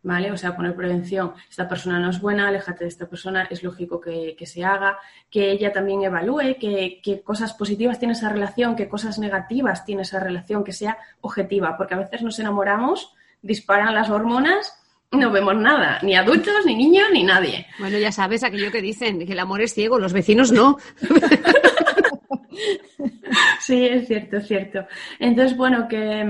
¿Vale? 0.07 0.31
O 0.31 0.37
sea, 0.37 0.55
poner 0.55 0.77
prevención. 0.77 1.35
Esta 1.51 1.69
persona 1.69 1.99
no 1.99 2.11
es 2.11 2.21
buena, 2.21 2.47
aléjate 2.47 2.85
de 2.85 2.89
esta 2.89 3.07
persona, 3.07 3.49
es 3.51 3.65
lógico 3.65 4.01
que, 4.01 4.37
se 4.47 4.65
haga, 4.65 4.99
que 5.29 5.51
ella 5.51 5.73
también 5.73 6.05
evalúe 6.05 6.57
qué, 6.61 7.23
cosas 7.25 7.55
positivas 7.55 7.99
tiene 7.99 8.13
esa 8.13 8.29
relación, 8.29 8.77
qué 8.77 8.89
cosas 8.89 9.19
negativas 9.19 9.85
tiene 9.85 10.03
esa 10.03 10.21
relación, 10.21 10.63
que 10.63 10.73
sea 10.73 10.97
objetiva, 11.21 11.77
porque 11.77 11.95
a 11.95 11.99
veces 11.99 12.23
nos 12.23 12.39
enamoramos, 12.39 13.13
disparan 13.43 13.95
las 13.95 14.09
hormonas 14.09 14.81
no 15.13 15.31
vemos 15.31 15.57
nada, 15.57 16.01
ni 16.03 16.17
adultos, 16.17 16.67
ni 16.67 16.75
niños, 16.75 17.07
ni 17.13 17.23
nadie. 17.23 17.67
Bueno, 17.79 17.97
ya 17.97 18.11
sabes 18.11 18.43
aquello 18.43 18.73
que 18.73 18.83
dicen, 18.83 19.25
que 19.25 19.33
el 19.33 19.39
amor 19.39 19.63
es 19.63 19.73
ciego, 19.73 19.99
los 19.99 20.13
vecinos 20.13 20.53
no. 20.53 20.77
sí, 23.61 23.87
es 23.87 24.09
cierto, 24.09 24.39
es 24.39 24.49
cierto. 24.49 24.85
Entonces, 25.21 25.57
bueno, 25.57 25.87
que, 25.89 26.25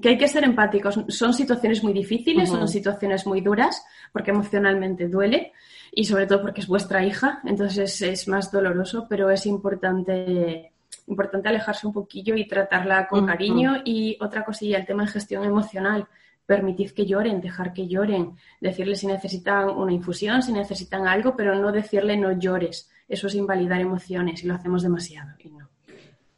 que 0.00 0.08
hay 0.10 0.18
que 0.18 0.28
ser 0.28 0.44
empáticos. 0.44 1.00
Son 1.08 1.34
situaciones 1.34 1.82
muy 1.82 1.92
difíciles, 1.92 2.48
son 2.48 2.66
situaciones 2.68 3.26
muy 3.26 3.40
duras, 3.40 3.84
porque 4.12 4.30
emocionalmente 4.30 5.08
duele 5.08 5.52
y 5.92 6.04
sobre 6.04 6.26
todo 6.26 6.40
porque 6.40 6.62
es 6.62 6.66
vuestra 6.66 7.04
hija, 7.04 7.40
entonces 7.44 8.00
es 8.00 8.26
más 8.26 8.50
doloroso, 8.50 9.06
pero 9.08 9.30
es 9.30 9.44
importante, 9.44 10.72
importante 11.06 11.48
alejarse 11.50 11.86
un 11.86 11.92
poquillo 11.92 12.34
y 12.34 12.48
tratarla 12.48 13.06
con 13.08 13.26
cariño. 13.26 13.82
Y 13.84 14.16
otra 14.20 14.44
cosilla, 14.44 14.78
el 14.78 14.86
tema 14.86 15.04
de 15.04 15.10
gestión 15.10 15.44
emocional. 15.44 16.06
Permitid 16.44 16.90
que 16.90 17.06
lloren, 17.06 17.40
dejar 17.40 17.72
que 17.72 17.86
lloren, 17.86 18.36
decirles 18.60 19.00
si 19.00 19.06
necesitan 19.06 19.70
una 19.70 19.92
infusión, 19.92 20.42
si 20.42 20.52
necesitan 20.52 21.06
algo, 21.06 21.36
pero 21.36 21.54
no 21.54 21.70
decirle 21.70 22.16
no 22.16 22.32
llores. 22.32 22.90
Eso 23.08 23.28
es 23.28 23.34
invalidar 23.36 23.80
emociones 23.80 24.42
y 24.42 24.48
lo 24.48 24.54
hacemos 24.54 24.82
demasiado. 24.82 25.30
Y 25.38 25.50
no. 25.50 25.61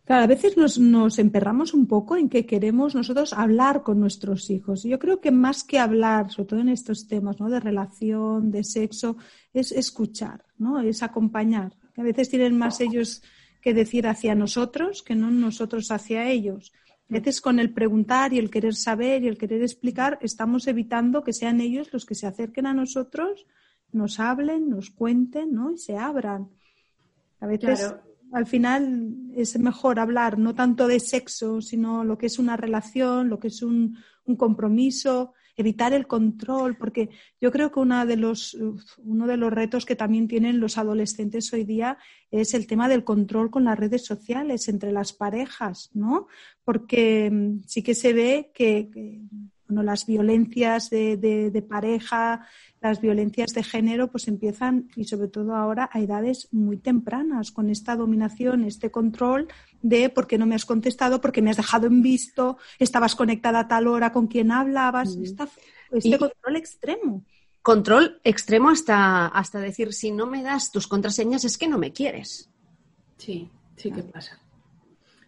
Claro, 0.04 0.24
a 0.24 0.26
veces 0.26 0.58
nos, 0.58 0.78
nos, 0.78 1.18
emperramos 1.18 1.72
un 1.72 1.86
poco 1.86 2.16
en 2.16 2.28
que 2.28 2.44
queremos 2.44 2.94
nosotros 2.94 3.32
hablar 3.32 3.82
con 3.82 4.00
nuestros 4.00 4.50
hijos. 4.50 4.82
Yo 4.82 4.98
creo 4.98 5.20
que 5.20 5.30
más 5.30 5.64
que 5.64 5.78
hablar, 5.78 6.30
sobre 6.30 6.48
todo 6.48 6.60
en 6.60 6.68
estos 6.68 7.08
temas 7.08 7.40
¿no? 7.40 7.48
de 7.48 7.58
relación, 7.58 8.50
de 8.50 8.64
sexo, 8.64 9.16
es 9.54 9.72
escuchar, 9.72 10.44
¿no? 10.58 10.78
es 10.80 11.02
acompañar. 11.02 11.72
a 11.96 12.02
veces 12.02 12.28
tienen 12.28 12.58
más 12.58 12.80
ellos 12.82 13.22
que 13.62 13.72
decir 13.72 14.06
hacia 14.06 14.34
nosotros 14.34 15.02
que 15.02 15.14
no 15.14 15.30
nosotros 15.30 15.90
hacia 15.90 16.28
ellos. 16.28 16.74
A 17.08 17.14
veces 17.14 17.40
con 17.40 17.58
el 17.58 17.72
preguntar 17.72 18.34
y 18.34 18.38
el 18.38 18.50
querer 18.50 18.74
saber 18.74 19.22
y 19.22 19.28
el 19.28 19.38
querer 19.38 19.62
explicar 19.62 20.18
estamos 20.20 20.66
evitando 20.66 21.24
que 21.24 21.32
sean 21.32 21.62
ellos 21.62 21.90
los 21.94 22.04
que 22.04 22.14
se 22.14 22.26
acerquen 22.26 22.66
a 22.66 22.74
nosotros, 22.74 23.46
nos 23.90 24.20
hablen, 24.20 24.68
nos 24.68 24.90
cuenten 24.90 25.54
¿no? 25.54 25.72
y 25.72 25.78
se 25.78 25.96
abran. 25.96 26.50
A 27.40 27.46
veces 27.46 27.94
al 28.35 28.47
final 28.47 29.14
es 29.37 29.59
mejor 29.59 30.01
hablar 30.01 30.38
no 30.38 30.55
tanto 30.55 30.88
de 30.88 30.99
sexo, 30.99 31.61
sino 31.61 32.03
lo 32.03 32.18
que 32.18 32.27
es 32.27 32.40
una 32.40 32.57
relación, 32.57 33.29
lo 33.29 33.38
que 33.38 33.49
es 33.49 33.62
un, 33.62 33.97
compromiso, 34.37 35.35
evitar 35.57 35.92
el 35.92 36.07
control, 36.07 36.77
porque 36.77 37.11
yo 37.40 37.53
creo 37.53 37.70
que 37.70 37.79
uno 37.79 38.05
de, 38.07 38.16
los, 38.16 38.55
uno 38.99 39.27
de 39.27 39.37
los 39.37 39.53
retos 39.53 39.85
que 39.87 39.94
también 39.94 40.27
tienen 40.27 40.61
los 40.61 40.79
adolescentes 40.79 41.53
hoy 41.53 41.64
día 41.64 41.99
es 42.31 42.55
el 42.55 42.66
tema 42.66 42.88
del 42.88 43.05
control 43.05 43.51
con 43.51 43.64
las 43.64 43.79
redes 43.79 44.05
sociales 44.05 44.66
entre 44.68 44.92
las 44.92 45.12
parejas, 45.12 45.90
¿no? 45.92 46.27
Porque 46.64 47.31
mm, 47.31 47.64
sí 47.66 47.83
que 47.83 47.94
se 47.94 48.14
ve 48.14 48.51
que, 48.55 48.88
las 49.68 50.07
violencias 50.07 50.90
de, 50.90 51.16
de 51.16 51.62
pareja, 51.62 52.46
las 52.81 53.00
violencias 53.00 53.53
de 53.55 53.62
género 53.62 54.11
pues 54.11 54.29
empiezan 54.29 54.90
y 54.94 55.05
sobre 55.05 55.29
todo 55.29 55.57
ahora 55.57 55.88
a 55.90 56.00
edades 56.00 56.48
muy 56.53 56.77
tempranas 56.77 57.50
con 57.50 57.70
esta 57.70 57.96
dominación, 57.96 58.64
este 58.64 58.90
control 58.90 59.48
de 59.81 60.11
por 60.11 60.27
qué 60.27 60.37
no 60.37 60.46
me 60.46 60.55
has 60.55 60.66
contestado, 60.66 61.20
por 61.20 61.33
qué 61.33 61.40
me 61.40 61.50
has 61.50 61.57
dejado 61.57 61.87
en 61.87 62.03
visto, 62.03 62.59
estabas 62.79 63.14
conectada 63.14 63.61
a 63.61 63.68
tal 63.68 63.87
hora 63.87 64.12
con 64.12 64.27
quien 64.27 64.53
hablabas, 64.53 65.16
este 65.16 66.18
control 66.18 66.57
extremo. 66.57 67.24
Control 67.62 68.20
extremo 68.24 68.68
hasta, 68.68 69.29
hasta 69.29 69.59
decir, 69.61 69.94
si 69.94 70.11
no 70.11 70.27
me 70.27 70.42
das 70.42 70.70
tus 70.70 70.87
contraseñas 70.87 71.44
es 71.46 71.57
que 71.57 71.68
no 71.68 71.79
me 71.79 71.92
quieres. 71.92 72.51
Sí, 73.16 73.49
sí 73.76 73.91
que 73.91 74.03
pasa. 74.03 74.38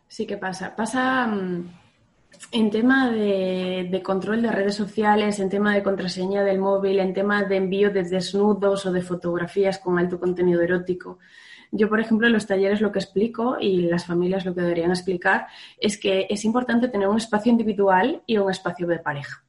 Sí 0.09 0.27
que 0.27 0.37
pasa. 0.37 0.77
Pasa... 0.77 1.33
En 2.53 2.71
tema 2.71 3.11
de, 3.11 4.01
control 4.05 4.43
de 4.43 4.51
redes 4.51 4.75
sociales, 4.75 5.41
en 5.41 5.49
tema 5.49 5.75
de 5.75 5.83
contraseña 5.83 6.43
del 6.43 6.59
móvil, 6.59 7.01
en 7.01 7.13
tema 7.13 7.43
de 7.45 7.57
envío 7.57 7.91
de 7.91 8.03
desnudos 8.03 8.87
o 8.87 8.93
de 8.93 9.03
fotografías 9.03 9.79
con 9.79 9.99
alto 9.99 10.19
contenido 10.19 10.61
erótico, 10.63 11.19
Yo, 11.73 11.89
por 11.89 12.01
ejemplo, 12.01 12.27
en 12.27 12.33
los 12.33 12.47
talleres 12.47 12.81
lo 12.81 12.93
que 12.93 13.01
explico 13.01 13.57
y 13.61 13.83
las 13.83 14.07
familias 14.07 14.45
lo 14.45 14.55
que 14.55 14.63
deberían 14.63 14.91
explicar 14.91 15.49
es 15.79 15.99
que 15.99 16.27
es 16.31 16.45
importante 16.45 16.89
tener 16.89 17.09
un 17.09 17.17
espacio 17.17 17.51
individual 17.51 18.23
y 18.25 18.39
un 18.39 18.51
espacio 18.51 18.87
de 18.87 19.01
pareja, 19.01 19.43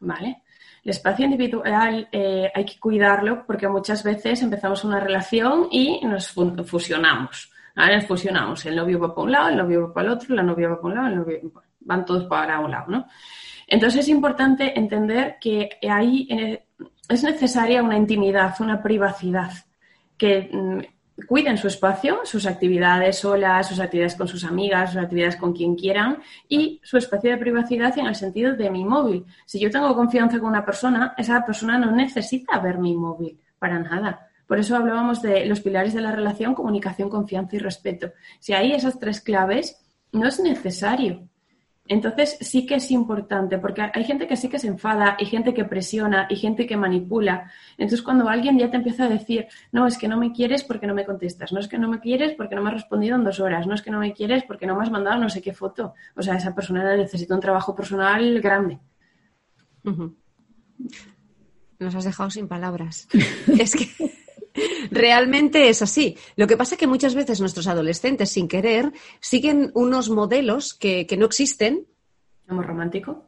¿vale? 0.00 0.42
El 0.84 0.90
espacio 0.90 1.24
individual 1.24 2.08
eh, 2.10 2.50
hay 2.52 2.64
que 2.64 2.80
cuidarlo 2.80 3.46
porque 3.46 3.68
muchas 3.68 4.02
veces 4.02 4.42
empezamos 4.42 4.82
una 4.82 4.98
relación 4.98 5.68
y 5.70 6.00
nos 6.04 6.32
fusionamos. 6.66 7.52
Nos 7.76 8.06
fusionamos. 8.06 8.66
El 8.66 8.76
novio 8.76 8.98
va 8.98 9.14
para 9.14 9.24
un 9.24 9.32
lado, 9.32 9.48
el 9.50 9.56
novio 9.56 9.88
va 9.88 9.94
para 9.94 10.08
el 10.08 10.12
otro, 10.14 10.34
la 10.34 10.42
novia 10.42 10.68
va 10.68 10.80
para 10.80 10.88
un 10.88 10.94
lado, 10.94 11.08
el 11.08 11.16
novio... 11.16 11.62
van 11.84 12.04
todos 12.04 12.24
para 12.24 12.60
un 12.60 12.70
lado, 12.70 12.86
¿no? 12.88 13.06
Entonces 13.66 14.00
es 14.00 14.08
importante 14.08 14.78
entender 14.78 15.36
que 15.40 15.78
ahí 15.88 16.28
es 17.08 17.24
necesaria 17.24 17.82
una 17.82 17.96
intimidad, 17.96 18.54
una 18.60 18.82
privacidad, 18.82 19.52
que 20.16 20.50
mm, 20.52 21.24
cuiden 21.26 21.58
su 21.58 21.68
espacio, 21.68 22.20
sus 22.24 22.46
actividades 22.46 23.18
solas, 23.18 23.68
sus 23.68 23.80
actividades 23.80 24.14
con 24.14 24.28
sus 24.28 24.44
amigas, 24.44 24.92
sus 24.92 25.02
actividades 25.02 25.36
con 25.36 25.52
quien 25.52 25.74
quieran 25.74 26.18
y 26.48 26.80
su 26.82 26.96
espacio 26.96 27.30
de 27.30 27.36
privacidad 27.36 27.96
en 27.98 28.06
el 28.06 28.14
sentido 28.14 28.54
de 28.54 28.70
mi 28.70 28.84
móvil. 28.84 29.24
Si 29.46 29.58
yo 29.58 29.70
tengo 29.70 29.94
confianza 29.94 30.38
con 30.38 30.48
una 30.48 30.64
persona, 30.64 31.14
esa 31.16 31.44
persona 31.44 31.78
no 31.78 31.90
necesita 31.90 32.58
ver 32.58 32.78
mi 32.78 32.94
móvil 32.94 33.38
para 33.58 33.78
nada. 33.78 34.28
Por 34.46 34.58
eso 34.58 34.76
hablábamos 34.76 35.22
de 35.22 35.46
los 35.46 35.60
pilares 35.60 35.94
de 35.94 36.00
la 36.00 36.12
relación, 36.12 36.54
comunicación, 36.54 37.08
confianza 37.08 37.56
y 37.56 37.58
respeto. 37.58 38.12
Si 38.38 38.52
hay 38.52 38.72
esas 38.72 38.98
tres 38.98 39.20
claves, 39.20 39.82
no 40.12 40.28
es 40.28 40.40
necesario 40.40 41.28
entonces 41.88 42.38
sí 42.40 42.64
que 42.64 42.76
es 42.76 42.90
importante, 42.90 43.58
porque 43.58 43.82
hay 43.92 44.04
gente 44.04 44.26
que 44.28 44.36
sí 44.36 44.48
que 44.48 44.58
se 44.58 44.68
enfada, 44.68 45.16
y 45.18 45.26
gente 45.26 45.52
que 45.52 45.64
presiona, 45.64 46.26
y 46.30 46.36
gente 46.36 46.66
que 46.66 46.76
manipula. 46.76 47.50
Entonces 47.76 48.02
cuando 48.02 48.28
alguien 48.28 48.58
ya 48.58 48.70
te 48.70 48.76
empieza 48.76 49.04
a 49.04 49.08
decir, 49.08 49.46
no, 49.72 49.86
es 49.86 49.98
que 49.98 50.08
no 50.08 50.16
me 50.16 50.32
quieres 50.32 50.62
porque 50.64 50.86
no 50.86 50.94
me 50.94 51.04
contestas, 51.04 51.52
no 51.52 51.60
es 51.60 51.68
que 51.68 51.78
no 51.78 51.88
me 51.88 52.00
quieres 52.00 52.34
porque 52.34 52.54
no 52.54 52.62
me 52.62 52.68
has 52.68 52.74
respondido 52.74 53.16
en 53.16 53.24
dos 53.24 53.40
horas, 53.40 53.66
no 53.66 53.74
es 53.74 53.82
que 53.82 53.90
no 53.90 53.98
me 53.98 54.12
quieres 54.12 54.44
porque 54.44 54.66
no 54.66 54.76
me 54.76 54.82
has 54.82 54.90
mandado 54.90 55.20
no 55.20 55.28
sé 55.28 55.42
qué 55.42 55.52
foto. 55.52 55.94
O 56.14 56.22
sea, 56.22 56.36
esa 56.36 56.54
persona 56.54 56.96
necesita 56.96 57.34
un 57.34 57.40
trabajo 57.40 57.74
personal 57.74 58.40
grande. 58.40 58.78
Nos 61.78 61.94
has 61.94 62.04
dejado 62.04 62.30
sin 62.30 62.46
palabras. 62.46 63.08
es 63.58 63.74
que 63.74 64.21
Realmente 64.90 65.68
es 65.68 65.82
así. 65.82 66.16
Lo 66.36 66.46
que 66.46 66.56
pasa 66.56 66.74
es 66.74 66.78
que 66.78 66.86
muchas 66.86 67.14
veces 67.14 67.40
nuestros 67.40 67.66
adolescentes, 67.66 68.30
sin 68.30 68.48
querer, 68.48 68.92
siguen 69.20 69.70
unos 69.74 70.10
modelos 70.10 70.74
que, 70.74 71.06
no 71.18 71.26
existen. 71.26 71.86
Amor 72.46 72.66
romántico. 72.66 73.26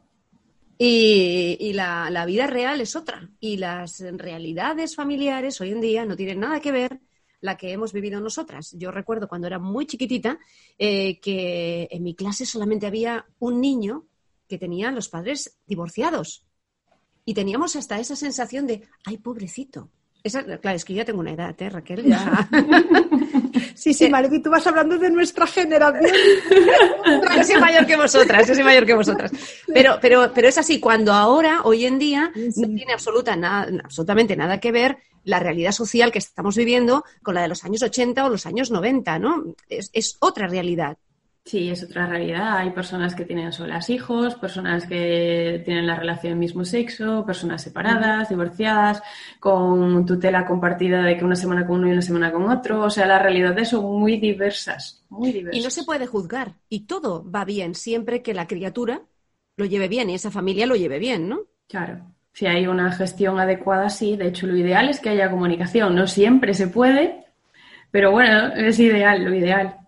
Y, 0.77 1.71
la, 1.73 2.25
vida 2.25 2.47
real 2.47 2.81
es 2.81 2.95
otra. 2.95 3.29
Y 3.39 3.57
las 3.57 4.01
realidades 4.01 4.95
familiares 4.95 5.59
hoy 5.61 5.71
en 5.71 5.81
día 5.81 6.05
no 6.05 6.15
tienen 6.15 6.39
nada 6.39 6.59
que 6.59 6.71
ver 6.71 6.99
la 7.41 7.57
que 7.57 7.71
hemos 7.71 7.93
vivido 7.93 8.19
nosotras. 8.19 8.75
Yo 8.77 8.91
recuerdo 8.91 9.27
cuando 9.27 9.47
era 9.47 9.59
muy 9.59 9.85
chiquitita 9.85 10.39
eh, 10.79 11.19
que 11.19 11.87
en 11.91 12.03
mi 12.03 12.15
clase 12.15 12.45
solamente 12.45 12.87
había 12.87 13.25
un 13.39 13.61
niño 13.61 14.07
que 14.47 14.57
tenía 14.57 14.91
los 14.91 15.09
padres 15.09 15.57
divorciados. 15.67 16.45
Y 17.23 17.33
teníamos 17.33 17.75
hasta 17.75 17.99
esa 17.99 18.15
sensación 18.15 18.67
de, 18.67 18.87
ay, 19.03 19.17
pobrecito, 19.17 19.89
claro, 20.61 20.75
es 20.75 20.85
que 20.85 20.93
yo 20.93 20.97
ya 20.97 21.05
tengo 21.05 21.19
una 21.19 21.31
edad, 21.31 21.55
¿eh, 21.59 21.69
Raquel? 21.69 22.05
Sí, 23.75 23.93
sí, 23.93 24.09
Mariby, 24.09 24.41
tú 24.41 24.49
vas 24.49 24.65
hablando 24.65 24.97
de 24.97 25.09
nuestra 25.11 25.45
generación. 25.45 26.05
yo 27.35 27.43
soy 27.43 27.59
mayor 27.59 27.85
que 27.85 27.97
vosotras, 27.97 28.47
yo 28.47 28.55
soy 28.55 28.63
mayor 28.63 28.85
que 28.85 28.93
vosotras. 28.93 29.31
Pero, 29.67 29.97
pero, 30.01 30.31
pero 30.33 30.47
es 30.47 30.57
así, 30.57 30.79
cuando 30.79 31.11
ahora, 31.11 31.61
hoy 31.63 31.85
en 31.85 31.99
día, 31.99 32.31
no 32.55 32.67
tiene 32.69 32.93
absoluta 32.93 33.35
nada, 33.35 33.67
absolutamente 33.83 34.37
nada 34.37 34.61
que 34.61 34.71
ver 34.71 34.97
la 35.25 35.39
realidad 35.39 35.73
social 35.73 36.11
que 36.11 36.19
estamos 36.19 36.55
viviendo 36.55 37.03
con 37.21 37.35
la 37.35 37.41
de 37.41 37.49
los 37.49 37.65
años 37.65 37.83
80 37.83 38.25
o 38.25 38.29
los 38.29 38.45
años 38.45 38.71
90, 38.71 39.19
¿no? 39.19 39.43
es 39.69 40.17
otra 40.19 40.47
realidad. 40.47 40.97
Sí, 41.45 41.69
es 41.69 41.83
otra 41.83 42.07
realidad. 42.07 42.57
Hay 42.57 42.71
personas 42.71 43.13
que 43.13 43.23
tienen 43.23 43.53
solas 43.53 43.91
hijos, 43.91 44.33
personas 44.33 44.87
que 44.87 45.61
tienen 45.63 45.85
la 45.85 45.95
relación 45.95 46.31
del 46.31 46.39
mismo 46.39 46.65
sexo, 46.65 47.23
personas 47.23 47.61
separadas, 47.61 48.29
divorciadas, 48.29 49.03
con 49.39 50.07
tutela 50.07 50.47
compartida 50.47 51.03
de 51.03 51.15
que 51.15 51.23
una 51.23 51.35
semana 51.35 51.67
con 51.67 51.77
uno 51.77 51.89
y 51.89 51.91
una 51.91 52.01
semana 52.01 52.31
con 52.31 52.49
otro. 52.49 52.81
O 52.81 52.89
sea, 52.89 53.05
las 53.05 53.21
realidades 53.21 53.69
son 53.69 53.85
muy 53.85 54.17
diversas, 54.17 55.05
muy 55.09 55.31
diversas. 55.31 55.61
Y 55.61 55.63
no 55.63 55.69
se 55.69 55.83
puede 55.83 56.07
juzgar. 56.07 56.55
Y 56.67 56.87
todo 56.87 57.23
va 57.29 57.45
bien 57.45 57.75
siempre 57.75 58.23
que 58.23 58.33
la 58.33 58.47
criatura 58.47 59.03
lo 59.55 59.65
lleve 59.65 59.87
bien 59.87 60.09
y 60.09 60.15
esa 60.15 60.31
familia 60.31 60.65
lo 60.65 60.75
lleve 60.75 60.97
bien, 60.97 61.29
¿no? 61.29 61.41
Claro. 61.67 62.11
Si 62.33 62.47
hay 62.47 62.65
una 62.65 62.91
gestión 62.91 63.39
adecuada, 63.39 63.91
sí. 63.91 64.17
De 64.17 64.29
hecho, 64.29 64.47
lo 64.47 64.57
ideal 64.57 64.89
es 64.89 64.99
que 64.99 65.09
haya 65.09 65.29
comunicación. 65.29 65.93
No 65.93 66.07
siempre 66.07 66.55
se 66.55 66.69
puede, 66.69 67.23
pero 67.91 68.09
bueno, 68.09 68.47
es 68.55 68.79
ideal, 68.79 69.23
lo 69.23 69.33
ideal. 69.35 69.84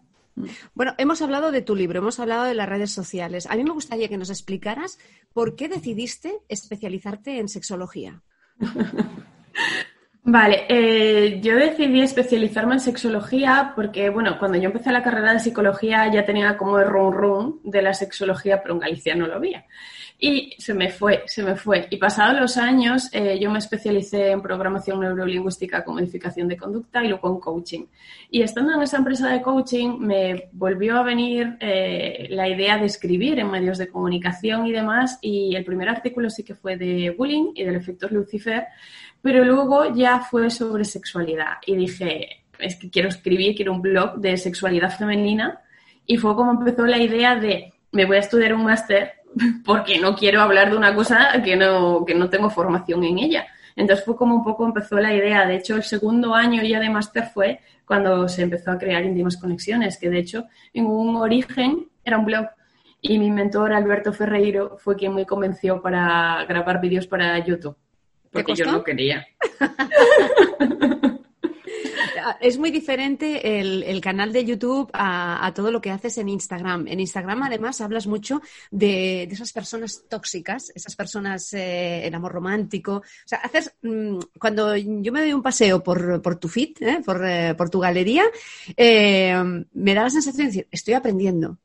Bueno, 0.74 0.94
hemos 0.98 1.22
hablado 1.22 1.52
de 1.52 1.62
tu 1.62 1.76
libro, 1.76 2.00
hemos 2.00 2.20
hablado 2.20 2.44
de 2.44 2.54
las 2.54 2.70
redes 2.70 2.92
sociales. 2.92 3.48
A 3.48 3.56
mí 3.56 3.64
me 3.64 3.72
gustaría 3.72 4.08
que 4.08 4.18
nos 4.18 4.30
explicaras 4.30 5.00
por 5.34 5.56
qué 5.56 5.68
decidiste 5.68 6.40
especializarte 6.48 7.40
en 7.40 7.48
sexología. 7.50 8.22
Vale, 10.30 10.66
eh, 10.68 11.40
yo 11.42 11.56
decidí 11.56 12.02
especializarme 12.02 12.74
en 12.74 12.80
sexología 12.82 13.72
porque, 13.76 14.10
bueno, 14.10 14.38
cuando 14.38 14.58
yo 14.58 14.66
empecé 14.66 14.92
la 14.92 15.02
carrera 15.02 15.32
de 15.32 15.40
psicología 15.40 16.12
ya 16.12 16.26
tenía 16.26 16.58
como 16.58 16.78
el 16.80 16.88
rum 16.88 17.14
rum 17.14 17.60
de 17.64 17.82
la 17.82 17.94
sexología, 17.94 18.62
pero 18.62 18.74
en 18.74 18.82
Galicia 18.82 19.16
no 19.16 19.26
lo 19.26 19.36
había. 19.36 19.66
Y 20.20 20.56
se 20.58 20.74
me 20.74 20.90
fue, 20.90 21.24
se 21.28 21.44
me 21.44 21.56
fue. 21.56 21.88
Y 21.92 21.98
pasados 21.98 22.42
los 22.42 22.58
años, 22.58 23.08
eh, 23.14 23.38
yo 23.40 23.52
me 23.52 23.60
especialicé 23.60 24.32
en 24.32 24.42
programación 24.42 25.00
neurolingüística 25.00 25.84
con 25.84 25.96
modificación 25.96 26.48
de 26.48 26.58
conducta 26.58 27.04
y 27.04 27.08
luego 27.10 27.30
en 27.30 27.40
coaching. 27.40 27.86
Y 28.32 28.42
estando 28.42 28.74
en 28.74 28.82
esa 28.82 28.98
empresa 28.98 29.30
de 29.30 29.44
coaching, 29.44 30.00
me 30.00 30.50
volvió 30.54 30.98
a 30.98 31.04
venir 31.04 31.58
eh, 31.60 32.26
la 32.32 32.50
idea 32.50 32.80
de 32.80 32.88
escribir 32.88 33.38
en 33.38 33.52
medios 33.52 33.78
de 33.78 33.90
comunicación 33.90 34.66
y 34.66 34.72
demás. 34.72 35.20
Y 35.22 35.56
el 35.56 35.64
primer 35.64 35.88
artículo 35.88 36.32
sí 36.32 36.44
que 36.44 36.56
fue 36.56 36.78
de 36.78 37.12
bullying 37.16 37.52
y 37.54 37.64
del 37.64 37.76
efecto 37.76 38.08
Lucifer, 38.10 38.66
pero 39.22 39.46
luego 39.46 39.94
ya 39.94 40.22
fue 40.22 40.50
sobre 40.50 40.84
sexualidad. 40.84 41.58
Y 41.68 41.76
dije, 41.76 42.44
es 42.58 42.76
que 42.76 42.90
quiero 42.90 43.10
escribir, 43.10 43.56
quiero 43.56 43.72
un 43.72 43.84
blog 43.84 44.16
de 44.16 44.36
sexualidad 44.38 44.98
femenina. 44.98 45.62
Y 46.08 46.18
fue 46.18 46.36
como 46.36 46.54
empezó 46.54 46.88
la 46.88 46.98
idea 46.98 47.36
de, 47.36 47.74
me 47.92 48.06
voy 48.06 48.18
a 48.18 48.22
estudiar 48.22 48.56
un 48.56 48.64
máster 48.64 49.17
porque 49.66 50.00
no 50.00 50.16
quiero 50.16 50.42
hablar 50.42 50.72
de 50.72 50.78
una 50.78 50.96
cosa 50.96 51.42
que 51.44 51.56
no, 51.56 52.06
que 52.06 52.16
no 52.16 52.30
tengo 52.30 52.50
formación 52.50 53.04
en 53.04 53.20
ella. 53.20 53.48
Entonces 53.76 54.04
fue 54.04 54.16
como 54.16 54.36
un 54.36 54.44
poco 54.44 54.66
empezó 54.66 54.98
la 55.00 55.14
idea. 55.14 55.46
De 55.46 55.56
hecho, 55.56 55.76
el 55.76 55.84
segundo 55.84 56.34
año 56.34 56.64
ya 56.64 56.80
de 56.80 56.90
máster 56.90 57.26
fue 57.34 57.60
cuando 57.86 58.28
se 58.28 58.42
empezó 58.42 58.72
a 58.72 58.78
crear 58.78 59.06
íntimas 59.06 59.38
conexiones, 59.38 59.98
que 59.98 60.10
de 60.10 60.20
hecho 60.20 60.46
en 60.74 60.88
un 60.88 61.16
origen 61.16 61.88
era 62.04 62.18
un 62.18 62.26
blog. 62.26 62.48
Y 63.00 63.20
mi 63.20 63.30
mentor, 63.30 63.74
Alberto 63.74 64.12
Ferreiro, 64.12 64.78
fue 64.80 64.96
quien 64.96 65.14
me 65.14 65.26
convenció 65.26 65.82
para 65.82 66.44
grabar 66.46 66.82
vídeos 66.82 67.06
para 67.06 67.38
YouTube. 67.46 67.78
Porque 68.32 68.56
yo 68.56 68.66
no 68.66 68.84
quería. 68.84 69.26
es 72.42 72.58
muy 72.58 72.72
diferente 72.72 73.60
el, 73.60 74.02
canal 74.02 74.32
de 74.32 74.46
YouTube 74.46 74.90
a, 74.94 75.52
todo 75.56 75.72
lo 75.72 75.82
que 75.82 75.92
haces 75.92 76.18
en 76.18 76.30
Instagram. 76.30 76.88
En 76.88 77.00
Instagram, 77.00 77.44
además, 77.44 77.82
hablas 77.82 78.08
mucho 78.08 78.42
de, 78.72 79.24
esas 79.24 79.52
personas 79.54 80.04
tóxicas, 80.10 80.72
esas 80.76 80.96
personas, 80.96 81.54
eh, 81.54 82.06
el 82.06 82.14
amor 82.14 82.34
romántico. 82.34 82.98
O 82.98 83.28
sea, 83.28 83.40
haces, 83.40 83.74
mm, 83.82 84.20
cuando 84.40 84.76
yo 84.76 85.12
me 85.12 85.22
doy 85.22 85.34
un 85.34 85.42
paseo 85.42 85.84
por, 85.84 86.40
tu 86.40 86.48
feed, 86.48 86.78
eh, 86.82 87.02
eh, 87.24 87.54
por, 87.58 87.70
tu 87.70 87.80
galería, 87.80 88.24
me 88.78 89.94
da 89.94 90.04
la 90.04 90.10
sensación 90.10 90.38
de 90.38 90.52
decir, 90.52 90.68
estoy 90.72 90.94
aprendiendo. 90.94 91.58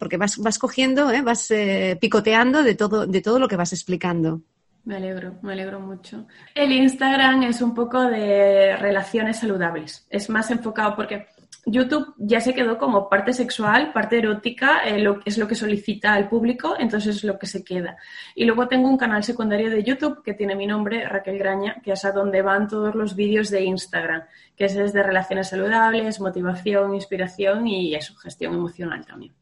porque 0.00 0.16
vas, 0.16 0.38
vas 0.38 0.58
cogiendo, 0.58 1.12
vas 1.22 1.52
picoteando 2.00 2.64
de 2.64 2.74
todo, 2.74 3.06
de 3.06 3.20
todo 3.22 3.38
lo 3.38 3.46
que 3.46 3.56
vas 3.56 3.72
explicando. 3.72 4.42
Me 4.86 4.96
alegro, 4.96 5.34
me 5.42 5.52
alegro 5.52 5.80
mucho. 5.80 6.28
El 6.54 6.70
Instagram 6.70 7.42
es 7.42 7.60
un 7.60 7.74
poco 7.74 8.02
de 8.02 8.76
relaciones 8.76 9.40
saludables. 9.40 10.06
Es 10.08 10.30
más 10.30 10.48
enfocado 10.52 10.94
porque 10.94 11.26
YouTube 11.64 12.14
ya 12.18 12.40
se 12.40 12.54
quedó 12.54 12.78
como 12.78 13.08
parte 13.08 13.32
sexual, 13.32 13.92
parte 13.92 14.18
erótica, 14.18 14.88
eh, 14.88 15.04
es 15.24 15.38
lo 15.38 15.48
que 15.48 15.56
solicita 15.56 16.14
al 16.14 16.28
público, 16.28 16.76
entonces 16.78 17.16
es 17.16 17.24
lo 17.24 17.36
que 17.36 17.48
se 17.48 17.64
queda. 17.64 17.96
Y 18.36 18.44
luego 18.44 18.68
tengo 18.68 18.88
un 18.88 18.96
canal 18.96 19.24
secundario 19.24 19.70
de 19.70 19.82
YouTube 19.82 20.22
que 20.22 20.34
tiene 20.34 20.54
mi 20.54 20.68
nombre, 20.68 21.04
Raquel 21.04 21.36
Graña, 21.36 21.82
que 21.82 21.90
es 21.90 22.04
a 22.04 22.12
donde 22.12 22.42
van 22.42 22.68
todos 22.68 22.94
los 22.94 23.16
vídeos 23.16 23.50
de 23.50 23.64
Instagram, 23.64 24.22
que 24.56 24.66
es 24.66 24.92
de 24.92 25.02
relaciones 25.02 25.48
saludables, 25.48 26.20
motivación, 26.20 26.94
inspiración 26.94 27.66
y 27.66 27.96
eso, 27.96 28.14
gestión 28.14 28.54
emocional 28.54 29.04
también. 29.04 29.34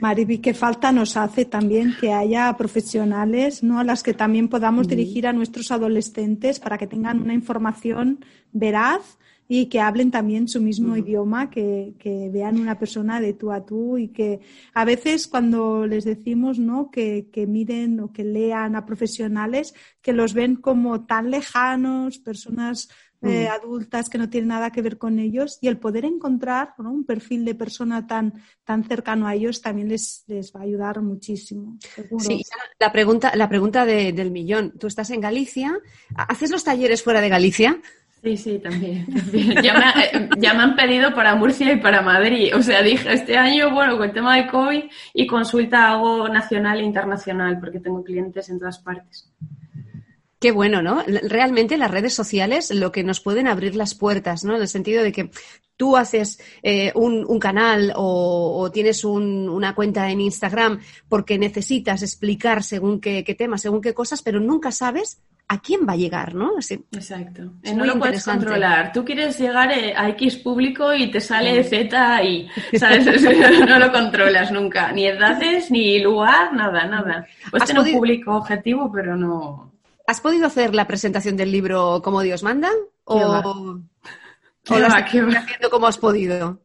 Mariby, 0.00 0.38
qué 0.38 0.54
falta 0.54 0.90
nos 0.90 1.16
hace 1.16 1.44
también 1.44 1.94
que 2.00 2.12
haya 2.12 2.56
profesionales 2.56 3.62
¿no? 3.62 3.78
a 3.78 3.84
las 3.84 4.02
que 4.02 4.14
también 4.14 4.48
podamos 4.48 4.88
dirigir 4.88 5.26
a 5.26 5.34
nuestros 5.34 5.70
adolescentes 5.70 6.58
para 6.60 6.78
que 6.78 6.86
tengan 6.86 7.20
una 7.20 7.34
información 7.34 8.24
veraz, 8.52 9.18
y 9.50 9.66
que 9.66 9.80
hablen 9.80 10.10
también 10.10 10.46
su 10.46 10.60
mismo 10.60 10.94
idioma, 10.94 11.48
que, 11.48 11.94
que, 11.98 12.28
vean 12.30 12.60
una 12.60 12.78
persona 12.78 13.18
de 13.18 13.32
tú 13.32 13.50
a 13.50 13.64
tú 13.64 13.96
y 13.96 14.08
que 14.08 14.40
a 14.74 14.84
veces 14.84 15.26
cuando 15.26 15.86
les 15.86 16.04
decimos 16.04 16.58
¿no? 16.58 16.90
que, 16.90 17.30
que 17.32 17.46
miren 17.46 17.98
o 18.00 18.12
que 18.12 18.24
lean 18.24 18.76
a 18.76 18.84
profesionales, 18.84 19.74
que 20.02 20.12
los 20.12 20.34
ven 20.34 20.56
como 20.56 21.06
tan 21.06 21.30
lejanos, 21.30 22.18
personas 22.18 22.90
eh, 23.22 23.48
adultas 23.48 24.08
que 24.08 24.18
no 24.18 24.30
tienen 24.30 24.48
nada 24.48 24.70
que 24.70 24.82
ver 24.82 24.96
con 24.96 25.18
ellos 25.18 25.58
y 25.60 25.68
el 25.68 25.78
poder 25.78 26.04
encontrar 26.04 26.74
un 26.78 27.04
perfil 27.04 27.44
de 27.44 27.54
persona 27.54 28.06
tan, 28.06 28.34
tan 28.64 28.84
cercano 28.84 29.26
a 29.26 29.34
ellos 29.34 29.60
también 29.60 29.88
les, 29.88 30.24
les 30.28 30.54
va 30.54 30.60
a 30.60 30.62
ayudar 30.62 31.00
muchísimo. 31.02 31.76
Sí, 32.18 32.42
la 32.78 32.92
pregunta, 32.92 33.32
la 33.34 33.48
pregunta 33.48 33.84
del 33.84 34.30
millón. 34.30 34.72
Tú 34.78 34.86
estás 34.86 35.10
en 35.10 35.20
Galicia, 35.20 35.78
¿haces 36.14 36.50
los 36.50 36.64
talleres 36.64 37.02
fuera 37.02 37.20
de 37.20 37.28
Galicia? 37.28 37.80
Sí, 38.22 38.36
sí, 38.36 38.58
también. 38.58 39.06
Ya, 39.62 39.74
me, 39.74 40.04
eh, 40.04 40.28
ya, 40.38 40.54
me, 40.54 40.62
han 40.62 40.76
pedido 40.76 41.14
para 41.14 41.34
Murcia 41.36 41.72
y 41.72 41.76
para 41.76 42.02
Madrid. 42.02 42.54
O 42.54 42.62
sea, 42.62 42.82
dije, 42.82 43.12
este 43.12 43.36
año, 43.36 43.72
bueno, 43.72 43.96
con 43.96 44.08
el 44.08 44.12
tema 44.12 44.36
de 44.36 44.48
COVID 44.48 44.84
y 45.14 45.26
consulta 45.26 45.92
hago 45.92 46.28
nacional 46.28 46.80
e 46.80 46.84
internacional 46.84 47.58
porque 47.60 47.78
tengo 47.78 48.02
clientes 48.02 48.48
en 48.48 48.58
todas 48.58 48.78
partes. 48.78 49.30
Qué 50.40 50.52
bueno, 50.52 50.82
¿no? 50.82 51.02
Realmente 51.22 51.76
las 51.76 51.90
redes 51.90 52.14
sociales 52.14 52.70
lo 52.70 52.92
que 52.92 53.02
nos 53.02 53.20
pueden 53.20 53.48
abrir 53.48 53.74
las 53.74 53.94
puertas, 53.94 54.44
¿no? 54.44 54.54
En 54.54 54.62
el 54.62 54.68
sentido 54.68 55.02
de 55.02 55.12
que 55.12 55.30
tú 55.76 55.96
haces 55.96 56.40
eh, 56.62 56.92
un, 56.94 57.38
canal 57.38 57.92
o, 57.96 58.70
tienes 58.72 59.04
una 59.04 59.74
cuenta 59.74 60.10
en 60.10 60.20
Instagram 60.20 60.80
porque 61.08 61.38
necesitas 61.38 62.02
explicar 62.02 62.62
según 62.62 63.00
qué, 63.00 63.24
qué 63.24 63.34
temas, 63.34 63.62
según 63.62 63.80
qué 63.80 63.94
cosas, 63.94 64.22
pero 64.22 64.40
nunca 64.40 64.70
sabes 64.70 65.22
a 65.48 65.60
quién 65.60 65.86
va 65.88 65.94
a 65.94 65.96
llegar, 65.96 66.34
¿no? 66.34 66.58
Exacto. 66.58 67.52
no 67.74 67.84
lo 67.84 67.98
puedes 67.98 68.22
controlar. 68.22 68.92
Tú 68.92 69.04
quieres 69.04 69.38
llegar 69.38 69.72
eh, 69.72 69.94
a 69.96 70.10
X 70.10 70.36
público 70.36 70.92
y 70.94 71.10
te 71.10 71.20
sale 71.20 71.64
Z 71.64 72.22
y, 72.22 72.48
¿sabes? 72.78 73.06
no 73.66 73.78
lo 73.78 73.90
controlas 73.90 74.52
nunca. 74.52 74.92
Ni 74.92 75.06
edades, 75.06 75.70
ni 75.70 76.00
lugar, 76.00 76.52
nada, 76.52 76.86
nada. 76.86 77.26
Puedes 77.50 77.66
tener 77.66 77.82
un 77.82 77.92
público 77.92 78.36
objetivo, 78.36 78.92
pero 78.92 79.16
no... 79.16 79.72
¿Has 80.08 80.22
podido 80.22 80.46
hacer 80.46 80.74
la 80.74 80.86
presentación 80.86 81.36
del 81.36 81.52
libro 81.52 82.00
como 82.02 82.22
Dios 82.22 82.42
manda? 82.42 82.70
¿O, 83.04 83.18
¿O 83.18 84.78
lo 84.78 84.86
haciendo 84.86 85.70
como 85.70 85.86
has 85.86 85.98
podido? 85.98 86.62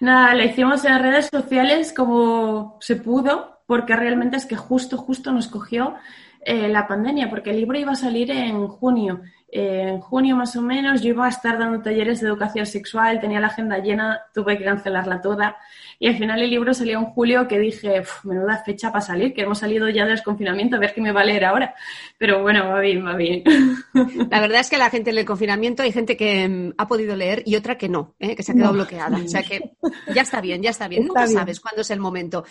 Nada, 0.00 0.34
lo 0.34 0.42
hicimos 0.42 0.84
en 0.84 0.94
las 0.94 1.02
redes 1.02 1.28
sociales 1.32 1.92
como 1.96 2.78
se 2.80 2.96
pudo, 2.96 3.62
porque 3.68 3.94
realmente 3.94 4.36
es 4.36 4.46
que 4.46 4.56
justo, 4.56 4.98
justo 4.98 5.30
nos 5.30 5.46
cogió 5.46 5.94
eh, 6.44 6.68
la 6.68 6.88
pandemia, 6.88 7.30
porque 7.30 7.50
el 7.50 7.58
libro 7.58 7.78
iba 7.78 7.92
a 7.92 7.94
salir 7.94 8.32
en 8.32 8.66
junio. 8.66 9.20
Eh, 9.54 9.82
en 9.86 10.00
junio 10.00 10.34
más 10.34 10.56
o 10.56 10.62
menos 10.62 11.02
yo 11.02 11.10
iba 11.10 11.26
a 11.26 11.28
estar 11.28 11.58
dando 11.58 11.82
talleres 11.82 12.22
de 12.22 12.28
educación 12.28 12.64
sexual, 12.64 13.20
tenía 13.20 13.38
la 13.38 13.48
agenda 13.48 13.76
llena, 13.76 14.22
tuve 14.32 14.56
que 14.56 14.64
cancelarla 14.64 15.20
toda. 15.20 15.58
Y 15.98 16.08
al 16.08 16.16
final 16.16 16.40
el 16.40 16.48
libro 16.48 16.72
salió 16.72 16.98
en 16.98 17.04
julio 17.04 17.46
que 17.46 17.58
dije, 17.58 18.02
menuda 18.24 18.62
fecha 18.64 18.90
para 18.90 19.04
salir, 19.04 19.34
que 19.34 19.42
hemos 19.42 19.58
salido 19.58 19.90
ya 19.90 20.06
del 20.06 20.22
confinamiento, 20.22 20.76
a 20.76 20.78
ver 20.78 20.94
qué 20.94 21.02
me 21.02 21.12
va 21.12 21.20
a 21.20 21.24
leer 21.24 21.44
ahora. 21.44 21.74
Pero 22.16 22.40
bueno, 22.40 22.66
va 22.66 22.80
bien, 22.80 23.06
va 23.06 23.14
bien. 23.14 23.44
La 24.30 24.40
verdad 24.40 24.60
es 24.60 24.70
que 24.70 24.78
la 24.78 24.88
gente 24.88 25.10
en 25.10 25.18
el 25.18 25.26
confinamiento 25.26 25.82
hay 25.82 25.92
gente 25.92 26.16
que 26.16 26.48
mm, 26.48 26.72
ha 26.78 26.88
podido 26.88 27.14
leer 27.14 27.42
y 27.44 27.54
otra 27.54 27.76
que 27.76 27.90
no, 27.90 28.14
¿eh? 28.20 28.34
que 28.34 28.42
se 28.42 28.52
ha 28.52 28.54
quedado 28.54 28.72
bloqueada. 28.72 29.18
O 29.18 29.28
sea 29.28 29.42
que 29.42 29.74
ya 30.14 30.22
está 30.22 30.40
bien, 30.40 30.62
ya 30.62 30.70
está 30.70 30.88
bien. 30.88 31.06
Nunca 31.06 31.26
sabes 31.26 31.60
cuándo 31.60 31.82
es 31.82 31.90
el 31.90 32.00
momento. 32.00 32.42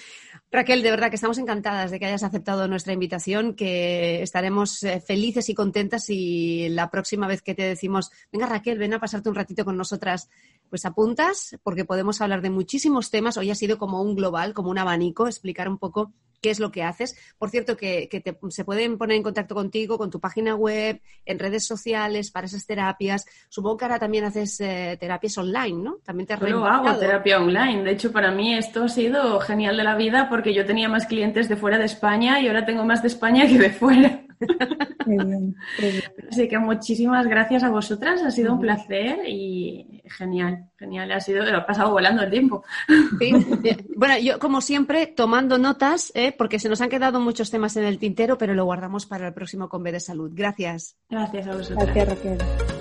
Raquel, 0.54 0.84
de 0.84 0.92
verdad 0.92 1.10
que 1.10 1.16
estamos 1.16 1.38
encantadas 1.38 1.92
de 1.92 2.00
que 2.00 2.08
hayas 2.08 2.24
aceptado 2.24 2.68
nuestra 2.68 2.92
invitación, 2.92 3.54
que 3.54 4.22
estaremos 4.22 4.84
eh, 4.84 5.00
felices 5.00 5.48
y 5.48 5.56
contentas 5.56 6.10
y 6.10 6.68
la 6.68 6.92
próxima 6.92 7.26
vez 7.26 7.42
que 7.42 7.56
te 7.56 7.64
decimos, 7.64 8.12
venga 8.34 8.48
Raquel, 8.48 8.78
ven 8.78 8.94
a 8.94 9.00
pasarte 9.00 9.30
un 9.30 9.36
ratito 9.36 9.64
con 9.64 9.78
nosotras, 9.78 10.30
pues 10.70 10.84
apuntas, 10.84 11.58
porque 11.64 11.86
podemos 11.86 12.20
hablar 12.20 12.42
de 12.42 12.50
muchísimos 12.50 13.10
temas. 13.12 13.38
Hoy 13.38 13.50
ha 13.50 13.56
sido 13.56 13.78
como 13.78 14.02
un 14.02 14.14
global, 14.14 14.54
como 14.54 14.70
un 14.70 14.78
abanico, 14.78 15.26
explicar 15.26 15.70
un 15.70 15.78
poco 15.78 16.12
qué 16.42 16.50
es 16.50 16.60
lo 16.60 16.72
que 16.72 16.84
haces. 16.84 17.16
Por 17.38 17.50
cierto, 17.50 17.78
que, 17.78 18.10
se 18.50 18.66
pueden 18.66 18.98
poner 18.98 19.18
en 19.18 19.24
contacto 19.24 19.56
contigo 19.56 19.98
con 19.98 20.10
tu 20.10 20.20
página 20.20 20.56
web, 20.56 21.02
en 21.26 21.40
redes 21.40 21.66
sociales, 21.66 22.32
para 22.32 22.48
esas 22.48 22.66
terapias. 22.66 23.26
Supongo 23.50 23.78
que 23.78 23.86
ahora 23.86 24.00
también 24.00 24.26
haces 24.26 24.60
eh, 24.60 24.98
terapias 25.00 25.38
online, 25.38 25.84
¿no? 25.84 25.98
También 26.04 26.28
te 26.28 26.34
has 26.34 26.40
Yo 26.42 26.66
hago 26.66 26.98
terapia 26.98 27.40
online. 27.40 27.84
De 27.84 27.92
hecho, 27.92 28.12
para 28.12 28.32
mí 28.32 28.56
esto 28.56 28.86
ha 28.86 28.90
sido 28.90 29.40
genial 29.40 29.78
de 29.78 29.84
la 29.84 29.96
vida 29.96 30.28
porque 30.30 30.54
yo 30.54 30.66
tenía 30.66 30.90
más 30.90 31.06
clientes 31.06 31.48
de 31.48 31.56
fuera 31.56 31.78
de 31.78 31.86
España 31.86 32.40
y 32.42 32.48
ahora 32.48 32.66
tengo 32.66 32.84
más 32.84 33.02
de 33.02 33.08
España 33.08 33.48
que 33.48 33.58
de 33.58 33.70
fuera. 33.70 34.22
Así 36.30 36.48
que 36.48 36.60
muchísimas 36.60 37.28
gracias 37.28 37.64
a 37.64 37.70
vosotras, 37.70 38.22
ha 38.22 38.32
sido 38.32 38.54
un 38.54 38.60
placer 38.60 39.20
y 39.28 40.02
genial, 40.06 40.70
genial, 40.78 41.12
ha 41.12 41.20
sido, 41.20 41.44
ha 41.44 41.66
pasado 41.66 41.92
volando 41.92 42.24
el 42.24 42.32
tiempo. 42.32 42.64
Bueno, 43.96 44.18
yo 44.18 44.40
como 44.40 44.62
siempre 44.62 45.08
tomando 45.08 45.58
notas, 45.58 46.12
¿eh? 46.16 46.34
porque 46.36 46.60
se 46.60 46.70
nos 46.70 46.82
han 46.82 46.90
quedado 46.90 47.20
muchos 47.20 47.52
temas 47.52 47.76
en 47.78 47.84
el 47.84 48.00
tintero, 48.00 48.38
pero 48.38 48.54
lo 48.54 48.66
guardamos 48.66 49.06
para 49.06 49.28
el 49.28 49.34
próximo 49.34 49.70
Conve 49.70 49.92
de 49.92 50.00
Salud. 50.00 50.32
Gracias. 50.34 50.98
Gracias 51.10 51.48
a 51.48 51.56
vosotras. 51.56 51.94
Gracias, 51.94 52.10
Raquel. 52.10 52.81